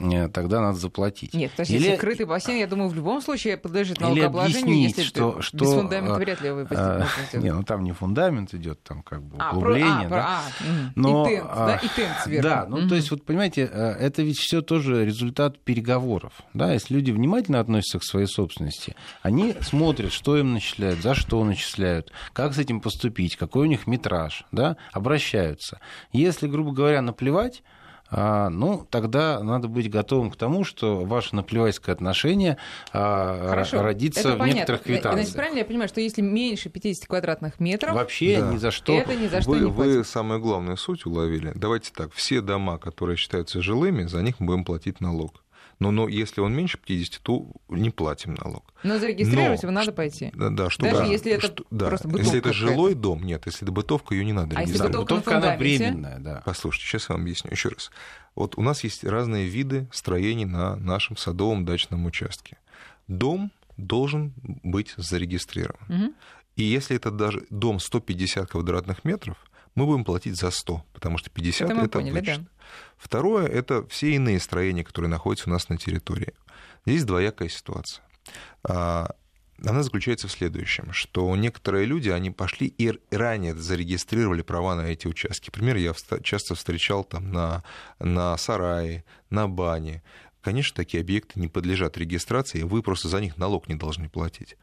Э, 0.00 0.28
тогда 0.28 0.60
надо 0.60 0.78
заплатить. 0.78 1.34
Нет, 1.34 1.52
то 1.54 1.60
есть 1.60 1.72
Или... 1.72 1.90
закрытый 1.90 2.26
бассейн, 2.26 2.58
я 2.58 2.66
думаю, 2.66 2.88
в 2.88 2.94
любом 2.94 3.20
случае 3.20 3.56
подлежит 3.56 4.00
налогообложению, 4.00 4.82
если 4.82 5.02
что, 5.02 5.40
что, 5.40 5.58
без 5.58 5.72
фундамента 5.72 6.14
а, 6.14 6.18
вряд 6.18 6.40
ли 6.40 6.50
вы 6.50 6.66
а, 6.70 7.06
Не, 7.34 7.52
ну 7.52 7.62
там 7.62 7.82
не 7.84 7.92
фундамент 7.92 8.54
идет, 8.54 8.82
там 8.82 9.02
как 9.02 9.22
бы 9.22 9.36
а, 9.38 9.50
углубление. 9.50 10.08
Про, 10.08 10.16
а, 10.16 10.20
да? 10.20 10.40
а, 10.60 10.92
Но, 10.94 11.26
и 11.26 11.30
тент, 11.30 11.46
а, 11.50 11.66
да, 11.66 11.76
и 11.76 11.88
тент 11.88 12.16
сверху. 12.22 12.48
Да, 12.48 12.66
ну 12.68 12.88
то 12.88 12.94
есть 12.94 13.10
вот 13.10 13.24
понимаете, 13.24 13.68
э, 13.70 13.90
это 13.98 14.22
ведь 14.22 14.38
все 14.48 14.62
тоже 14.62 15.04
результат 15.04 15.58
переговоров. 15.58 16.32
Да? 16.54 16.72
Если 16.72 16.94
люди 16.94 17.10
внимательно 17.10 17.60
относятся 17.60 17.98
к 17.98 18.04
своей 18.04 18.26
собственности, 18.26 18.96
они 19.20 19.54
смотрят, 19.60 20.10
что 20.10 20.38
им 20.38 20.54
начисляют, 20.54 21.02
за 21.02 21.14
что 21.14 21.44
начисляют, 21.44 22.10
как 22.32 22.54
с 22.54 22.58
этим 22.58 22.80
поступить, 22.80 23.36
какой 23.36 23.66
у 23.66 23.68
них 23.68 23.86
метраж, 23.86 24.46
да? 24.50 24.78
обращаются. 24.90 25.80
Если, 26.14 26.46
грубо 26.46 26.72
говоря, 26.72 27.02
наплевать, 27.02 27.62
ну, 28.10 28.86
тогда 28.90 29.42
надо 29.42 29.68
быть 29.68 29.90
готовым 29.90 30.30
к 30.30 30.36
тому, 30.36 30.64
что 30.64 31.04
ваше 31.04 31.36
наплевательское 31.36 31.94
отношение 31.94 32.56
а, 32.92 33.48
Хорошо, 33.50 33.82
родится 33.82 34.36
в 34.36 34.46
некоторых 34.46 34.82
квитанциях. 34.82 35.14
Значит, 35.14 35.34
правильно 35.34 35.58
я 35.58 35.64
понимаю, 35.64 35.88
что 35.88 36.00
если 36.00 36.22
меньше 36.22 36.70
50 36.70 37.06
квадратных 37.06 37.60
метров... 37.60 37.94
Вообще 37.94 38.40
да. 38.40 38.52
ни 38.52 38.56
за 38.56 38.70
что... 38.70 38.94
Это 38.94 39.14
ни 39.14 39.26
за 39.26 39.42
что 39.42 39.50
вы, 39.50 39.58
не 39.60 39.66
Вы 39.66 40.04
самую 40.04 40.40
главную 40.40 40.76
суть 40.78 41.04
уловили. 41.04 41.52
Давайте 41.54 41.92
так, 41.94 42.12
все 42.12 42.40
дома, 42.40 42.78
которые 42.78 43.16
считаются 43.16 43.60
жилыми, 43.60 44.04
за 44.04 44.22
них 44.22 44.40
мы 44.40 44.46
будем 44.46 44.64
платить 44.64 45.00
налог. 45.00 45.42
Но, 45.78 45.90
но 45.92 46.08
если 46.08 46.40
он 46.40 46.54
меньше 46.54 46.78
50, 46.78 47.22
то 47.22 47.52
не 47.68 47.90
платим 47.90 48.34
налог. 48.34 48.74
Но 48.82 48.98
зарегистрировать 48.98 49.62
но, 49.62 49.68
его 49.68 49.78
надо 49.78 49.92
пойти. 49.92 50.32
Да, 50.34 50.50
да, 50.50 50.70
что, 50.70 50.82
Даже 50.82 50.98
да, 50.98 51.04
если 51.04 51.32
это 51.32 51.46
что, 51.46 51.64
просто 51.64 52.08
бытовка. 52.08 52.24
Если 52.24 52.38
это 52.40 52.52
жилой 52.52 52.94
дом, 52.94 53.22
нет, 53.22 53.46
если 53.46 53.62
это 53.62 53.72
бытовка, 53.72 54.14
ее 54.14 54.24
не 54.24 54.32
надо 54.32 54.56
а 54.56 54.62
регистрировать. 54.62 54.94
Если 54.94 55.02
бытовка, 55.02 55.30
бытовка 55.30 55.48
она 55.48 55.56
временная, 55.56 56.18
да. 56.18 56.42
Послушайте, 56.44 56.86
сейчас 56.88 57.08
я 57.08 57.14
вам 57.14 57.22
объясню 57.22 57.50
еще 57.52 57.68
раз. 57.68 57.90
Вот 58.34 58.58
у 58.58 58.62
нас 58.62 58.82
есть 58.82 59.04
разные 59.04 59.46
виды 59.46 59.88
строений 59.92 60.44
на 60.44 60.76
нашем 60.76 61.16
садовом 61.16 61.64
дачном 61.64 62.06
участке. 62.06 62.56
Дом 63.06 63.52
должен 63.76 64.34
быть 64.62 64.94
зарегистрирован. 64.96 65.80
Угу. 65.88 66.14
И 66.56 66.64
если 66.64 66.96
это 66.96 67.12
даже 67.12 67.46
дом 67.50 67.78
150 67.78 68.50
квадратных 68.50 69.04
метров, 69.04 69.36
мы 69.78 69.86
будем 69.86 70.04
платить 70.04 70.36
за 70.36 70.50
100, 70.50 70.84
потому 70.92 71.18
что 71.18 71.30
50 71.30 71.70
это, 71.70 71.80
это 71.80 71.88
поняли, 71.88 72.12
вычет. 72.12 72.42
Да. 72.42 72.48
Второе– 72.96 73.46
это 73.48 73.86
все 73.86 74.14
иные 74.14 74.40
строения, 74.40 74.84
которые 74.84 75.08
находятся 75.08 75.48
у 75.48 75.52
нас 75.52 75.68
на 75.68 75.78
территории. 75.78 76.34
Здесь 76.84 77.04
двоякая 77.04 77.48
ситуация. 77.48 78.04
А, 78.64 79.14
она 79.64 79.82
заключается 79.82 80.28
в 80.28 80.32
следующем, 80.32 80.92
что 80.92 81.34
некоторые 81.36 81.84
люди, 81.84 82.08
они 82.08 82.30
пошли 82.30 82.66
и 82.66 82.92
ранее 83.10 83.54
зарегистрировали 83.54 84.42
права 84.42 84.74
на 84.74 84.82
эти 84.82 85.06
участки. 85.06 85.48
Например, 85.48 85.76
я 85.76 85.94
часто 86.22 86.54
встречал 86.54 87.04
там 87.04 87.32
на, 87.32 87.62
на 87.98 88.36
сарае, 88.36 89.04
на 89.30 89.48
бане. 89.48 90.02
Конечно, 90.40 90.76
такие 90.76 91.00
объекты 91.00 91.40
не 91.40 91.48
подлежат 91.48 91.98
регистрации, 91.98 92.62
вы 92.62 92.82
просто 92.82 93.08
за 93.08 93.20
них 93.20 93.36
налог 93.36 93.68
не 93.68 93.74
должны 93.74 94.08
платить. 94.08 94.56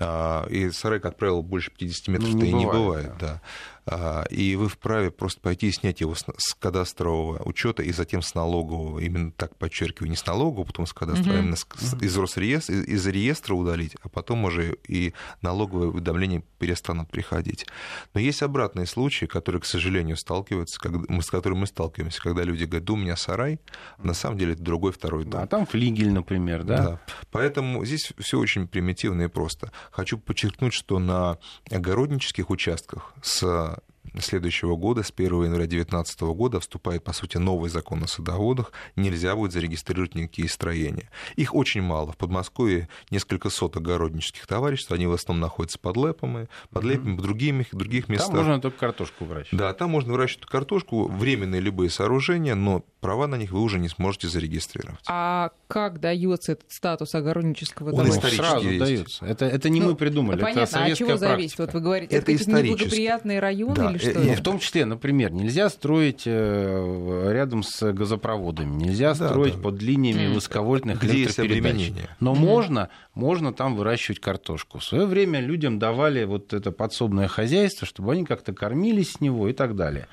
А, 0.00 0.46
и 0.46 0.70
сарай, 0.70 1.00
как 1.00 1.16
правило, 1.16 1.42
больше 1.42 1.72
50 1.72 2.08
метров 2.08 2.34
ну, 2.34 2.40
не, 2.40 2.52
бывает, 2.52 2.58
не 2.58 2.66
бывает. 2.66 3.12
Да. 3.18 3.26
Да. 3.26 3.42
А, 3.90 4.24
и 4.28 4.54
вы 4.56 4.68
вправе 4.68 5.10
просто 5.10 5.40
пойти 5.40 5.68
и 5.68 5.72
снять 5.72 6.00
его 6.00 6.14
с 6.14 6.54
кадастрового 6.58 7.42
учета 7.44 7.82
и 7.82 7.90
затем 7.92 8.20
с 8.20 8.34
налогового, 8.34 8.98
именно 8.98 9.32
так 9.32 9.56
подчеркиваю, 9.56 10.10
не 10.10 10.16
с 10.16 10.26
налогового, 10.26 10.64
потом 10.64 10.86
с 10.86 10.92
кадастрового, 10.92 11.30
угу. 11.30 11.38
а 11.38 11.42
именно 11.42 11.56
с, 11.56 11.66
из 12.02 12.16
Росреестра, 12.16 12.74
из 12.74 13.06
реестра 13.06 13.54
удалить, 13.54 13.96
а 14.02 14.08
потом 14.10 14.44
уже 14.44 14.76
и 14.86 15.14
налоговые 15.40 15.90
уведомления 15.90 16.42
перестанут 16.58 17.10
приходить. 17.10 17.66
Но 18.12 18.20
есть 18.20 18.42
обратные 18.42 18.86
случаи, 18.86 19.24
которые, 19.24 19.62
к 19.62 19.64
сожалению, 19.64 20.16
сталкиваются, 20.16 20.76
с 20.76 21.30
которыми 21.30 21.60
мы 21.60 21.66
сталкиваемся, 21.66 22.20
когда 22.20 22.42
люди 22.42 22.64
говорят, 22.64 22.84
да 22.84 22.92
у 22.92 22.96
меня 22.96 23.16
сарай, 23.16 23.58
на 23.96 24.12
самом 24.12 24.36
деле 24.36 24.52
это 24.52 24.62
другой 24.62 24.92
второй 24.92 25.24
дом. 25.24 25.40
А 25.40 25.46
там 25.46 25.64
флигель, 25.64 26.12
например, 26.12 26.64
да? 26.64 26.76
Да. 26.76 27.00
Поэтому 27.30 27.84
здесь 27.86 28.12
все 28.18 28.38
очень 28.38 28.68
примитивно 28.68 29.22
и 29.22 29.28
просто. 29.28 29.72
Хочу 29.90 30.18
подчеркнуть, 30.18 30.74
что 30.74 30.98
на 30.98 31.38
огороднических 31.70 32.50
участках 32.50 33.14
с 33.22 33.77
следующего 34.20 34.76
года, 34.76 35.02
с 35.02 35.12
1 35.14 35.26
января 35.44 35.66
2019 35.66 36.20
года, 36.22 36.60
вступает, 36.60 37.04
по 37.04 37.12
сути, 37.12 37.36
новый 37.36 37.70
закон 37.70 38.02
о 38.04 38.06
садоводах, 38.06 38.72
нельзя 38.96 39.34
будет 39.36 39.52
зарегистрировать 39.52 40.14
никакие 40.14 40.48
строения. 40.48 41.10
Их 41.36 41.54
очень 41.54 41.82
мало. 41.82 42.12
В 42.12 42.16
Подмосковье 42.16 42.88
несколько 43.10 43.50
сот 43.50 43.76
огороднических 43.76 44.46
товариществ, 44.46 44.92
они 44.92 45.06
в 45.06 45.12
основном 45.12 45.40
находятся 45.42 45.78
под 45.78 45.96
лепами, 45.96 46.48
под 46.70 46.84
лепами, 46.84 47.16
в 47.16 47.22
других, 47.22 47.74
других 47.74 48.08
местах. 48.08 48.28
Там 48.30 48.36
можно 48.38 48.60
только 48.60 48.78
картошку 48.78 49.24
выращивать. 49.24 49.58
Да, 49.58 49.72
там 49.74 49.90
можно 49.90 50.12
выращивать 50.12 50.46
картошку, 50.46 51.08
временные 51.08 51.60
любые 51.60 51.90
сооружения, 51.90 52.54
но 52.54 52.84
права 53.00 53.26
на 53.26 53.36
них 53.36 53.50
вы 53.52 53.60
уже 53.60 53.78
не 53.78 53.88
сможете 53.88 54.28
зарегистрировать. 54.28 55.00
А 55.06 55.50
как 55.68 56.00
дается 56.00 56.52
этот 56.52 56.70
статус 56.72 57.14
огороднического 57.14 57.92
Он 57.92 58.06
Сразу 58.12 58.66
есть. 58.68 58.78
дается. 58.78 59.26
Это, 59.26 59.44
это 59.46 59.68
не 59.68 59.80
Ну, 59.80 59.90
мы 59.90 59.94
придумали, 59.96 60.40
да 60.40 60.48
это 60.48 60.54
понятно, 60.54 60.62
а 60.62 60.64
от 60.64 60.70
советская 60.84 61.08
чего 61.08 61.16
зависит? 61.16 61.56
практика. 61.56 61.62
Вот 61.62 61.74
вы 61.74 61.80
говорите, 61.80 62.16
Это 62.16 62.16
это, 62.16 62.24
какие-то 62.26 62.50
исторически. 62.50 62.78
неблагоприятные 62.84 63.40
районы 63.40 63.74
Да, 63.74 63.90
или 63.90 63.97
э, 63.98 64.10
что? 64.10 64.18
Ну, 64.20 64.32
в 64.34 64.40
том 64.42 64.58
числе, 64.58 64.84
например, 64.84 65.32
нельзя 65.32 65.68
строить 65.68 66.22
э, 66.26 67.30
рядом 67.32 67.62
с 67.62 67.92
газопроводами, 67.92 68.74
нельзя 68.74 69.14
Да, 69.14 69.28
строить 69.28 69.56
да. 69.56 69.62
под 69.62 69.82
линиями 69.82 70.32
высоковольтных 70.32 71.02
Где 71.02 71.24
электропередач. 71.24 71.92
Но 72.20 72.32
Мгм. 72.34 72.40
можно, 72.44 72.88
можно 73.14 73.52
там 73.52 73.76
выращивать 73.76 74.20
картошку. 74.20 74.78
В 74.78 74.84
свое 74.84 75.06
время 75.06 75.40
людям 75.40 75.78
давали 75.78 76.24
вот 76.24 76.52
это 76.52 76.72
подсобное 76.72 77.28
хозяйство, 77.28 77.86
чтобы 77.86 78.12
они 78.12 78.24
как-то 78.24 78.52
кормились 78.52 79.12
с 79.12 79.20
него 79.20 79.48
и 79.48 79.52
так 79.52 79.76
далее. 79.76 80.08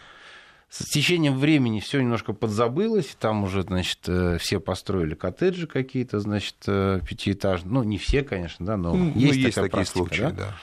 С 0.67 0.83
течением 0.89 1.37
времени 1.37 1.79
все 1.79 2.01
немножко 2.01 2.33
подзабылось, 2.33 3.15
там 3.19 3.43
уже, 3.43 3.61
значит, 3.61 3.99
э, 4.07 4.37
все 4.39 4.59
построили 4.59 5.13
коттеджи 5.13 5.67
какие-то, 5.67 6.19
значит, 6.19 6.55
пятиэтажные. 6.65 7.71
Ну, 7.71 7.83
не 7.83 7.97
все, 7.97 8.23
конечно, 8.23 8.65
да, 8.65 8.75
но 8.75 8.93
Ну, 8.93 9.11
есть, 9.15 9.35
есть 9.37 9.55
такая 9.55 9.69
такие 9.69 9.69
практика, 9.69 9.97
случаи, 9.97 10.21
да? 10.21 10.31
да. 10.31 10.55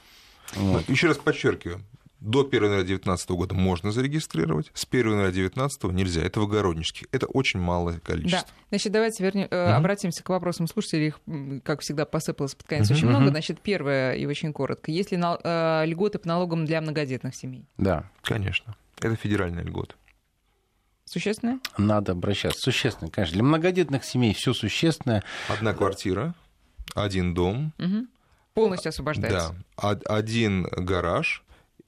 Вот. 0.57 0.89
Еще 0.91 1.07
раз 1.07 1.16
подчеркиваю, 1.16 1.81
до 2.23 2.41
1 2.45 2.53
января 2.64 2.83
2019 2.85 3.31
года 3.31 3.55
можно 3.55 3.91
зарегистрировать, 3.91 4.70
с 4.75 4.85
1 4.89 5.11
января 5.11 5.31
2019 5.33 5.85
нельзя. 5.93 6.23
Это 6.23 6.41
в 6.41 6.45
огороднических. 6.45 7.09
Это 7.11 7.27
очень 7.27 7.59
малое 7.61 7.95
Да, 7.95 8.01
количество. 8.01 8.49
значит, 8.70 8.93
давайте 8.93 9.23
вернем, 9.25 9.49
Мгм. 9.51 9.75
обратимся 9.75 10.23
к 10.23 10.29
вопросам 10.29 10.68
слушателей. 10.68 11.09
Их, 11.09 11.20
как 11.64 11.81
всегда, 11.81 12.05
посыпалось 12.07 12.55
под 12.55 12.66
конец 12.66 12.89
Мгм. 12.91 12.97
очень 12.97 13.09
много. 13.09 13.29
Значит, 13.31 13.61
первое 13.61 14.14
и 14.14 14.25
очень 14.27 14.53
коротко. 14.53 14.91
Есть 14.93 15.11
ли 15.11 15.16
нал- 15.16 15.41
э, 15.43 15.85
льготы 15.87 16.18
по 16.18 16.29
налогам 16.29 16.64
для 16.64 16.81
многодетных 16.81 17.35
семей? 17.35 17.66
Да, 17.77 18.09
Конечно. 18.23 18.77
Это 19.01 19.16
федеральная 19.16 19.64
льгота. 19.64 19.95
Существенное? 21.05 21.59
надо 21.77 22.12
обращаться. 22.12 22.61
Существенно, 22.61 23.11
конечно. 23.11 23.35
Для 23.35 23.43
многодетных 23.43 24.05
семей 24.05 24.33
все 24.33 24.53
существенное. 24.55 25.23
Одна 25.49 25.75
квартира, 25.75 26.35
один 26.95 27.35
дом, 27.35 27.73
Мгм. 27.79 28.09
Полностью 28.55 28.91
освобождается. 28.91 29.55
да, 29.77 29.89
од- 29.89 30.07
один 30.07 30.62
гараж 30.64 31.43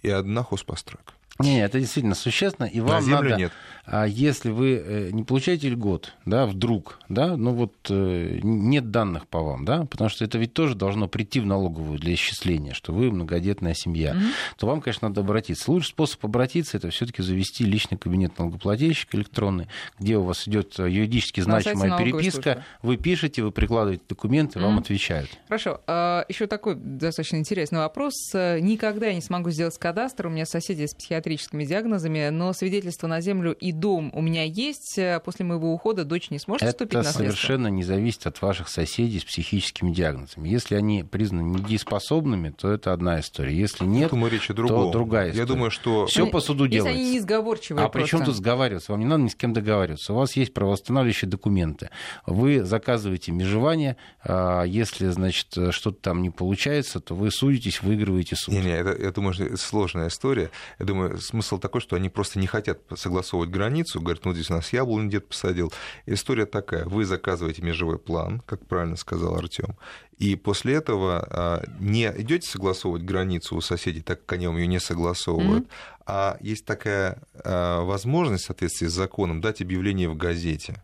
и 0.05 0.11
одна 0.11 0.43
хозпостройка. 0.43 1.15
Не, 1.41 1.63
это 1.65 1.81
действительно 1.81 2.15
существенно, 2.15 2.67
и 2.67 2.81
На 2.81 2.87
вам 2.87 3.03
землю 3.03 3.31
надо, 3.31 3.37
нет. 3.37 3.53
а 3.87 4.07
если 4.07 4.51
вы 4.51 4.77
э, 4.77 5.11
не 5.11 5.25
получаете 5.25 5.69
льгот, 5.69 6.13
да, 6.25 6.47
вдруг, 6.47 7.01
да, 7.09 7.37
ну 7.37 7.51
вот 7.53 7.75
э, 7.91 8.39
нет 8.45 8.93
данных 8.93 9.27
по 9.27 9.41
вам, 9.41 9.65
да, 9.65 9.85
потому 9.87 10.09
что 10.11 10.25
это 10.25 10.39
ведь 10.39 10.55
тоже 10.55 10.77
должно 10.77 11.09
прийти 11.09 11.41
в 11.41 11.47
налоговую 11.47 11.99
для 11.99 12.15
исчисления, 12.15 12.73
что 12.73 12.93
вы 12.93 13.11
многодетная 13.11 13.75
семья, 13.75 14.15
Мгм. 14.15 14.27
то 14.59 14.67
вам, 14.69 14.81
конечно, 14.81 15.09
надо 15.09 15.23
обратиться. 15.23 15.73
Лучший 15.73 15.89
способ 15.89 16.25
обратиться 16.25 16.77
это 16.77 16.91
все-таки 16.91 17.21
завести 17.21 17.65
личный 17.65 17.99
кабинет 17.99 18.39
налогоплательщика 18.39 19.17
электронный, 19.17 19.67
где 19.99 20.17
у 20.19 20.23
вас 20.23 20.47
идет 20.47 20.79
э, 20.79 20.89
юридически 20.89 21.41
На 21.41 21.61
значимая 21.61 21.99
переписка, 21.99 22.43
службы. 22.43 22.63
вы 22.83 22.97
пишете, 22.97 23.43
вы 23.43 23.51
прикладываете 23.51 24.05
документы, 24.09 24.61
вам 24.61 24.75
Мгм. 24.75 24.79
отвечают. 24.83 25.31
Хорошо. 25.49 25.81
Еще 26.29 26.47
такой 26.47 26.77
достаточно 26.77 27.39
интересный 27.39 27.81
вопрос. 27.81 28.15
Никогда 28.35 29.07
я 29.09 29.15
не 29.15 29.21
смогу 29.21 29.51
сделать 29.51 29.77
кадастр. 29.79 30.29
У 30.29 30.31
меня 30.31 30.47
соседи 30.47 30.87
с 30.87 30.95
психиатрическими 31.29 31.65
диагнозами, 31.65 32.29
но 32.29 32.53
свидетельство 32.53 33.07
на 33.07 33.21
землю 33.21 33.53
и 33.55 33.73
дом 33.73 34.11
у 34.15 34.21
меня 34.21 34.43
есть. 34.45 34.99
Э, 34.99 35.21
После 35.25 35.45
моего 35.47 35.73
ухода 35.73 36.05
дочь 36.05 36.31
не 36.31 36.39
сможет 36.39 36.69
вступить 36.69 36.99
в 36.99 37.01
Это 37.01 37.09
наследство? 37.09 37.23
совершенно 37.37 37.69
не 37.69 37.83
зависит 37.83 38.27
от 38.27 38.41
ваших 38.43 38.69
соседей 38.69 39.21
с 39.21 39.25
психическими 39.25 39.91
диагнозами. 39.93 40.49
Если 40.49 40.75
они 40.75 41.03
признаны 41.03 41.43
недееспособными, 41.59 42.51
то 42.51 42.71
это 42.71 42.93
одна 42.93 43.21
история. 43.21 43.57
Если 43.57 43.85
нет, 43.85 44.03
Я 44.03 44.09
думаю, 44.11 44.31
речь 44.33 44.51
о 44.51 44.55
другом. 44.55 44.91
другая 44.93 45.27
Я 45.27 45.31
история. 45.33 45.47
думаю, 45.47 45.71
что 45.71 46.07
Все 46.07 46.27
по 46.27 46.41
суду 46.41 46.65
Если 46.65 46.75
делается. 46.77 47.01
они 47.01 47.11
не 47.13 47.21
сговорчивые 47.21 47.87
А 47.87 47.89
при 47.89 48.01
чем 48.03 48.19
просто. 48.21 48.27
тут 48.27 48.37
сговариваться? 48.37 48.93
Вам 48.93 49.01
не 49.01 49.07
надо 49.07 49.23
ни 49.23 49.29
с 49.29 49.35
кем 49.35 49.53
договариваться. 49.55 50.13
У 50.13 50.17
вас 50.17 50.37
есть 50.37 50.53
правоостанавливающие 50.53 51.29
документы. 51.31 51.91
Вы 52.27 52.63
заказываете 52.65 53.33
межевание. 53.33 53.97
а 54.23 54.65
Если, 54.65 55.09
значит, 55.09 55.49
что-то 55.71 55.99
там 56.01 56.23
не 56.23 56.31
получается, 56.31 57.01
то 57.01 57.15
вы 57.15 57.31
судитесь, 57.31 57.83
выигрываете 57.83 58.37
суд. 58.37 58.53
Не-не, 58.55 58.73
это, 58.73 59.01
я 59.03 59.11
думаю, 59.11 59.33
что 59.33 59.45
это 59.45 59.57
сложная 59.57 60.09
история. 60.09 60.51
Я 60.79 60.87
думаю, 60.87 61.14
смысл 61.19 61.59
такой, 61.59 61.81
что 61.81 61.97
они 61.97 62.09
просто 62.09 62.39
не 62.39 62.47
хотят 62.47 62.81
согласовывать 62.97 63.51
границу. 63.51 64.01
Говорят, 64.01 64.25
ну 64.25 64.33
здесь 64.33 64.51
у 64.51 64.55
нас 64.55 64.73
яблоню 64.73 65.11
дед 65.11 65.29
посадил. 65.29 65.73
История 66.07 66.47
такая. 66.47 66.85
Вы 66.85 67.05
заказываете 67.05 67.63
межевой 67.63 67.99
план, 67.99 68.43
как 68.47 68.67
правильно 68.67 68.97
сказал 68.97 69.37
Артем, 69.37 69.77
и 70.19 70.37
после 70.37 70.75
этого 70.75 71.27
а, 71.29 71.65
не 71.81 72.13
идете 72.17 72.49
согласовывать 72.49 73.03
границу 73.03 73.57
у 73.57 73.61
соседей, 73.61 74.01
так 74.01 74.21
как 74.21 74.35
они 74.35 74.47
вам 74.47 74.57
ее 74.57 74.67
не 74.67 74.81
согласовывают, 74.81 75.69
а 76.07 76.37
есть 76.41 76.65
такая 76.65 77.23
а, 77.45 77.83
возможность 77.83 78.45
в 78.45 78.47
соответствии 78.47 78.87
с 78.87 78.93
законом 78.93 79.41
дать 79.41 79.61
объявление 79.61 80.09
в 80.09 80.17
газете. 80.17 80.83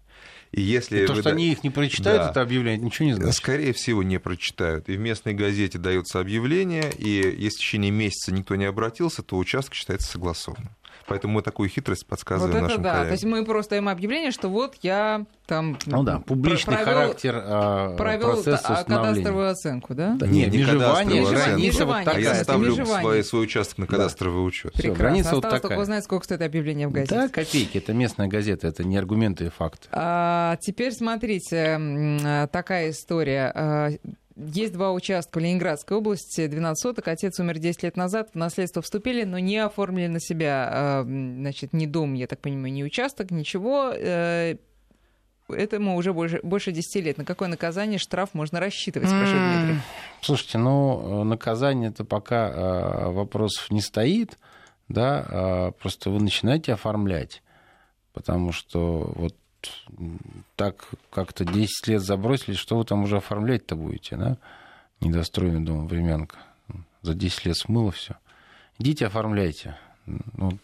И 0.53 0.62
если 0.62 1.07
То, 1.07 1.12
вы 1.14 1.20
что 1.20 1.30
они 1.30 1.53
их 1.53 1.62
не 1.62 1.70
прочитают, 1.70 2.22
Да. 2.22 2.30
это 2.30 2.42
объявление, 2.42 2.84
ничего 2.84 3.07
не 3.07 3.14
значит. 3.14 3.34
Скорее 3.36 3.72
всего, 3.72 4.03
не 4.03 4.18
прочитают. 4.18 4.88
И 4.88 4.96
в 4.96 5.01
местной 5.01 5.32
газете 5.34 5.78
дается 5.78 6.18
объявление, 6.18 6.90
и 6.98 7.09
если 7.38 7.57
в 7.57 7.61
течение 7.61 7.90
месяца 7.92 8.32
никто 8.32 8.57
не 8.57 8.64
обратился, 8.64 9.22
то 9.22 9.36
участок 9.36 9.74
считается 9.74 10.11
согласованным. 10.11 10.70
Поэтому 11.11 11.34
мы 11.34 11.42
такую 11.42 11.68
хитрость 11.68 12.02
Вот 12.04 12.11
подсказываем 12.11 12.54
это 12.56 12.62
нашим 12.68 12.82
да. 12.82 12.90
коллегам. 12.90 13.08
То 13.08 13.12
есть 13.14 13.24
мы 13.24 13.44
просто 13.44 13.74
им 13.76 13.88
объявление, 13.88 14.30
что 14.30 14.48
вот 14.48 14.76
я 14.82 15.26
там 15.46 15.76
Ну 15.86 16.04
да, 16.04 16.20
публичный 16.20 16.76
провел- 16.76 16.84
характер 16.84 17.34
а, 17.44 17.96
провел 17.96 18.34
процесса 18.34 18.84
кадастровую 18.86 19.50
оценку, 19.50 19.92
да? 19.94 20.14
Да 20.16 20.28
Не, 20.28 20.42
нет, 20.42 20.52
не 20.52 20.58
межевание, 20.58 21.22
кадастровую 21.24 21.24
оценку. 21.24 21.44
граница 21.50 21.84
вот 21.86 21.96
А 22.06 22.20
я 22.20 22.34
ставлю 22.36 22.86
свой, 22.86 23.24
свой 23.24 23.42
участок 23.42 23.78
на 23.78 23.86
кадастровый 23.88 24.46
учет. 24.46 24.72
Всё, 24.72 24.82
Прекрасно. 24.82 25.02
граница 25.04 25.28
вот 25.34 25.38
Осталось 25.38 25.54
только 25.62 25.68
такая. 25.70 25.82
узнать, 25.82 26.04
сколько 26.04 26.24
стоит 26.24 26.42
объявление 26.42 26.86
в 26.86 26.92
газете. 26.92 27.14
Да, 27.16 27.28
копейки, 27.28 27.78
это 27.78 27.92
местная 27.92 28.28
газета, 28.28 28.68
это 28.68 28.84
не 28.84 28.96
аргументы 28.96 29.46
и 29.46 29.48
факты. 29.48 29.88
А, 29.90 30.56
теперь 30.61 30.92
смотрите, 30.92 31.76
а, 31.80 32.46
такая 32.46 32.90
история. 32.90 33.98
Есть 34.47 34.72
два 34.72 34.93
участка 34.93 35.38
в 35.38 35.43
Ленинградской 35.43 35.97
области, 35.97 36.47
12 36.47 36.80
соток. 36.80 37.09
Отец 37.09 37.38
умер 37.41 37.59
10 37.59 37.82
лет 37.82 37.97
назад, 37.97 38.30
в 38.32 38.38
наследство 38.38 38.80
вступили, 38.80 39.24
но 39.24 39.38
не 39.38 39.59
оформили 39.59 40.07
на 40.07 40.20
себя, 40.20 41.03
м, 41.05 41.41
значит, 41.41 41.72
ни 41.72 41.86
дом, 41.86 42.14
я 42.14 42.26
так 42.26 42.41
понимаю, 42.41 42.72
ни 42.72 42.82
участок, 42.82 43.30
ничего. 43.30 43.93
Э, 43.95 44.57
Этому 45.49 45.97
уже 45.97 46.12
больше, 46.12 46.38
больше 46.45 46.70
10 46.70 47.03
лет. 47.03 47.18
На 47.18 47.24
какое 47.24 47.49
наказание, 47.49 47.99
штраф 47.99 48.34
можно 48.34 48.61
рассчитывать, 48.61 49.09
спрашивает 49.09 49.59
Дмитрий? 49.59 49.80
Слушайте, 50.20 50.59
ну, 50.59 51.22
э, 51.22 51.24
наказание 51.24 51.91
это 51.91 52.05
пока 52.05 52.49
э, 52.49 53.11
вопросов 53.11 53.68
не 53.70 53.80
стоит, 53.80 54.38
да, 54.88 55.26
а 55.28 55.70
просто 55.72 56.11
вы 56.11 56.20
начинаете 56.20 56.72
оформлять, 56.72 57.43
потому 58.12 58.53
что 58.53 59.12
вот 59.16 59.34
так 60.56 60.88
как-то 61.11 61.44
10 61.44 61.88
лет 61.88 62.02
забросили, 62.02 62.54
что 62.54 62.78
вы 62.78 62.84
там 62.84 63.02
уже 63.04 63.16
оформлять-то 63.18 63.76
будете, 63.76 64.16
да? 64.16 64.36
Недостроенный 65.00 65.61
дом, 65.64 65.88
временка. 65.88 66.36
За 67.02 67.14
10 67.14 67.46
лет 67.46 67.56
смыло 67.56 67.90
все. 67.90 68.16
Идите 68.78 69.06
оформляйте. 69.06 69.76
Ну, 70.06 70.58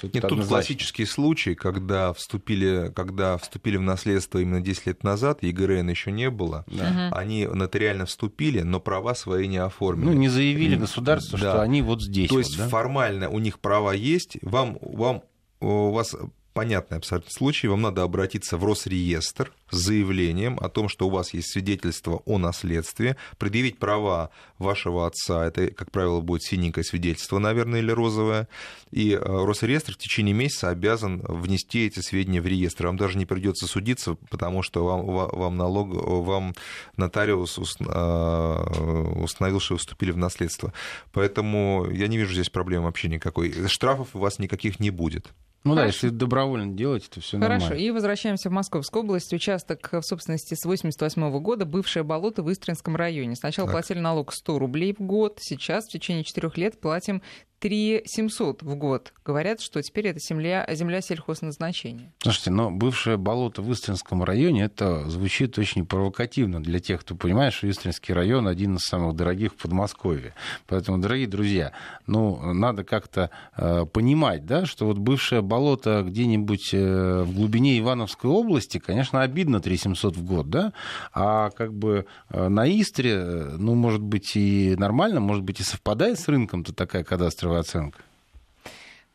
тут 0.00 0.14
Нет, 0.14 0.22
тут 0.22 0.24
однозначно. 0.32 0.48
классический 0.48 1.04
случай, 1.04 1.54
когда 1.54 2.12
вступили, 2.12 2.90
когда 2.94 3.36
вступили 3.38 3.76
в 3.76 3.82
наследство 3.82 4.38
именно 4.38 4.60
10 4.60 4.86
лет 4.86 5.04
назад, 5.04 5.42
ЕГРН 5.42 5.88
еще 5.88 6.10
не 6.10 6.30
было, 6.30 6.64
Да. 6.66 7.10
они 7.12 7.46
нотариально 7.46 8.06
вступили, 8.06 8.60
но 8.60 8.80
права 8.80 9.14
свои 9.14 9.46
не 9.46 9.58
оформили. 9.58 10.06
Ну, 10.06 10.12
не 10.14 10.28
заявили 10.28 10.76
государству, 10.76 11.38
Да. 11.38 11.52
что 11.52 11.62
они 11.62 11.82
вот 11.82 12.02
здесь. 12.02 12.28
То 12.28 12.34
вот, 12.36 12.40
есть 12.40 12.58
да? 12.58 12.68
формально 12.68 13.28
у 13.30 13.38
них 13.38 13.60
права 13.60 13.92
есть, 13.92 14.38
вам, 14.42 14.78
вам 14.82 15.22
у 15.60 15.90
вас 15.90 16.14
понятный 16.58 16.96
абсолютно 16.96 17.30
случай, 17.30 17.68
вам 17.68 17.82
надо 17.82 18.02
обратиться 18.02 18.56
в 18.56 18.64
Росреестр 18.64 19.52
с 19.70 19.76
заявлением 19.76 20.58
о 20.60 20.68
том, 20.68 20.88
что 20.88 21.06
у 21.06 21.10
вас 21.10 21.32
есть 21.32 21.52
свидетельство 21.52 22.20
о 22.24 22.36
наследстве, 22.36 23.16
предъявить 23.38 23.78
права 23.78 24.30
вашего 24.58 25.06
отца, 25.06 25.46
это, 25.46 25.68
как 25.68 25.92
правило, 25.92 26.20
будет 26.20 26.42
синенькое 26.42 26.82
свидетельство, 26.82 27.38
наверное, 27.38 27.78
или 27.78 27.92
розовое, 27.92 28.48
и 28.90 29.12
э, 29.12 29.18
Росреестр 29.20 29.92
в 29.92 29.98
течение 29.98 30.34
месяца 30.34 30.70
обязан 30.70 31.20
внести 31.28 31.86
эти 31.86 32.00
сведения 32.00 32.40
в 32.42 32.46
реестр. 32.48 32.86
Вам 32.86 32.96
даже 32.96 33.18
не 33.18 33.24
придется 33.24 33.68
судиться, 33.68 34.16
потому 34.28 34.64
что 34.64 34.84
вам, 34.84 35.06
ва- 35.06 35.30
вам, 35.32 35.56
налог, 35.56 35.90
вам 35.90 36.54
нотариус 36.96 37.56
ус- 37.58 37.76
э, 37.78 39.12
установил, 39.22 39.60
что 39.60 39.74
вы 39.74 39.78
вступили 39.78 40.10
в 40.10 40.16
наследство. 40.16 40.72
Поэтому 41.12 41.86
я 41.88 42.08
не 42.08 42.16
вижу 42.16 42.32
здесь 42.32 42.50
проблем 42.50 42.82
вообще 42.82 43.06
никакой. 43.06 43.68
Штрафов 43.68 44.08
у 44.14 44.18
вас 44.18 44.40
никаких 44.40 44.80
не 44.80 44.90
будет. 44.90 45.32
Ну 45.64 45.74
да, 45.74 45.82
Хорошо. 45.82 46.06
если 46.06 46.16
добровольно 46.16 46.72
делать, 46.72 47.08
то 47.10 47.20
все 47.20 47.38
Хорошо, 47.38 47.64
нормально. 47.70 47.84
и 47.84 47.90
возвращаемся 47.90 48.48
в 48.48 48.52
Московскую 48.52 49.02
область. 49.02 49.32
Участок 49.32 49.88
в 49.92 50.02
собственности 50.02 50.54
с 50.54 50.64
88 50.64 51.38
года, 51.40 51.64
бывшее 51.64 52.04
болото 52.04 52.42
в 52.42 52.52
Истринском 52.52 52.94
районе. 52.96 53.34
Сначала 53.34 53.66
Так. 53.66 53.74
платили 53.74 53.98
налог 53.98 54.32
100 54.32 54.58
рублей 54.58 54.94
в 54.96 55.02
год, 55.02 55.38
сейчас 55.40 55.86
в 55.86 55.90
течение 55.90 56.22
4 56.24 56.50
лет 56.56 56.80
платим 56.80 57.22
3 57.60 58.02
700 58.06 58.62
в 58.62 58.74
год. 58.76 59.12
Говорят, 59.24 59.60
что 59.60 59.82
теперь 59.82 60.08
это 60.08 60.20
земля, 60.20 60.66
земля 60.72 61.00
сельхозназначения. 61.00 62.12
Слушайте, 62.18 62.50
но 62.50 62.70
бывшее 62.70 63.16
болото 63.16 63.62
в 63.62 63.72
Истринском 63.72 64.22
районе, 64.22 64.64
это 64.64 65.08
звучит 65.10 65.58
очень 65.58 65.84
провокативно 65.84 66.62
для 66.62 66.78
тех, 66.78 67.00
кто 67.00 67.14
понимает, 67.14 67.52
что 67.52 67.68
Истринский 67.68 68.14
район 68.14 68.46
один 68.46 68.76
из 68.76 68.82
самых 68.82 69.16
дорогих 69.16 69.52
в 69.52 69.56
Подмосковье. 69.56 70.34
Поэтому, 70.66 70.98
дорогие 70.98 71.26
друзья, 71.26 71.72
ну, 72.06 72.52
надо 72.52 72.84
как-то 72.84 73.30
э, 73.56 73.86
понимать, 73.86 74.46
да, 74.46 74.64
что 74.64 74.86
вот 74.86 74.98
бывшее 74.98 75.42
болото 75.42 76.04
где-нибудь 76.06 76.70
э, 76.72 77.22
в 77.24 77.34
глубине 77.34 77.78
Ивановской 77.80 78.30
области, 78.30 78.78
конечно, 78.78 79.22
обидно 79.22 79.60
3 79.60 79.76
700 79.76 80.16
в 80.16 80.24
год, 80.24 80.48
да, 80.48 80.72
а 81.12 81.50
как 81.50 81.74
бы 81.74 82.06
э, 82.30 82.48
на 82.48 82.68
Истре, 82.68 83.14
э, 83.14 83.56
ну, 83.58 83.74
может 83.74 84.00
быть, 84.00 84.36
и 84.36 84.76
нормально, 84.78 85.20
может 85.20 85.42
быть, 85.42 85.60
и 85.60 85.64
совпадает 85.64 86.20
с 86.20 86.28
рынком-то 86.28 86.72
такая 86.72 87.02
кадастровая 87.02 87.47
оценка. 87.56 88.02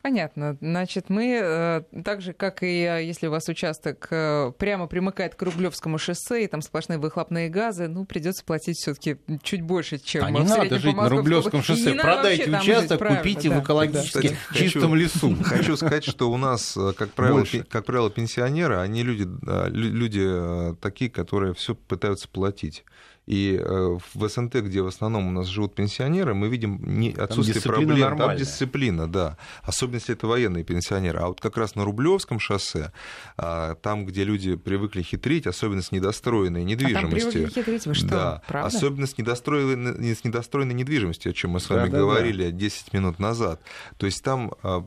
Понятно. 0.03 0.57
Значит, 0.59 1.05
мы 1.07 1.39
э, 1.41 1.81
так 2.03 2.21
же, 2.21 2.34
как 2.34 2.61
и 2.61 2.84
э, 2.84 3.05
если 3.05 3.27
у 3.27 3.31
вас 3.31 3.47
участок 3.47 4.09
э, 4.11 4.51
прямо 4.59 4.88
примыкает 4.88 5.34
к 5.34 5.41
Рублевскому 5.41 5.97
шоссе, 5.97 6.43
и 6.43 6.47
там 6.47 6.61
сплошные 6.61 6.99
выхлопные 6.99 7.47
газы, 7.47 7.88
ну, 7.88 8.03
придется 8.03 8.43
платить 8.43 8.75
все-таки 8.75 9.15
чуть 9.43 9.61
больше, 9.61 9.99
чем 9.99 10.25
а 10.25 10.31
не 10.31 10.43
надо 10.43 10.77
жить 10.77 10.93
на 10.93 11.07
Рублевском 11.07 11.63
шоссе. 11.63 11.93
Продайте 11.93 12.51
участок, 12.51 12.99
купите 12.99 13.47
да. 13.47 13.61
в 13.61 13.63
экологически 13.63 14.27
да. 14.27 14.55
чистом 14.59 14.91
хочу, 14.91 14.95
лесу. 14.95 15.38
Хочу 15.41 15.77
сказать, 15.77 16.03
что 16.03 16.29
у 16.29 16.36
нас, 16.36 16.77
как 16.97 17.11
правило, 17.11 17.45
как 17.69 17.86
правило, 17.86 18.09
пенсионеры, 18.09 18.79
они 18.79 19.03
люди, 19.03 19.25
люди 19.69 20.75
такие, 20.81 21.09
которые 21.09 21.53
все 21.53 21.75
пытаются 21.75 22.27
платить. 22.27 22.84
И 23.26 23.57
э, 23.57 23.97
в 24.13 24.28
СНТ, 24.28 24.55
где 24.55 24.82
в 24.82 24.88
основном 24.88 25.28
у 25.28 25.32
нас 25.32 25.47
живут 25.47 25.76
пенсионеры, 25.76 26.34
мы 26.34 26.49
видим 26.49 26.82
не 26.84 27.13
отсутствие 27.13 27.61
там 27.61 27.74
проблем. 27.74 27.99
Нормальная. 27.99 28.28
Там 28.28 28.38
дисциплина, 28.38 29.11
да. 29.11 29.38
Особенно 29.61 29.95
если 29.95 30.13
это 30.13 30.28
военные 30.28 30.63
пенсионеры. 30.63 31.19
А 31.19 31.28
вот 31.28 31.39
как 31.39 31.55
раз 31.57 31.76
на 31.76 31.86
Рублевском 31.86 32.39
шоссе, 32.39 32.91
а, 33.38 33.76
там, 33.76 34.05
где 34.05 34.26
люди 34.26 34.55
привыкли 34.55 35.03
хитрить, 35.03 35.47
особенно 35.47 35.82
с 35.82 35.91
недостроенной 35.91 36.65
недвижимостью. 36.65 37.45
А 37.47 37.49
там 37.49 37.63
хитрить, 37.63 37.86
вы 37.86 37.93
что? 37.93 38.07
Да, 38.07 38.41
Правда? 38.47 38.76
особенно 38.76 39.07
с 39.07 39.17
недостроенной, 39.17 40.15
с 40.15 40.24
недостроенной 40.26 40.74
недвижимостью, 40.74 41.30
о 41.32 41.34
чем 41.34 41.51
мы 41.51 41.61
с 41.61 41.69
вами 41.69 41.89
да, 41.89 41.97
говорили 41.97 42.45
да, 42.45 42.51
да. 42.51 42.57
10 42.57 42.93
минут 42.93 43.19
назад. 43.19 43.61
То 43.97 44.05
есть 44.05 44.21
там 44.21 44.53
а, 44.63 44.86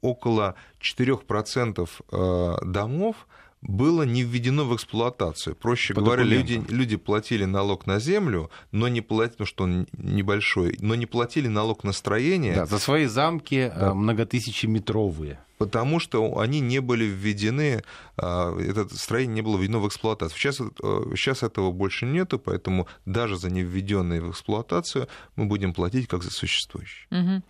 около 0.00 0.54
4% 0.80 1.88
э, 2.10 2.64
домов 2.64 3.26
было 3.62 4.02
не 4.02 4.22
введено 4.22 4.64
в 4.64 4.74
эксплуатацию. 4.74 5.54
Проще 5.54 5.94
По 5.94 6.00
говоря, 6.00 6.22
люди, 6.22 6.62
люди 6.68 6.96
платили 6.96 7.44
налог 7.44 7.86
на 7.86 7.98
землю, 7.98 8.50
но 8.72 8.88
не 8.88 9.00
платили, 9.00 9.36
ну 9.40 9.46
что 9.46 9.64
он 9.64 9.86
небольшой, 9.92 10.76
но 10.80 10.94
не 10.94 11.06
платили 11.06 11.48
налог 11.48 11.84
на 11.84 11.92
строение. 11.92 12.54
Да, 12.54 12.66
за 12.66 12.78
свои 12.78 13.06
замки 13.06 13.70
да. 13.74 13.90
Э, 13.90 13.94
многотысячеметровые 13.94 15.40
потому 15.60 16.00
что 16.00 16.38
они 16.38 16.60
не 16.60 16.78
были 16.78 17.04
введены, 17.04 17.84
а, 18.16 18.58
это 18.58 18.88
строение 18.96 19.34
не 19.34 19.42
было 19.42 19.58
введено 19.58 19.80
в 19.80 19.86
эксплуатацию. 19.86 20.38
Сейчас, 20.38 20.56
сейчас 20.56 21.42
этого 21.42 21.70
больше 21.70 22.06
нету, 22.06 22.38
поэтому 22.38 22.86
даже 23.04 23.36
за 23.36 23.50
невведенные 23.50 24.22
в 24.22 24.30
эксплуатацию 24.30 25.06
мы 25.36 25.44
будем 25.44 25.74
платить 25.74 26.08
как 26.08 26.22
за 26.22 26.30
существующие. 26.30 27.06
Угу. 27.10 27.42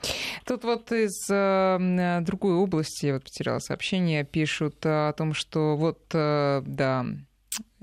Тут 0.44 0.64
вот 0.64 0.90
из 0.90 1.24
э, 1.30 2.20
другой 2.22 2.54
области, 2.54 3.06
я 3.06 3.14
вот 3.14 3.22
потеряла 3.22 3.60
сообщение, 3.60 4.24
пишут 4.24 4.84
о 4.84 5.12
том, 5.12 5.32
что 5.32 5.76
вот, 5.76 6.00
э, 6.12 6.62
да, 6.66 7.06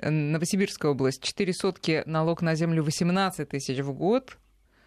Новосибирская 0.02 0.92
область, 0.92 1.24
4 1.24 1.54
сотки 1.54 2.04
налог 2.06 2.42
на 2.42 2.54
землю 2.56 2.84
18 2.84 3.48
тысяч 3.48 3.80
в 3.80 3.94
год. 3.94 4.38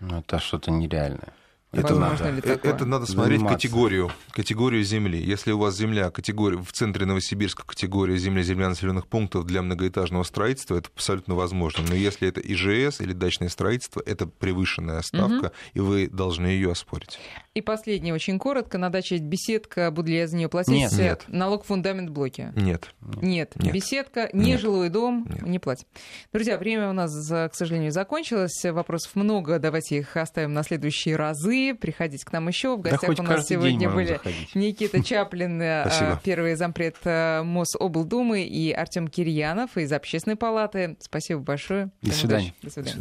Ну, 0.01 0.19
это 0.19 0.39
что-то 0.39 0.71
нереальное. 0.71 1.33
Это 1.73 1.95
надо, 1.95 2.25
это 2.25 2.85
надо 2.85 3.07
смотреть 3.07 3.39
Заниматься. 3.39 3.57
категорию, 3.57 4.11
категорию 4.33 4.83
земли. 4.83 5.23
Если 5.23 5.53
у 5.53 5.59
вас 5.59 5.77
земля 5.77 6.11
категория, 6.11 6.59
в 6.59 6.73
центре 6.73 7.07
Новосибирска 7.07 7.65
категория 7.65 8.17
земли, 8.19 8.43
земля 8.43 8.69
населенных 8.69 9.07
пунктов 9.07 9.47
для 9.47 9.63
многоэтажного 9.63 10.25
строительства, 10.25 10.77
это 10.77 10.91
абсолютно 10.93 11.37
возможно. 11.37 11.85
Но 11.89 11.95
если 11.95 12.27
это 12.27 12.41
ИЖС 12.41 13.01
или 13.01 13.13
дачное 13.13 13.49
строительство, 13.49 14.03
это 14.05 14.27
превышенная 14.27 15.01
ставка, 15.03 15.47
угу. 15.47 15.55
и 15.75 15.81
вы 15.81 16.09
должны 16.09 16.49
ее 16.49 16.73
оспорить. 16.73 17.21
И 17.53 17.63
последнее, 17.63 18.15
очень 18.15 18.39
коротко. 18.39 18.79
На 18.79 18.91
даче 18.91 19.19
беседка, 19.19 19.91
буду 19.91 20.09
ли 20.09 20.19
я 20.19 20.29
за 20.29 20.37
нее 20.37 20.49
платить? 20.49 20.73
Нет, 20.73 20.93
нет. 20.93 21.25
Налог 21.27 21.65
фундамент 21.65 22.11
блоки? 22.11 22.53
Нет. 22.55 22.95
Нет. 23.21 23.55
нет. 23.57 23.75
Беседка, 23.75 24.31
нежилой 24.33 24.85
нет. 24.85 24.93
дом, 24.93 25.27
нет. 25.29 25.43
не 25.43 25.59
платим. 25.59 25.89
Друзья, 26.33 26.59
время 26.59 26.91
у 26.91 26.93
нас, 26.93 27.11
к 27.29 27.51
сожалению, 27.55 27.91
закончилось. 27.91 28.65
Вопросов 28.65 29.17
много, 29.17 29.59
давайте 29.59 29.99
их 29.99 30.17
оставим 30.17 30.53
на 30.55 30.63
следующие 30.63 31.17
разы. 31.17 31.75
Приходите 31.75 32.25
к 32.25 32.33
нам 32.33 32.47
еще. 32.47 32.77
В 32.77 32.83
гостях 32.83 33.17
да 33.17 33.23
у 33.25 33.27
нас 33.27 33.49
сегодня 33.49 33.91
были 33.91 34.13
заходить. 34.13 34.55
Никита 34.55 35.03
Чаплин, 35.05 35.61
э, 35.61 36.19
первый 36.23 36.55
зампред 36.55 36.99
э, 37.03 37.43
Мособлдумы, 37.43 38.45
и 38.45 38.71
Артем 38.71 39.09
Кирьянов 39.09 39.77
из 39.77 39.91
Общественной 39.93 40.37
палаты. 40.37 40.97
Спасибо 41.01 41.41
большое. 41.41 41.91
До 42.01 42.13
свидания. 42.13 42.55
До 42.63 42.71
свидания. 42.71 42.97